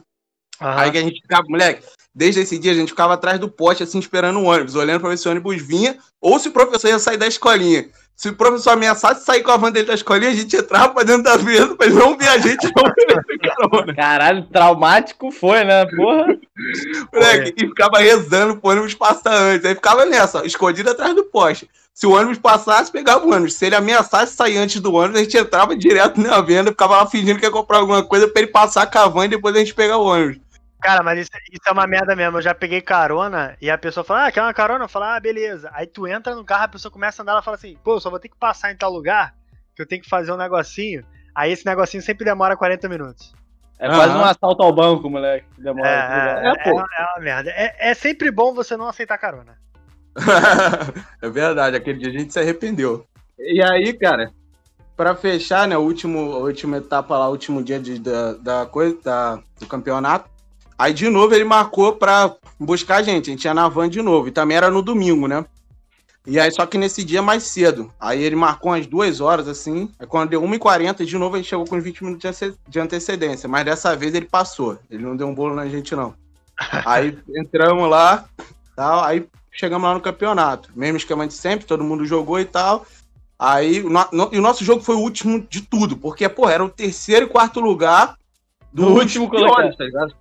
Aham. 0.59 0.79
Aí 0.81 0.91
que 0.91 0.97
a 0.97 1.01
gente 1.03 1.21
ficava, 1.21 1.43
moleque, 1.47 1.85
desde 2.17 2.41
esse 2.41 2.57
dia 2.57 2.71
a 2.71 2.75
gente 2.75 2.89
ficava 2.89 3.13
atrás 3.13 3.39
do 3.39 3.47
poste, 3.47 3.83
assim, 3.83 3.99
esperando 3.99 4.39
o 4.39 4.45
ônibus, 4.45 4.73
olhando 4.73 4.99
pra 4.99 5.09
ver 5.11 5.17
se 5.19 5.27
o 5.27 5.31
ônibus 5.31 5.61
vinha, 5.61 5.95
ou 6.19 6.39
se 6.39 6.49
o 6.49 6.51
professor 6.51 6.87
ia 6.87 6.97
sair 6.97 7.15
da 7.15 7.27
escolinha. 7.27 7.87
Se 8.15 8.29
o 8.29 8.35
professor 8.35 8.71
ameaçasse 8.71 9.23
sair 9.23 9.43
com 9.43 9.51
a 9.51 9.57
van 9.57 9.71
dele 9.71 9.85
da 9.85 9.93
escolinha, 9.93 10.31
a 10.31 10.33
gente 10.33 10.57
entrava 10.57 10.91
pra 10.91 11.03
dentro 11.03 11.21
da 11.21 11.37
venda 11.37 11.75
pra 11.75 11.85
ele 11.85 11.95
não 11.95 12.17
ver 12.17 12.27
a 12.29 12.39
gente 12.39 12.67
não. 12.75 13.93
Caralho, 13.95 14.43
traumático 14.51 15.29
foi, 15.31 15.63
né? 15.63 15.85
Porra. 15.85 16.35
Moleque, 17.13 17.53
e 17.55 17.67
ficava 17.67 17.99
rezando 17.99 18.57
pro 18.57 18.71
ônibus 18.71 18.95
passar 18.95 19.35
antes. 19.35 19.63
Aí 19.63 19.75
ficava 19.75 20.03
nessa, 20.03 20.39
ó, 20.39 20.43
escondido 20.43 20.89
atrás 20.89 21.13
do 21.13 21.25
poste. 21.25 21.69
Se 21.93 22.07
o 22.07 22.13
ônibus 22.13 22.39
passasse, 22.39 22.91
pegava 22.91 23.23
o 23.23 23.31
ônibus. 23.31 23.53
Se 23.53 23.67
ele 23.67 23.75
ameaçasse 23.75 24.35
sair 24.35 24.57
antes 24.57 24.81
do 24.81 24.91
ônibus, 24.91 25.19
a 25.19 25.23
gente 25.23 25.37
entrava 25.37 25.75
direto 25.75 26.19
na 26.19 26.41
venda, 26.41 26.71
ficava 26.71 26.97
lá 26.97 27.05
fingindo 27.05 27.37
que 27.37 27.45
ia 27.45 27.51
comprar 27.51 27.77
alguma 27.77 28.03
coisa 28.03 28.27
pra 28.27 28.41
ele 28.41 28.51
passar 28.51 28.89
com 28.89 28.97
a 28.97 29.07
van 29.07 29.25
e 29.25 29.29
depois 29.29 29.55
a 29.55 29.59
gente 29.59 29.75
pegar 29.75 29.97
o 29.97 30.05
ônibus. 30.05 30.46
Cara, 30.87 31.03
mas 31.03 31.19
isso, 31.19 31.29
isso 31.51 31.67
é 31.67 31.71
uma 31.73 31.85
merda 31.85 32.15
mesmo. 32.15 32.37
Eu 32.37 32.41
já 32.41 32.55
peguei 32.55 32.79
carona 32.79 33.57
e 33.61 33.69
a 33.69 33.77
pessoa 33.77 34.05
fala, 34.05 34.27
ah, 34.27 34.31
quer 34.31 34.41
uma 34.41 34.53
carona? 34.53 34.85
Eu 34.85 34.89
falo, 34.89 35.03
ah, 35.03 35.19
beleza. 35.19 35.69
Aí 35.73 35.85
tu 35.85 36.07
entra 36.07 36.33
no 36.33 36.45
carro, 36.45 36.63
a 36.63 36.67
pessoa 36.69 36.89
começa 36.89 37.21
a 37.21 37.23
andar, 37.23 37.33
ela 37.33 37.41
fala 37.41 37.57
assim, 37.57 37.75
pô, 37.83 37.95
eu 37.95 37.99
só 37.99 38.09
vou 38.09 38.19
ter 38.19 38.29
que 38.29 38.37
passar 38.37 38.71
em 38.71 38.77
tal 38.77 38.89
lugar, 38.89 39.33
que 39.75 39.81
eu 39.81 39.85
tenho 39.85 40.01
que 40.01 40.07
fazer 40.07 40.31
um 40.31 40.37
negocinho. 40.37 41.03
Aí 41.35 41.51
esse 41.51 41.65
negocinho 41.65 42.01
sempre 42.01 42.23
demora 42.23 42.55
40 42.55 42.87
minutos. 42.87 43.33
É 43.77 43.87
quase 43.89 44.13
um 44.13 44.23
assalto 44.23 44.63
ao 44.63 44.71
banco, 44.73 45.09
moleque. 45.09 45.45
Demora. 45.57 45.89
É, 45.89 45.93
é, 45.93 46.47
É, 46.47 46.69
é, 46.69 46.71
uma- 46.71 46.87
é 46.97 47.03
uma 47.03 47.19
merda. 47.21 47.49
É, 47.51 47.89
é 47.89 47.93
sempre 47.93 48.31
bom 48.31 48.53
você 48.53 48.77
não 48.77 48.87
aceitar 48.87 49.17
carona. 49.17 49.57
é 51.21 51.29
verdade, 51.29 51.75
aquele 51.75 51.99
dia 51.99 52.09
a 52.09 52.13
gente 52.13 52.31
se 52.31 52.39
arrependeu. 52.39 53.05
E 53.37 53.61
aí, 53.61 53.91
cara, 53.91 54.31
pra 54.95 55.13
fechar, 55.15 55.67
né, 55.67 55.77
o 55.77 55.81
último, 55.81 56.31
a 56.33 56.37
última 56.37 56.77
etapa 56.77 57.17
lá, 57.17 57.27
o 57.27 57.31
último 57.31 57.61
dia 57.61 57.77
de, 57.77 57.99
da, 57.99 58.33
da 58.33 58.65
coisa, 58.65 58.97
da- 59.03 59.39
do 59.59 59.67
campeonato, 59.67 60.29
aí 60.77 60.93
de 60.93 61.09
novo 61.09 61.33
ele 61.33 61.43
marcou 61.43 61.93
pra 61.93 62.35
buscar 62.59 62.97
a 62.97 63.01
gente, 63.03 63.29
a 63.29 63.31
gente 63.33 63.45
ia 63.45 63.53
na 63.53 63.67
van 63.67 63.89
de 63.89 64.01
novo, 64.01 64.27
e 64.27 64.31
também 64.31 64.57
era 64.57 64.69
no 64.71 64.81
domingo, 64.81 65.27
né? 65.27 65.45
E 66.29 66.37
aí, 66.37 66.51
só 66.51 66.65
que 66.65 66.77
nesse 66.77 67.05
dia 67.05 67.21
mais 67.21 67.43
cedo. 67.43 67.89
Aí 67.97 68.21
ele 68.21 68.35
marcou 68.35 68.71
umas 68.71 68.85
duas 68.85 69.21
horas, 69.21 69.47
assim. 69.47 69.89
Aí 69.97 70.05
quando 70.05 70.29
deu 70.29 70.41
1h40, 70.41 71.05
de 71.05 71.17
novo 71.17 71.37
ele 71.37 71.43
chegou 71.45 71.65
com 71.65 71.77
uns 71.77 71.83
20 71.85 72.03
minutos 72.03 72.37
de 72.67 72.79
antecedência. 72.81 73.47
Mas 73.47 73.63
dessa 73.63 73.95
vez 73.95 74.13
ele 74.13 74.25
passou. 74.25 74.77
Ele 74.91 75.03
não 75.03 75.15
deu 75.15 75.25
um 75.25 75.33
bolo 75.33 75.55
na 75.55 75.69
gente, 75.69 75.95
não. 75.95 76.13
Aí 76.85 77.17
entramos 77.33 77.89
lá, 77.89 78.25
tal, 78.75 79.03
aí 79.05 79.25
chegamos 79.53 79.87
lá 79.87 79.93
no 79.93 80.01
campeonato. 80.01 80.69
Mesmo 80.75 80.97
esquema 80.97 81.25
de 81.25 81.33
sempre, 81.33 81.65
todo 81.65 81.83
mundo 81.83 82.03
jogou 82.03 82.39
e 82.41 82.45
tal. 82.45 82.85
Aí, 83.39 83.81
o 83.81 83.89
no- 83.89 84.07
no- 84.11 84.29
e 84.33 84.37
o 84.37 84.41
nosso 84.41 84.65
jogo 84.65 84.81
foi 84.83 84.95
o 84.95 84.99
último 84.99 85.39
de 85.49 85.61
tudo, 85.61 85.95
porque, 85.95 86.27
pô, 86.27 86.49
era 86.49 86.65
o 86.65 86.67
terceiro 86.69 87.25
e 87.27 87.29
quarto 87.29 87.59
lugar 87.61 88.17
do 88.73 88.85
Do 88.85 88.93
último 88.93 89.29
piores, 89.29 89.75
tá 89.75 89.83
ligado? 89.83 90.13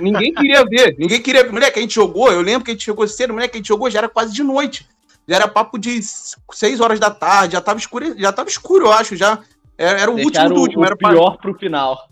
Ninguém 0.00 0.34
queria 0.34 0.64
ver, 0.64 0.96
ninguém 0.98 1.22
queria 1.22 1.44
ver. 1.44 1.52
Moleque, 1.52 1.78
a 1.78 1.82
gente 1.82 1.94
jogou, 1.94 2.30
eu 2.32 2.42
lembro 2.42 2.64
que 2.64 2.70
a 2.70 2.74
gente 2.74 2.84
chegou 2.84 3.06
cedo, 3.08 3.32
moleque, 3.32 3.56
a 3.56 3.58
gente 3.58 3.68
jogou, 3.68 3.88
já 3.90 3.98
era 4.00 4.08
quase 4.08 4.32
de 4.34 4.42
noite. 4.42 4.88
Já 5.26 5.36
era 5.36 5.48
papo 5.48 5.78
de 5.78 6.00
6 6.02 6.80
horas 6.80 6.98
da 6.98 7.10
tarde, 7.10 7.52
já 7.52 7.60
tava 7.60 7.78
escuro, 7.78 8.18
já 8.18 8.32
tava 8.32 8.48
escuro, 8.48 8.86
eu 8.86 8.92
acho, 8.92 9.14
já. 9.16 9.38
Era, 9.78 10.00
era 10.00 10.10
o 10.10 10.14
último 10.14 10.30
Deixaram 10.32 10.54
do 10.54 10.58
o, 10.58 10.62
último, 10.62 10.82
o 10.82 10.84
era 10.86 10.96
pra- 10.96 11.10
pior 11.10 11.36
pro 11.38 11.54
final. 11.54 12.08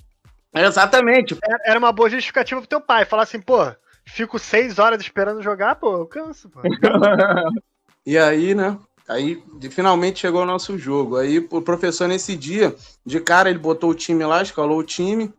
Exatamente. 0.55 1.37
Era- 1.65 1.79
uma 1.79 1.93
boa 1.93 2.09
justificativa 2.09 2.61
pro 2.61 2.69
teu 2.69 2.81
pai. 2.81 3.05
Falar 3.05 3.25
assim, 3.25 3.41
pô, 3.41 3.59
fico 4.07 4.39
seis 4.39 4.79
horas 4.79 5.01
esperando 5.01 5.43
jogar, 5.43 5.75
pô, 5.77 5.99
eu 5.99 6.07
canso, 6.07 6.49
pô. 6.49 6.61
E 8.07 8.17
aí, 8.17 8.55
né? 8.55 8.79
Aí 9.07 9.43
de- 9.59 9.69
finalmente 9.69 10.21
chegou 10.21 10.43
o 10.43 10.47
nosso 10.47 10.79
jogo. 10.79 11.17
Aí 11.17 11.47
o 11.51 11.61
professor 11.61 12.09
nesse 12.09 12.35
dia, 12.37 12.75
de 13.05 13.21
cara, 13.21 13.51
ele 13.51 13.59
botou 13.59 13.91
o 13.91 13.95
time 13.95 14.25
lá, 14.25 14.41
escalou 14.43 14.79
o 14.79 14.85
time 14.85 15.33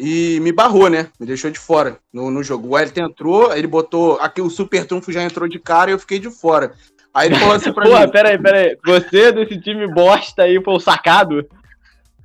e 0.00 0.40
me 0.40 0.50
barrou, 0.52 0.88
né? 0.88 1.08
Me 1.20 1.26
deixou 1.26 1.50
de 1.50 1.58
fora 1.58 1.98
no, 2.12 2.30
no 2.30 2.42
jogo. 2.42 2.68
O 2.68 2.70
Wellington 2.72 3.04
entrou, 3.04 3.54
ele 3.54 3.66
botou. 3.66 4.18
Aqui 4.20 4.40
o 4.40 4.48
super 4.50 4.86
trunfo 4.86 5.12
já 5.12 5.22
entrou 5.22 5.46
de 5.48 5.58
cara 5.58 5.90
e 5.90 5.94
eu 5.94 5.98
fiquei 5.98 6.18
de 6.18 6.30
fora. 6.30 6.72
Aí 7.12 7.28
ele 7.28 7.36
falou 7.38 7.54
assim 7.54 7.72
pra 7.72 7.84
Porra, 7.88 8.06
mim. 8.06 8.12
pera 8.12 8.28
aí, 8.30 8.38
pera 8.38 8.58
aí. 8.58 8.78
Você 8.84 9.32
desse 9.32 9.60
time 9.60 9.86
bosta 9.92 10.42
aí 10.44 10.62
foi 10.62 10.74
o 10.74 10.80
sacado? 10.80 11.46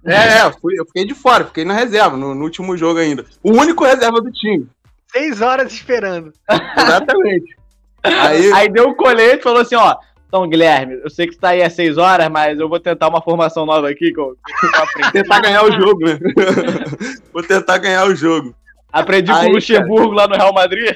É, 0.05 0.13
é, 0.39 0.51
fui- 0.61 0.79
eu 0.79 0.85
fiquei 0.85 1.05
de 1.05 1.15
fora, 1.15 1.45
fiquei 1.45 1.65
na 1.65 1.73
reserva, 1.73 2.15
no, 2.15 2.33
no 2.35 2.43
último 2.43 2.77
jogo 2.77 2.99
ainda. 2.99 3.25
O 3.43 3.51
único 3.51 3.83
reserva 3.83 4.21
do 4.21 4.31
time. 4.31 4.67
Seis 5.11 5.41
horas 5.41 5.71
esperando. 5.73 6.31
Exatamente. 6.77 7.55
Aí, 8.03 8.51
Aí 8.53 8.69
deu 8.69 8.89
o 8.89 8.95
colete 8.95 9.39
e 9.39 9.43
falou 9.43 9.61
assim, 9.61 9.73
ó. 9.75 9.95
Então, 10.27 10.47
Guilherme, 10.47 10.99
eu 11.03 11.09
sei 11.09 11.27
que 11.27 11.33
você 11.33 11.39
tá 11.39 11.49
aí 11.49 11.63
às 11.63 11.73
6 11.73 11.97
horas, 11.97 12.29
mas 12.29 12.59
eu 12.59 12.67
vou 12.67 12.79
tentar 12.79 13.07
uma 13.07 13.21
formação 13.21 13.65
nova 13.65 13.89
aqui 13.89 14.11
que 14.11 14.19
eu, 14.19 14.37
tentar 15.11 15.39
ganhar 15.39 15.63
o 15.63 15.71
jogo, 15.71 16.05
né? 16.05 16.19
Vou 17.31 17.43
tentar 17.43 17.77
ganhar 17.77 18.05
o 18.05 18.15
jogo. 18.15 18.55
Aprendi 18.91 19.31
Aí, 19.31 19.45
com 19.45 19.51
o 19.51 19.55
Luxemburgo 19.55 20.13
lá 20.13 20.27
no 20.27 20.35
Real 20.35 20.53
Madrid. 20.53 20.95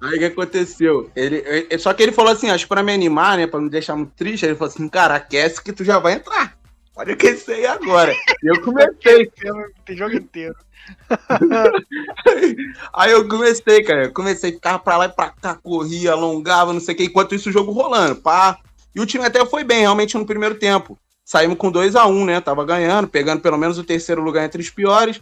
Aí 0.00 0.16
o 0.16 0.18
que 0.18 0.24
aconteceu? 0.26 1.10
Ele, 1.16 1.42
ele- 1.46 1.78
só 1.78 1.92
que 1.92 2.02
ele 2.02 2.12
falou 2.12 2.32
assim, 2.32 2.50
acho 2.50 2.64
que 2.64 2.68
pra 2.68 2.82
me 2.82 2.92
animar, 2.92 3.36
né? 3.36 3.46
Pra 3.46 3.60
me 3.60 3.68
deixar 3.70 3.96
muito 3.96 4.12
triste, 4.14 4.44
ele 4.44 4.54
falou 4.54 4.72
assim, 4.72 4.88
cara, 4.88 5.14
aquece 5.16 5.62
que 5.62 5.72
tu 5.72 5.82
já 5.82 5.98
vai 5.98 6.14
entrar. 6.14 6.55
Pode 6.96 7.12
aquecer 7.12 7.56
aí 7.56 7.66
agora. 7.66 8.16
Eu 8.42 8.62
comecei. 8.62 9.30
Tem 9.84 9.94
jogo 9.94 10.14
inteiro. 10.16 10.56
Aí 12.94 13.12
eu 13.12 13.28
comecei, 13.28 13.82
cara. 13.82 14.04
Eu 14.04 14.12
comecei 14.12 14.50
a 14.50 14.52
ficar 14.54 14.78
pra 14.78 14.96
lá 14.96 15.04
e 15.04 15.10
pra 15.10 15.28
cá, 15.28 15.56
corria, 15.56 16.12
alongava, 16.12 16.72
não 16.72 16.80
sei 16.80 16.94
o 16.94 16.96
que, 16.96 17.04
enquanto 17.04 17.34
isso 17.34 17.50
o 17.50 17.52
jogo 17.52 17.70
rolando, 17.70 18.16
pá. 18.16 18.58
E 18.94 19.00
o 19.00 19.04
time 19.04 19.24
até 19.24 19.44
foi 19.44 19.62
bem, 19.62 19.80
realmente, 19.80 20.16
no 20.16 20.24
primeiro 20.24 20.54
tempo. 20.54 20.98
Saímos 21.22 21.58
com 21.58 21.70
2 21.70 21.96
a 21.96 22.06
1 22.06 22.24
né? 22.24 22.40
Tava 22.40 22.64
ganhando, 22.64 23.08
pegando 23.08 23.42
pelo 23.42 23.58
menos 23.58 23.78
o 23.78 23.84
terceiro 23.84 24.22
lugar 24.22 24.44
entre 24.44 24.62
os 24.62 24.70
piores. 24.70 25.20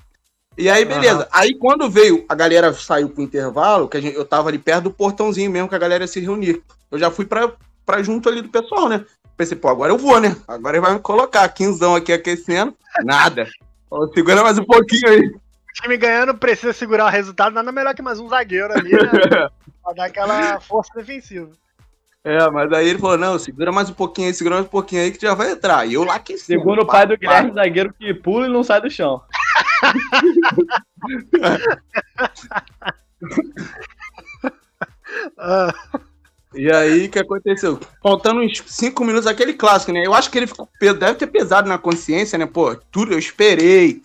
E 0.57 0.71
aí, 0.71 0.85
beleza. 0.85 1.27
Aí 1.33 1.57
quando 1.59 1.91
veio, 1.91 2.25
a 2.29 2.37
galera 2.37 2.73
saiu 2.73 3.09
pro 3.09 3.23
intervalo, 3.23 3.89
que 3.89 4.01
gente, 4.01 4.15
eu 4.15 4.25
tava 4.25 4.49
ali 4.49 4.59
perto 4.59 4.85
do 4.85 4.91
portãozinho 4.93 5.51
mesmo, 5.51 5.69
que 5.69 5.75
a 5.75 5.79
galera 5.79 6.05
ia 6.05 6.09
se 6.09 6.21
reunir. 6.21 6.63
Eu 6.91 6.99
já 6.99 7.11
fui 7.11 7.25
pra, 7.25 7.53
pra 7.85 8.03
junto 8.03 8.29
ali 8.29 8.43
do 8.43 8.49
pessoal, 8.49 8.89
né? 8.89 9.05
Pensei, 9.37 9.57
pô, 9.57 9.69
agora 9.69 9.93
eu 9.93 9.99
vou, 9.99 10.21
né? 10.21 10.37
Agora 10.47 10.77
ele 10.77 10.85
vai 10.85 10.95
me 10.95 11.01
colocar. 11.01 11.49
Quinzão 11.49 11.95
aqui 11.95 12.13
aquecendo. 12.13 12.75
Nada. 13.05 13.49
Falou, 13.91 14.13
segura 14.13 14.43
mais 14.43 14.59
um 14.59 14.65
pouquinho 14.65 15.09
aí. 15.09 15.27
O 15.27 15.83
time 15.83 15.97
ganhando 15.97 16.35
precisa 16.37 16.73
segurar 16.73 17.07
o 17.07 17.11
resultado, 17.11 17.53
nada 17.53 17.73
melhor 17.73 17.95
que 17.95 18.03
mais 18.03 18.21
um 18.21 18.29
zagueiro 18.29 18.73
ali, 18.73 18.93
né? 18.93 19.01
pra 19.83 19.93
dar 19.95 20.05
aquela 20.05 20.61
força 20.61 20.93
defensiva. 20.95 21.51
É, 22.23 22.49
mas 22.51 22.73
aí 22.73 22.89
ele 22.89 22.99
falou, 22.99 23.19
não, 23.19 23.39
segura 23.39 23.71
mais 23.71 23.91
um 23.91 23.95
pouquinho 23.95 24.29
aí, 24.29 24.35
segura 24.35 24.55
mais 24.55 24.67
um 24.67 24.71
pouquinho 24.71 25.03
aí 25.03 25.11
que 25.11 25.21
já 25.21 25.35
vai 25.35 25.51
entrar. 25.51 25.87
E 25.87 25.95
eu 25.95 26.05
lá 26.05 26.15
aquecendo. 26.15 26.61
Segundo 26.61 26.83
o 26.83 26.87
pai 26.87 27.07
do 27.07 27.15
pá. 27.15 27.21
Guilherme, 27.21 27.53
zagueiro 27.53 27.93
que 27.93 28.15
pula 28.15 28.47
e 28.47 28.51
não 28.51 28.63
sai 28.63 28.81
do 28.81 28.91
chão. 28.91 29.21
Ah, 35.39 35.73
E 36.55 36.71
aí, 36.73 37.07
o 37.07 37.11
que 37.11 37.19
aconteceu? 37.19 37.79
Faltando 38.03 38.41
uns 38.41 38.63
5 38.67 39.05
minutos, 39.05 39.27
aquele 39.27 39.55
clássico, 39.55 39.93
né? 39.93 40.03
Eu 40.07 40.15
acho 40.15 40.31
que 40.31 40.39
ele 40.39 40.47
ficou, 40.47 40.69
deve 40.81 41.15
ter 41.15 41.27
pesado 41.27 41.69
na 41.69 41.79
consciência, 41.79 42.39
né? 42.39 42.47
Pô, 42.47 42.75
tudo, 42.93 43.13
eu 43.13 43.19
esperei. 43.19 44.01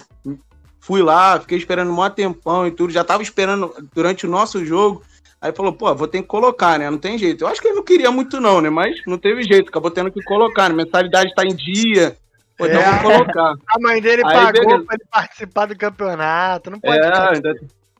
Fui 0.79 1.03
lá, 1.03 1.39
fiquei 1.39 1.57
esperando 1.57 1.91
um 1.91 1.95
maior 1.95 2.09
tempão 2.09 2.65
e 2.65 2.71
tudo. 2.71 2.91
Já 2.91 3.03
tava 3.03 3.21
esperando 3.21 3.71
durante 3.93 4.25
o 4.25 4.29
nosso 4.29 4.65
jogo. 4.65 5.03
Aí 5.39 5.53
falou, 5.53 5.71
pô, 5.71 5.93
vou 5.93 6.07
ter 6.07 6.21
que 6.21 6.27
colocar, 6.27 6.79
né? 6.79 6.89
Não 6.89 6.97
tem 6.97 7.17
jeito. 7.17 7.43
Eu 7.43 7.47
acho 7.47 7.62
que 7.62 7.67
ele 7.67 7.75
não 7.75 7.83
queria 7.83 8.12
muito, 8.12 8.41
não, 8.41 8.59
né? 8.59 8.69
Mas 8.69 8.99
não 9.05 9.17
teve 9.17 9.43
jeito, 9.43 9.69
acabou 9.69 9.91
tendo 9.91 10.12
que 10.12 10.21
colocar. 10.23 10.67
Né? 10.69 10.75
Mensalidade 10.75 11.33
tá 11.35 11.45
em 11.45 11.55
dia. 11.55 12.17
Pô, 12.57 12.65
então 12.65 12.81
É. 12.81 12.91
vou 13.01 13.12
colocar. 13.12 13.53
a 13.69 13.79
mãe 13.79 14.01
dele 14.01 14.23
Aí, 14.25 14.33
pagou 14.33 14.51
beleza. 14.65 14.83
pra 14.85 14.95
ele 14.95 15.05
participar 15.12 15.65
do 15.67 15.77
campeonato. 15.77 16.71
Não 16.71 16.79
pode 16.79 16.97
É, 16.97 17.17
ainda- 17.35 17.55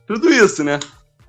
tudo 0.08 0.30
isso, 0.34 0.64
né? 0.64 0.80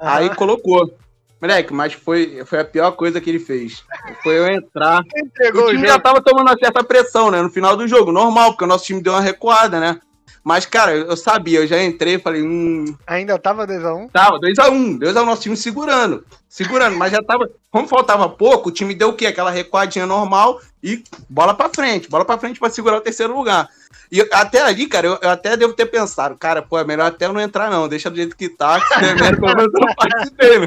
Aí 0.00 0.26
Aham. 0.28 0.34
colocou. 0.34 0.92
Moleque, 1.40 1.72
mas 1.72 1.94
foi, 1.94 2.42
foi 2.44 2.60
a 2.60 2.64
pior 2.64 2.92
coisa 2.92 3.20
que 3.20 3.30
ele 3.30 3.38
fez. 3.38 3.82
Foi 4.22 4.38
eu 4.38 4.46
entrar. 4.46 5.02
entregou 5.16 5.64
O 5.64 5.66
o 5.68 5.70
time 5.70 5.86
já 5.86 5.98
tava 5.98 6.20
tomando 6.20 6.48
uma 6.48 6.58
certa 6.58 6.84
pressão, 6.84 7.30
né? 7.30 7.40
No 7.40 7.50
final 7.50 7.76
do 7.76 7.88
jogo, 7.88 8.12
normal, 8.12 8.50
porque 8.50 8.64
o 8.64 8.68
nosso 8.68 8.84
time 8.84 9.02
deu 9.02 9.14
uma 9.14 9.22
recuada, 9.22 9.80
né? 9.80 10.00
Mas, 10.42 10.64
cara, 10.64 10.92
eu 10.92 11.16
sabia, 11.16 11.60
eu 11.60 11.66
já 11.66 11.82
entrei 11.82 12.14
e 12.14 12.18
falei, 12.18 12.42
hum, 12.42 12.96
Ainda 13.06 13.38
tava 13.38 13.66
2x1. 13.66 14.10
tava 14.10 14.40
2x1, 14.40 14.98
2x1, 14.98 15.24
nosso 15.24 15.42
time 15.42 15.56
segurando, 15.56 16.24
segurando, 16.48 16.96
mas 16.96 17.12
já 17.12 17.22
tava, 17.22 17.50
como 17.70 17.86
faltava 17.86 18.26
pouco, 18.26 18.70
o 18.70 18.72
time 18.72 18.94
deu 18.94 19.10
o 19.10 19.12
quê? 19.12 19.26
Aquela 19.26 19.50
recuadinha 19.50 20.06
normal 20.06 20.58
e 20.82 21.04
bola 21.28 21.52
pra 21.52 21.68
frente, 21.68 22.08
bola 22.08 22.24
pra 22.24 22.38
frente 22.38 22.58
pra 22.58 22.70
segurar 22.70 22.96
o 22.96 23.02
terceiro 23.02 23.36
lugar. 23.36 23.68
E 24.10 24.20
até 24.32 24.62
ali, 24.62 24.86
cara, 24.86 25.06
eu, 25.06 25.18
eu, 25.20 25.30
até 25.30 25.56
devo 25.56 25.74
ter 25.74 25.86
pensado, 25.86 26.36
cara, 26.36 26.62
pô, 26.62 26.78
é 26.78 26.84
melhor 26.84 27.06
até 27.06 27.28
não 27.28 27.40
entrar, 27.40 27.70
não. 27.70 27.86
Deixa 27.86 28.10
do 28.10 28.16
jeito 28.16 28.36
que 28.36 28.48
tá, 28.48 28.80
que 28.80 28.94
é 28.94 29.14
melhor 29.14 29.34
eu 29.34 29.70
não 29.72 29.94
participei, 29.94 30.58
né? 30.58 30.66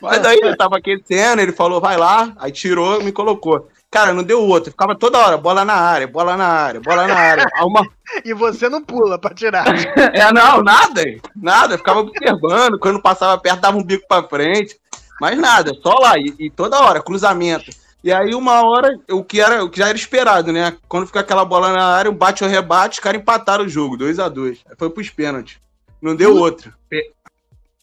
Mas 0.00 0.22
daí 0.22 0.38
ele 0.42 0.56
tava 0.56 0.78
aquecendo, 0.78 1.40
ele 1.42 1.52
falou, 1.52 1.80
vai 1.80 1.96
lá, 1.96 2.32
aí 2.38 2.52
tirou 2.52 3.02
me 3.02 3.12
colocou. 3.12 3.68
Cara, 3.90 4.12
não 4.12 4.22
deu 4.22 4.40
outro. 4.40 4.70
Ficava 4.70 4.94
toda 4.94 5.18
hora, 5.18 5.36
bola 5.36 5.64
na 5.64 5.74
área, 5.74 6.06
bola 6.06 6.36
na 6.36 6.46
área, 6.46 6.80
bola 6.80 7.06
na 7.08 7.14
área. 7.14 7.46
Uma... 7.64 7.84
e 8.24 8.32
você 8.32 8.68
não 8.68 8.82
pula 8.82 9.18
pra 9.18 9.34
tirar. 9.34 9.66
é, 10.14 10.32
não, 10.32 10.62
nada. 10.62 11.02
Nada. 11.34 11.76
ficava 11.76 12.00
observando. 12.00 12.78
Quando 12.78 13.02
passava 13.02 13.36
perto, 13.36 13.60
dava 13.60 13.76
um 13.76 13.82
bico 13.82 14.06
pra 14.06 14.22
frente. 14.22 14.78
Mas 15.20 15.36
nada, 15.36 15.72
só 15.82 15.98
lá. 15.98 16.16
E, 16.16 16.34
e, 16.38 16.50
toda 16.50 16.80
hora, 16.80 17.02
cruzamento. 17.02 17.70
E 18.02 18.12
aí, 18.12 18.32
uma 18.32 18.62
hora, 18.62 18.96
o 19.10 19.24
que, 19.24 19.40
era, 19.40 19.62
o 19.64 19.68
que 19.68 19.78
já 19.78 19.88
era 19.88 19.98
esperado, 19.98 20.52
né? 20.52 20.76
Quando 20.88 21.06
fica 21.06 21.20
aquela 21.20 21.44
bola 21.44 21.72
na 21.72 21.84
área, 21.84 22.10
um 22.10 22.14
bate 22.14 22.44
ou 22.44 22.48
rebate, 22.48 22.94
os 22.94 23.00
caras 23.00 23.20
empataram 23.20 23.64
o 23.64 23.68
jogo, 23.68 23.96
2 23.96 24.18
a 24.20 24.28
2 24.28 24.64
Foi 24.78 24.88
pros 24.88 25.10
pênaltis. 25.10 25.58
Não 26.00 26.14
deu 26.14 26.34
uhum. 26.34 26.40
outro. 26.40 26.72
Per 26.88 27.02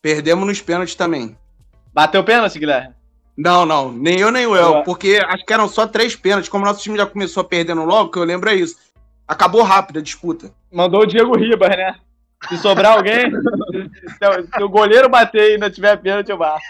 perdemos 0.02 0.48
nos 0.48 0.62
pênaltis 0.62 0.96
também. 0.96 1.38
Bateu 1.98 2.24
pênalti, 2.24 2.60
Guilherme? 2.60 2.94
Não, 3.36 3.66
não, 3.66 3.92
nem 3.92 4.20
eu 4.20 4.30
nem 4.30 4.46
o 4.46 4.56
El, 4.56 4.84
porque 4.84 5.20
acho 5.26 5.44
que 5.44 5.52
eram 5.52 5.68
só 5.68 5.88
três 5.88 6.16
pênaltis. 6.16 6.48
Como 6.48 6.64
nosso 6.64 6.80
time 6.80 6.96
já 6.96 7.08
começou 7.08 7.44
perdendo 7.44 7.84
logo, 7.86 8.12
que 8.12 8.20
eu 8.20 8.24
lembro 8.24 8.52
é 8.52 8.54
isso. 8.54 8.78
Acabou 9.28 9.64
rápido 9.64 9.98
a 9.98 10.02
disputa. 10.04 10.52
Mandou 10.72 11.02
o 11.02 11.06
Diego 11.08 11.36
Ribas, 11.36 11.70
né? 11.70 11.96
Se 12.50 12.58
sobrar 12.60 12.98
alguém, 12.98 13.32
se, 14.54 14.64
o 14.64 14.70
goleiro 14.70 15.10
bater 15.10 15.42
e 15.42 15.54
ainda 15.54 15.72
tiver 15.72 15.98
pênalti, 15.98 16.30
eu 16.30 16.38
bato. 16.38 16.62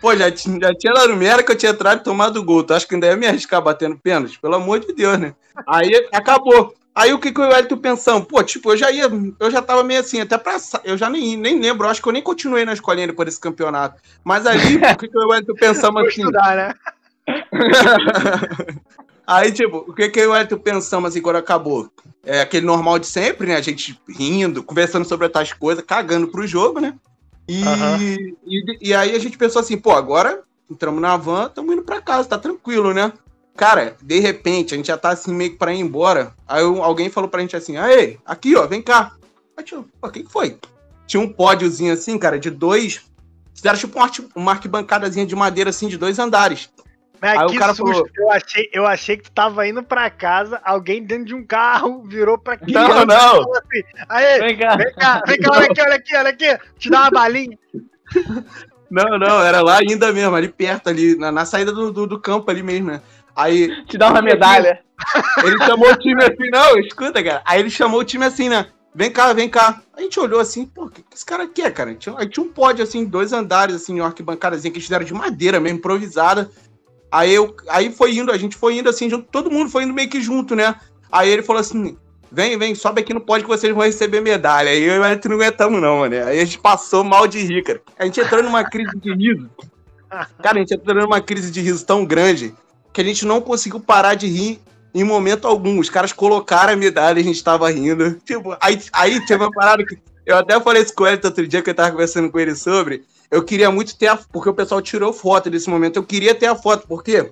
Pô, 0.00 0.14
já, 0.14 0.30
já 0.30 0.74
tinha 0.76 0.92
lá 0.92 1.08
no 1.08 1.16
Mera 1.16 1.42
que 1.42 1.50
eu 1.50 1.58
tinha 1.58 1.72
entrado 1.72 2.02
e 2.02 2.04
tomado 2.04 2.44
gol. 2.44 2.62
Tu 2.62 2.72
acha 2.72 2.86
que 2.86 2.94
ainda 2.94 3.08
ia 3.08 3.16
me 3.16 3.26
arriscar 3.26 3.60
batendo 3.60 3.98
pênalti? 3.98 4.38
Pelo 4.38 4.54
amor 4.54 4.78
de 4.78 4.92
Deus, 4.92 5.18
né? 5.18 5.34
Aí 5.66 5.90
acabou. 6.12 6.72
Aí 6.98 7.12
o 7.12 7.18
que, 7.20 7.30
que 7.30 7.40
o 7.40 7.44
Wellington 7.44 7.76
pensando? 7.76 8.26
Pô, 8.26 8.42
tipo, 8.42 8.72
eu 8.72 8.76
já 8.76 8.90
ia, 8.90 9.08
eu 9.38 9.50
já 9.52 9.62
tava 9.62 9.84
meio 9.84 10.00
assim, 10.00 10.20
até 10.20 10.36
pra. 10.36 10.56
Eu 10.82 10.98
já 10.98 11.08
nem, 11.08 11.36
nem 11.36 11.60
lembro, 11.60 11.86
acho 11.86 12.02
que 12.02 12.08
eu 12.08 12.12
nem 12.12 12.20
continuei 12.20 12.64
na 12.64 12.72
escolinha 12.72 13.06
depois 13.06 13.26
desse 13.26 13.40
campeonato. 13.40 14.02
Mas 14.24 14.44
aí, 14.44 14.58
o 14.82 14.98
que, 14.98 15.06
que 15.06 15.16
o 15.16 15.28
Wellington 15.28 15.54
pensamos 15.54 16.02
assim? 16.02 16.22
Estudar, 16.22 16.56
né? 16.56 16.74
aí, 19.24 19.52
tipo, 19.52 19.84
o 19.86 19.94
que, 19.94 20.08
que 20.08 20.26
o 20.26 20.32
Wellington 20.32 20.58
pensamos 20.58 21.10
assim 21.10 21.22
quando 21.22 21.36
acabou? 21.36 21.88
É 22.24 22.40
aquele 22.40 22.66
normal 22.66 22.98
de 22.98 23.06
sempre, 23.06 23.46
né? 23.46 23.54
A 23.54 23.62
gente 23.62 23.96
rindo, 24.08 24.64
conversando 24.64 25.04
sobre 25.04 25.26
outras 25.26 25.52
coisas, 25.52 25.84
cagando 25.86 26.26
pro 26.26 26.48
jogo, 26.48 26.80
né? 26.80 26.94
E, 27.46 27.62
uhum. 27.62 28.36
e, 28.44 28.78
e 28.88 28.92
aí 28.92 29.14
a 29.14 29.18
gente 29.20 29.38
pensou 29.38 29.60
assim, 29.60 29.78
pô, 29.78 29.92
agora 29.92 30.42
entramos 30.68 31.00
na 31.00 31.16
van, 31.16 31.46
estamos 31.46 31.72
indo 31.72 31.82
pra 31.84 32.00
casa, 32.00 32.28
tá 32.28 32.38
tranquilo, 32.38 32.92
né? 32.92 33.12
Cara, 33.58 33.96
de 34.00 34.20
repente, 34.20 34.72
a 34.72 34.76
gente 34.76 34.86
já 34.86 34.96
tá 34.96 35.08
assim 35.08 35.34
meio 35.34 35.50
que 35.50 35.56
pra 35.56 35.74
ir 35.74 35.80
embora. 35.80 36.32
Aí 36.46 36.62
alguém 36.62 37.10
falou 37.10 37.28
pra 37.28 37.40
gente 37.40 37.56
assim: 37.56 37.76
Aê, 37.76 38.16
aqui, 38.24 38.54
ó, 38.54 38.64
vem 38.68 38.80
cá. 38.80 39.16
Aí, 39.56 39.64
tio, 39.64 39.84
o 40.00 40.08
que, 40.10 40.22
que 40.22 40.30
foi? 40.30 40.56
Tinha 41.08 41.20
um 41.20 41.28
pódiozinho 41.28 41.92
assim, 41.92 42.16
cara, 42.16 42.38
de 42.38 42.50
dois. 42.50 43.04
Fizeram 43.52 43.76
tipo 43.76 43.98
uma 44.36 44.52
arquibancadazinha 44.52 45.26
de 45.26 45.34
madeira 45.34 45.70
assim, 45.70 45.88
de 45.88 45.98
dois 45.98 46.20
andares. 46.20 46.70
Mas 47.20 47.36
Aí 47.36 47.46
o 47.46 47.58
cara 47.58 47.74
susto. 47.74 47.90
falou. 47.90 48.08
Eu 48.16 48.30
achei, 48.30 48.70
eu 48.72 48.86
achei 48.86 49.16
que 49.16 49.24
tu 49.24 49.32
tava 49.32 49.66
indo 49.66 49.82
pra 49.82 50.08
casa, 50.08 50.60
alguém 50.64 51.02
dentro 51.02 51.24
de 51.24 51.34
um 51.34 51.44
carro 51.44 52.04
virou 52.04 52.38
pra 52.38 52.54
criança. 52.58 52.86
Não, 52.86 53.06
não. 53.06 53.52
Assim, 53.54 53.82
Aê, 54.08 54.38
vem 54.38 54.56
cá, 54.56 54.76
vem 54.76 54.94
cá, 54.94 55.22
vem 55.26 55.40
cá, 55.40 55.50
olha 55.50 55.66
aqui, 55.66 55.80
olha 55.80 55.94
aqui, 55.96 56.16
olha 56.16 56.30
aqui. 56.30 56.58
Te 56.78 56.88
dá 56.88 57.00
uma 57.00 57.10
balinha. 57.10 57.58
Não, 58.90 59.18
não, 59.18 59.42
era 59.42 59.60
lá 59.60 59.80
ainda 59.80 60.10
mesmo, 60.14 60.34
ali 60.34 60.48
perto, 60.48 60.88
ali, 60.88 61.14
na, 61.14 61.30
na 61.30 61.44
saída 61.44 61.70
do, 61.70 61.92
do, 61.92 62.06
do 62.06 62.18
campo 62.18 62.50
ali 62.50 62.62
mesmo, 62.62 62.86
né? 62.90 63.02
Aí. 63.38 63.84
Te 63.86 63.96
dá 63.96 64.10
uma 64.10 64.20
medalha. 64.20 64.80
Ele 65.44 65.64
chamou 65.64 65.90
o 65.90 65.96
time 65.96 66.24
assim, 66.24 66.50
não, 66.50 66.76
escuta, 66.78 67.22
cara. 67.22 67.40
Aí 67.44 67.60
ele 67.60 67.70
chamou 67.70 68.00
o 68.00 68.04
time 68.04 68.24
assim, 68.24 68.48
né? 68.48 68.66
Vem 68.92 69.12
cá, 69.12 69.32
vem 69.32 69.48
cá. 69.48 69.80
A 69.96 70.00
gente 70.00 70.18
olhou 70.18 70.40
assim, 70.40 70.66
pô, 70.66 70.86
o 70.86 70.90
que, 70.90 71.04
esse 71.14 71.24
cara 71.24 71.46
quer, 71.46 71.72
cara? 71.72 71.94
Tinha, 71.94 72.16
aí 72.18 72.28
tinha 72.28 72.44
um 72.44 72.48
pódio, 72.48 72.82
assim, 72.82 73.04
dois 73.04 73.32
andares, 73.32 73.76
assim, 73.76 74.00
uma 74.00 74.06
arquibancadazinha 74.06 74.72
que 74.72 74.78
eles 74.78 74.86
fizeram 74.86 75.04
de 75.04 75.14
madeira 75.14 75.60
mesmo, 75.60 75.78
improvisada. 75.78 76.50
Aí, 77.12 77.32
eu, 77.32 77.54
aí 77.68 77.92
foi 77.92 78.16
indo, 78.16 78.32
a 78.32 78.36
gente 78.36 78.56
foi 78.56 78.76
indo 78.76 78.88
assim, 78.88 79.08
todo 79.08 79.50
mundo 79.50 79.70
foi 79.70 79.84
indo 79.84 79.94
meio 79.94 80.10
que 80.10 80.20
junto, 80.20 80.56
né? 80.56 80.74
Aí 81.12 81.30
ele 81.30 81.42
falou 81.42 81.60
assim: 81.60 81.96
vem, 82.30 82.58
vem, 82.58 82.74
sobe 82.74 83.00
aqui 83.00 83.14
no 83.14 83.20
pódio 83.20 83.46
que 83.46 83.56
vocês 83.56 83.72
vão 83.72 83.84
receber 83.84 84.20
medalha. 84.20 84.70
Aí 84.70 84.82
eu 84.82 84.94
e 84.94 84.98
o 84.98 85.28
não 85.28 85.36
aguentamos, 85.36 85.80
não, 85.80 85.98
mano. 85.98 86.14
Aí 86.26 86.40
a 86.40 86.44
gente 86.44 86.58
passou 86.58 87.04
mal 87.04 87.28
de 87.28 87.38
rir, 87.38 87.62
cara. 87.62 87.80
A 87.98 88.04
gente 88.04 88.20
entrou 88.20 88.42
numa 88.42 88.64
crise 88.64 88.98
de 88.98 89.14
riso. 89.14 89.48
Cara, 90.42 90.56
a 90.56 90.58
gente 90.58 90.74
entrou 90.74 91.02
numa 91.02 91.20
crise 91.20 91.52
de 91.52 91.60
riso 91.60 91.86
tão 91.86 92.04
grande 92.04 92.52
que 92.98 93.02
a 93.02 93.04
gente 93.04 93.24
não 93.24 93.40
conseguiu 93.40 93.78
parar 93.78 94.16
de 94.16 94.26
rir 94.26 94.60
em 94.92 95.04
momento 95.04 95.46
algum. 95.46 95.78
Os 95.78 95.88
caras 95.88 96.12
colocaram 96.12 96.72
a 96.72 96.76
medalha 96.76 97.20
e 97.20 97.22
a 97.22 97.24
gente 97.24 97.44
tava 97.44 97.70
rindo. 97.70 98.20
Tipo, 98.24 98.56
aí, 98.60 98.82
aí 98.92 99.24
teve 99.24 99.44
uma 99.44 99.52
parada 99.52 99.86
que. 99.86 99.96
Eu 100.26 100.36
até 100.36 100.60
falei 100.60 100.82
isso 100.82 100.92
com 100.92 101.06
ele 101.06 101.20
outro 101.22 101.46
dia 101.46 101.62
que 101.62 101.70
eu 101.70 101.74
tava 101.74 101.92
conversando 101.92 102.28
com 102.28 102.40
ele 102.40 102.56
sobre. 102.56 103.04
Eu 103.30 103.44
queria 103.44 103.70
muito 103.70 103.96
ter 103.96 104.08
a. 104.08 104.16
Porque 104.16 104.48
o 104.48 104.54
pessoal 104.54 104.82
tirou 104.82 105.12
foto 105.12 105.48
desse 105.48 105.70
momento. 105.70 105.94
Eu 105.94 106.02
queria 106.02 106.34
ter 106.34 106.46
a 106.46 106.56
foto, 106.56 106.88
porque 106.88 107.30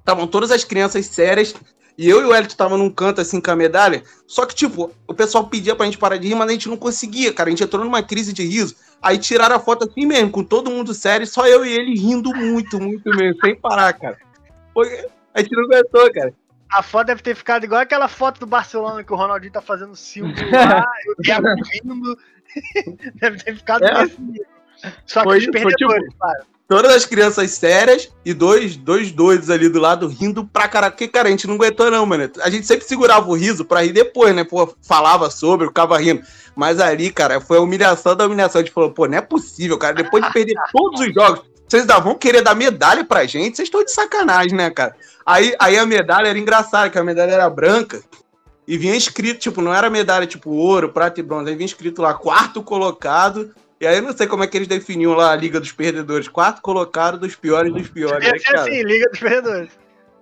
estavam 0.00 0.26
todas 0.26 0.50
as 0.50 0.64
crianças 0.64 1.06
sérias. 1.06 1.54
E 1.96 2.08
eu 2.08 2.22
e 2.22 2.24
o 2.24 2.34
Elton 2.34 2.48
estavam 2.48 2.76
num 2.76 2.90
canto 2.90 3.20
assim 3.20 3.40
com 3.40 3.50
a 3.52 3.56
medalha. 3.56 4.02
Só 4.26 4.44
que, 4.44 4.56
tipo, 4.56 4.90
o 5.06 5.14
pessoal 5.14 5.46
pedia 5.46 5.76
pra 5.76 5.86
gente 5.86 5.98
parar 5.98 6.16
de 6.16 6.26
rir, 6.26 6.34
mas 6.34 6.48
a 6.48 6.52
gente 6.52 6.68
não 6.68 6.76
conseguia, 6.76 7.32
cara. 7.32 7.48
A 7.48 7.50
gente 7.52 7.62
entrou 7.62 7.84
numa 7.84 8.02
crise 8.02 8.32
de 8.32 8.42
riso. 8.42 8.74
Aí 9.00 9.18
tiraram 9.18 9.54
a 9.54 9.60
foto 9.60 9.88
assim 9.88 10.04
mesmo, 10.04 10.30
com 10.30 10.42
todo 10.42 10.68
mundo 10.68 10.92
sério, 10.92 11.24
só 11.28 11.46
eu 11.46 11.64
e 11.64 11.72
ele 11.72 11.96
rindo 11.96 12.34
muito, 12.34 12.80
muito 12.80 13.08
mesmo, 13.10 13.40
sem 13.40 13.54
parar, 13.54 13.92
cara. 13.92 14.25
A 15.34 15.40
gente 15.40 15.52
não 15.52 15.64
aguentou, 15.64 16.12
cara. 16.12 16.34
A 16.70 16.82
foto 16.82 17.06
deve 17.06 17.22
ter 17.22 17.34
ficado 17.34 17.64
igual 17.64 17.80
aquela 17.80 18.08
foto 18.08 18.40
do 18.40 18.46
Barcelona 18.46 19.04
que 19.04 19.12
o 19.12 19.16
Ronaldinho 19.16 19.52
tá 19.52 19.60
fazendo 19.60 19.94
símbolo 19.94 20.34
lá, 20.50 20.84
e 21.04 21.12
o 21.12 21.16
Thiago 21.22 21.46
rindo. 21.72 22.18
deve 23.16 23.38
ter 23.38 23.56
ficado 23.56 23.84
é. 23.84 24.02
nesse 24.02 24.16
Só 25.06 25.20
que 25.20 25.28
foi, 25.28 25.38
os 25.38 25.46
perdedores, 25.46 26.04
tipo, 26.04 26.18
claro. 26.18 26.44
Todas 26.68 26.92
as 26.92 27.04
crianças 27.04 27.52
sérias 27.52 28.12
e 28.24 28.34
dois, 28.34 28.76
dois 28.76 29.12
doidos 29.12 29.50
ali 29.50 29.68
do 29.68 29.78
lado 29.78 30.08
rindo 30.08 30.44
pra 30.44 30.66
caralho. 30.66 30.92
Porque, 30.92 31.06
cara, 31.06 31.28
a 31.28 31.30
gente 31.30 31.46
não 31.46 31.54
aguentou, 31.54 31.88
não, 31.92 32.04
mano. 32.04 32.28
A 32.42 32.50
gente 32.50 32.66
sempre 32.66 32.84
segurava 32.84 33.28
o 33.28 33.34
riso 33.34 33.64
pra 33.64 33.82
rir 33.82 33.92
depois, 33.92 34.34
né? 34.34 34.42
Pô, 34.42 34.74
falava 34.82 35.30
sobre, 35.30 35.68
ficava 35.68 35.96
rindo. 35.96 36.22
Mas 36.56 36.80
ali, 36.80 37.12
cara, 37.12 37.40
foi 37.40 37.58
a 37.58 37.60
humilhação 37.60 38.16
da 38.16 38.26
humilhação. 38.26 38.60
A 38.60 38.64
gente 38.64 38.74
falou, 38.74 38.90
pô, 38.90 39.06
não 39.06 39.16
é 39.16 39.20
possível, 39.20 39.78
cara. 39.78 39.94
Depois 39.94 40.24
de 40.24 40.32
perder 40.32 40.56
todos 40.72 41.00
os 41.02 41.14
jogos, 41.14 41.44
vocês 41.68 41.84
vão 41.84 42.14
querer 42.14 42.42
dar 42.42 42.54
medalha 42.54 43.04
pra 43.04 43.26
gente? 43.26 43.56
Vocês 43.56 43.66
estão 43.66 43.84
de 43.84 43.90
sacanagem, 43.90 44.54
né, 44.54 44.70
cara? 44.70 44.94
Aí, 45.24 45.54
aí 45.58 45.76
a 45.76 45.84
medalha 45.84 46.28
era 46.28 46.38
engraçada, 46.38 46.88
que 46.88 46.98
a 46.98 47.04
medalha 47.04 47.32
era 47.32 47.50
branca 47.50 48.00
e 48.66 48.78
vinha 48.78 48.96
escrito, 48.96 49.40
tipo, 49.40 49.60
não 49.60 49.74
era 49.74 49.90
medalha 49.90 50.26
tipo 50.26 50.50
ouro, 50.50 50.92
prata 50.92 51.20
e 51.20 51.22
bronze, 51.22 51.50
aí 51.50 51.56
vinha 51.56 51.66
escrito 51.66 52.02
lá, 52.02 52.14
quarto 52.14 52.62
colocado. 52.62 53.54
E 53.80 53.86
aí 53.86 53.96
eu 53.96 54.02
não 54.02 54.16
sei 54.16 54.26
como 54.26 54.42
é 54.42 54.46
que 54.46 54.56
eles 54.56 54.68
definiam 54.68 55.12
lá 55.12 55.32
a 55.32 55.36
Liga 55.36 55.60
dos 55.60 55.72
Perdedores. 55.72 56.28
Quarto 56.28 56.62
colocado 56.62 57.18
dos 57.18 57.34
piores 57.34 57.72
dos 57.72 57.88
piores. 57.88 58.18
Devia 58.18 58.32
né, 58.32 58.38
ser 58.38 58.58
assim, 58.58 58.82
Liga 58.82 59.10
dos 59.10 59.20
Perdedores. 59.20 59.70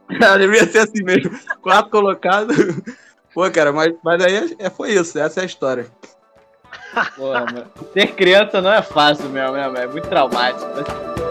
Devia 0.39 0.67
ser 0.67 0.79
assim 0.79 1.03
mesmo. 1.05 1.31
Quarto 1.63 1.91
colocado. 1.91 2.53
Pô, 3.33 3.49
cara, 3.51 3.73
mas, 3.73 3.95
mas 4.03 4.23
aí 4.23 4.57
é, 4.59 4.71
foi 4.71 4.93
isso, 4.93 5.19
essa 5.19 5.41
é 5.41 5.43
a 5.43 5.47
história. 5.47 5.87
Porra, 7.17 7.47
mano. 7.47 7.67
Ter 7.93 8.09
criança 8.15 8.61
não 8.61 8.73
é 8.73 8.83
fácil 8.83 9.29
mesmo, 9.29 9.53
mesmo 9.53 9.77
é 9.77 9.87
muito 9.87 10.09
traumático. 10.09 11.24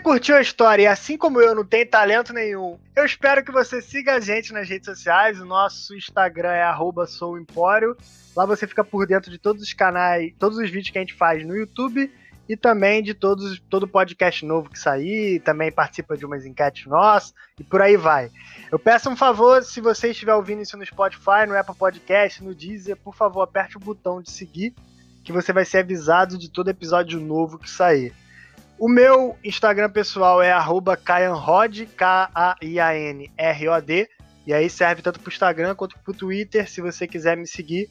Curtiu 0.00 0.36
a 0.36 0.40
história 0.40 0.82
e 0.82 0.86
assim 0.86 1.16
como 1.16 1.40
eu 1.40 1.54
não 1.54 1.64
tenho 1.64 1.88
talento 1.88 2.32
nenhum, 2.32 2.78
eu 2.96 3.04
espero 3.04 3.44
que 3.44 3.52
você 3.52 3.80
siga 3.80 4.14
a 4.14 4.20
gente 4.20 4.52
nas 4.52 4.68
redes 4.68 4.86
sociais. 4.86 5.40
O 5.40 5.44
nosso 5.44 5.94
Instagram 5.94 6.52
é 6.52 6.64
@souempório. 7.06 7.96
Lá 8.36 8.46
você 8.46 8.66
fica 8.66 8.82
por 8.82 9.06
dentro 9.06 9.30
de 9.30 9.38
todos 9.38 9.62
os 9.62 9.72
canais, 9.72 10.32
todos 10.38 10.58
os 10.58 10.70
vídeos 10.70 10.90
que 10.90 10.98
a 10.98 11.00
gente 11.00 11.14
faz 11.14 11.46
no 11.46 11.56
YouTube 11.56 12.10
e 12.48 12.56
também 12.56 13.00
de 13.00 13.14
todos 13.14 13.60
todo 13.70 13.86
podcast 13.86 14.44
novo 14.44 14.70
que 14.70 14.78
sair, 14.78 15.40
também 15.40 15.70
participa 15.70 16.16
de 16.16 16.26
umas 16.26 16.44
enquetes 16.44 16.86
nossas 16.86 17.32
e 17.58 17.62
por 17.62 17.80
aí 17.80 17.96
vai. 17.96 18.30
Eu 18.72 18.78
peço 18.78 19.08
um 19.08 19.16
favor, 19.16 19.62
se 19.62 19.80
você 19.80 20.10
estiver 20.10 20.34
ouvindo 20.34 20.62
isso 20.62 20.76
no 20.76 20.84
Spotify, 20.84 21.46
no 21.46 21.56
Apple 21.56 21.76
Podcast, 21.76 22.42
no 22.42 22.54
Deezer, 22.54 22.96
por 22.96 23.14
favor, 23.14 23.42
aperte 23.42 23.76
o 23.76 23.80
botão 23.80 24.20
de 24.20 24.30
seguir, 24.32 24.74
que 25.22 25.32
você 25.32 25.52
vai 25.52 25.64
ser 25.64 25.78
avisado 25.78 26.36
de 26.36 26.50
todo 26.50 26.70
episódio 26.70 27.20
novo 27.20 27.56
que 27.56 27.70
sair. 27.70 28.12
O 28.80 28.88
meu 28.88 29.36
Instagram 29.44 29.90
pessoal 29.90 30.40
é 30.40 30.54
Kayanrod, 31.04 31.84
K-A-I-A-N-R-O-D. 31.94 32.48
E 34.46 34.54
aí 34.54 34.70
serve 34.70 35.02
tanto 35.02 35.20
pro 35.20 35.30
Instagram 35.30 35.74
quanto 35.74 35.98
pro 35.98 36.14
Twitter. 36.14 36.66
Se 36.66 36.80
você 36.80 37.06
quiser 37.06 37.36
me 37.36 37.46
seguir, 37.46 37.90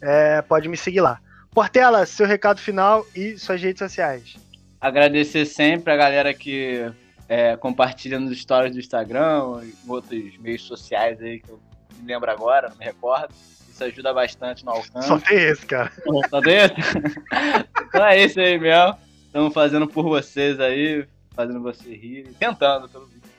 é, 0.00 0.40
pode 0.40 0.66
me 0.66 0.78
seguir 0.78 1.02
lá. 1.02 1.20
Portela, 1.50 2.06
seu 2.06 2.26
recado 2.26 2.58
final 2.58 3.06
e 3.14 3.36
suas 3.36 3.60
redes 3.60 3.80
sociais. 3.80 4.34
Agradecer 4.80 5.44
sempre 5.44 5.92
a 5.92 5.96
galera 5.96 6.32
que 6.32 6.90
é, 7.28 7.54
compartilha 7.58 8.18
nos 8.18 8.40
stories 8.40 8.72
do 8.72 8.80
Instagram 8.80 9.60
e 9.62 9.74
outros 9.86 10.38
meios 10.38 10.62
sociais 10.62 11.20
aí 11.20 11.40
que 11.40 11.50
eu 11.50 11.60
me 11.98 12.06
lembro 12.06 12.30
agora, 12.30 12.70
não 12.70 12.78
me 12.78 12.84
recordo. 12.86 13.34
Isso 13.68 13.84
ajuda 13.84 14.14
bastante 14.14 14.64
no 14.64 14.70
alcance. 14.70 15.06
Só 15.06 15.18
tem 15.18 15.36
esse, 15.36 15.66
cara. 15.66 15.92
Só 16.30 16.40
tem 16.40 16.56
esse? 16.56 16.72
então 17.88 18.06
é 18.06 18.24
isso 18.24 18.40
aí 18.40 18.58
mesmo. 18.58 19.09
Estamos 19.30 19.54
fazendo 19.54 19.86
por 19.86 20.02
vocês 20.02 20.58
aí, 20.58 21.06
fazendo 21.36 21.62
você 21.62 21.94
rir, 21.94 22.34
tentando, 22.36 22.88
pelo 22.88 23.06
visto. 23.06 23.30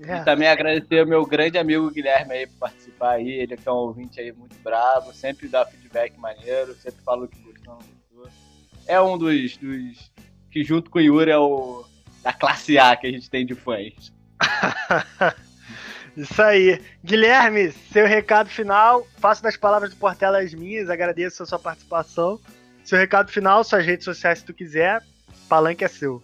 É. 0.00 0.16
E 0.16 0.24
também 0.24 0.48
agradecer 0.48 0.98
ao 0.98 1.06
meu 1.06 1.24
grande 1.24 1.56
amigo 1.56 1.88
Guilherme 1.92 2.34
aí 2.34 2.46
por 2.48 2.58
participar 2.58 3.12
aí. 3.12 3.30
Ele 3.30 3.56
que 3.56 3.68
é 3.68 3.70
um 3.70 3.76
ouvinte 3.76 4.20
aí 4.20 4.32
muito 4.32 4.56
bravo, 4.64 5.14
sempre 5.14 5.46
dá 5.46 5.64
feedback 5.64 6.18
maneiro, 6.18 6.74
sempre 6.74 7.00
fala 7.04 7.24
o 7.24 7.28
que 7.28 7.38
gostou, 7.38 7.74
não 7.74 8.22
gostou. 8.22 8.32
É 8.88 9.00
um 9.00 9.16
dos, 9.16 9.56
dos 9.58 10.10
que 10.50 10.64
junto 10.64 10.90
com 10.90 10.98
o 10.98 11.02
Yuri 11.02 11.30
é 11.30 11.38
o 11.38 11.84
da 12.20 12.32
classe 12.32 12.76
A 12.76 12.96
que 12.96 13.06
a 13.06 13.10
gente 13.12 13.30
tem 13.30 13.46
de 13.46 13.54
fãs. 13.54 14.12
Isso 16.16 16.42
aí. 16.42 16.82
Guilherme, 17.04 17.70
seu 17.92 18.08
recado 18.08 18.48
final. 18.48 19.06
Faço 19.18 19.40
das 19.40 19.56
palavras 19.56 19.90
do 19.90 19.96
Portela 19.96 20.40
as 20.40 20.52
minhas. 20.52 20.90
Agradeço 20.90 21.44
a 21.44 21.46
sua 21.46 21.60
participação. 21.60 22.40
Seu 22.82 22.98
recado 22.98 23.30
final, 23.30 23.62
suas 23.62 23.86
redes 23.86 24.04
sociais, 24.04 24.40
se 24.40 24.44
tu 24.44 24.52
quiser. 24.52 25.00
Palanque 25.48 25.84
é 25.84 25.88
seu. 25.88 26.22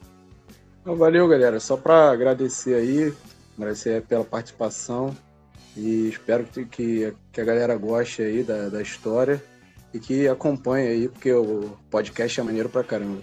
Então, 0.81 0.97
valeu, 0.97 1.27
galera. 1.27 1.59
Só 1.59 1.77
para 1.77 2.11
agradecer 2.11 2.75
aí, 2.75 3.13
agradecer 3.57 4.03
pela 4.03 4.25
participação 4.25 5.17
e 5.77 6.09
espero 6.09 6.45
que, 6.45 6.65
que, 6.67 7.41
a 7.41 7.45
galera 7.45 7.77
goste 7.77 8.23
aí 8.23 8.43
da, 8.43 8.69
da 8.69 8.83
história 8.83 9.43
e 9.93 9.99
que 9.99 10.29
acompanhe 10.29 10.89
aí, 10.89 11.09
porque 11.09 11.33
o 11.33 11.77
podcast 11.91 12.39
é 12.39 12.43
maneiro 12.43 12.69
pra 12.69 12.85
caramba. 12.85 13.23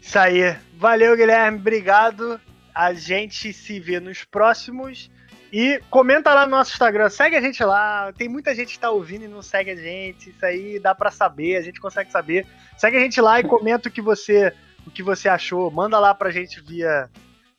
Isso 0.00 0.18
aí. 0.18 0.56
Valeu, 0.76 1.16
Guilherme. 1.16 1.58
Obrigado. 1.58 2.40
A 2.74 2.92
gente 2.92 3.52
se 3.52 3.80
vê 3.80 4.00
nos 4.00 4.24
próximos. 4.24 5.10
E 5.52 5.80
comenta 5.90 6.34
lá 6.34 6.44
no 6.44 6.50
nosso 6.50 6.72
Instagram. 6.72 7.08
Segue 7.08 7.36
a 7.36 7.40
gente 7.40 7.62
lá. 7.64 8.12
Tem 8.12 8.28
muita 8.28 8.54
gente 8.54 8.74
que 8.74 8.78
tá 8.78 8.90
ouvindo 8.90 9.24
e 9.24 9.28
não 9.28 9.42
segue 9.42 9.70
a 9.70 9.76
gente. 9.76 10.30
Isso 10.30 10.44
aí 10.44 10.78
dá 10.78 10.94
pra 10.94 11.10
saber. 11.10 11.56
A 11.56 11.62
gente 11.62 11.80
consegue 11.80 12.10
saber. 12.10 12.46
Segue 12.76 12.96
a 12.96 13.00
gente 13.00 13.20
lá 13.20 13.40
e 13.40 13.44
comenta 13.44 13.88
o 13.88 13.92
que 13.92 14.02
você, 14.02 14.52
o 14.86 14.90
que 14.90 15.02
você 15.02 15.28
achou. 15.28 15.70
Manda 15.70 15.98
lá 15.98 16.14
pra 16.14 16.30
gente 16.30 16.60
via, 16.60 17.10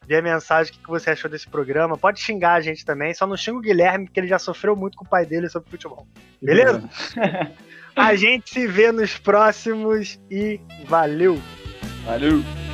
via 0.08 0.22
mensagem 0.22 0.74
o 0.74 0.78
que 0.78 0.88
você 0.88 1.12
achou 1.12 1.30
desse 1.30 1.48
programa. 1.48 1.98
Pode 1.98 2.20
xingar 2.20 2.54
a 2.54 2.62
gente 2.62 2.86
também. 2.86 3.14
Só 3.14 3.28
não 3.28 3.38
xinga 3.38 3.58
o 3.58 3.62
Guilherme, 3.62 4.06
porque 4.06 4.20
ele 4.20 4.28
já 4.28 4.40
sofreu 4.40 4.76
muito 4.76 4.98
com 4.98 5.06
o 5.06 5.10
pai 5.10 5.26
dele 5.26 5.50
sobre 5.50 5.70
futebol. 5.70 6.08
Beleza? 6.42 6.88
A 7.96 8.16
gente 8.16 8.52
se 8.52 8.68
vê 8.68 8.92
nos 8.92 9.18
próximos 9.18 10.20
e 10.30 10.62
valeu! 10.86 11.42
Valeu! 12.06 12.67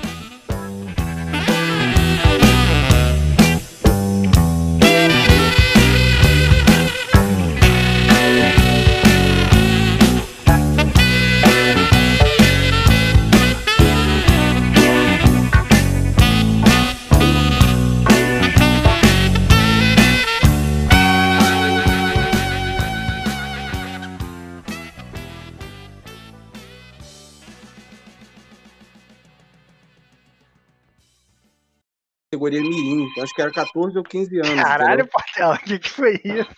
Categoria 32.43 32.61
Mirim, 32.61 33.07
então 33.09 33.23
acho 33.23 33.33
que 33.33 33.41
era 33.41 33.51
14 33.51 33.97
ou 33.97 34.03
15 34.03 34.39
anos. 34.39 34.63
Caralho? 34.63 35.07
Portela, 35.07 35.55
o 35.55 35.59
que, 35.59 35.79
que 35.79 35.89
foi 35.89 36.19
isso? 36.23 36.49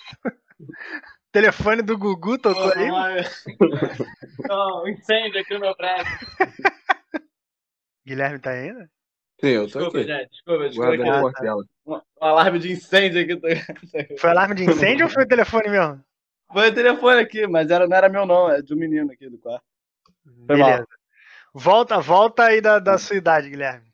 Telefone 1.31 1.81
do 1.81 1.97
Gugu 1.97 2.37
tocou 2.37 2.71
aí? 2.73 2.87
Não, 4.49 4.87
incêndio 4.87 5.41
aqui 5.41 5.53
no 5.53 5.59
meu 5.59 5.75
prédio. 5.75 6.11
Guilherme 8.05 8.39
tá 8.39 8.51
ainda? 8.51 8.89
Sim, 9.41 9.49
eu 9.49 9.69
tô 9.69 9.79
Desculpa, 9.79 9.99
aqui. 9.99 10.07
gente. 10.07 10.29
Desculpa, 10.29 10.69
desculpa. 10.69 10.97
Guardando. 10.97 11.65
Um, 11.85 11.95
um 11.95 12.01
alarme 12.21 12.59
de 12.59 12.71
incêndio 12.71 13.21
aqui. 13.21 14.17
Foi 14.17 14.29
alarme 14.29 14.55
de 14.55 14.63
incêndio 14.63 15.05
ou 15.05 15.11
foi 15.11 15.23
o 15.23 15.27
telefone 15.27 15.69
mesmo? 15.69 16.03
Foi 16.51 16.69
o 16.69 16.73
telefone 16.73 17.19
aqui, 17.19 17.45
mas 17.47 17.69
era, 17.69 17.87
não 17.87 17.97
era 17.97 18.07
meu 18.07 18.25
não, 18.25 18.49
é 18.49 18.61
de 18.61 18.73
um 18.73 18.77
menino 18.77 19.11
aqui 19.11 19.29
do 19.29 19.37
quarto. 19.37 19.65
Foi 20.47 20.55
mal. 20.55 20.69
Beleza. 20.69 20.87
Volta, 21.53 21.99
volta 21.99 22.45
aí 22.45 22.61
da, 22.61 22.79
da 22.79 22.97
sua 22.97 23.17
idade, 23.17 23.49
Guilherme. 23.49 23.84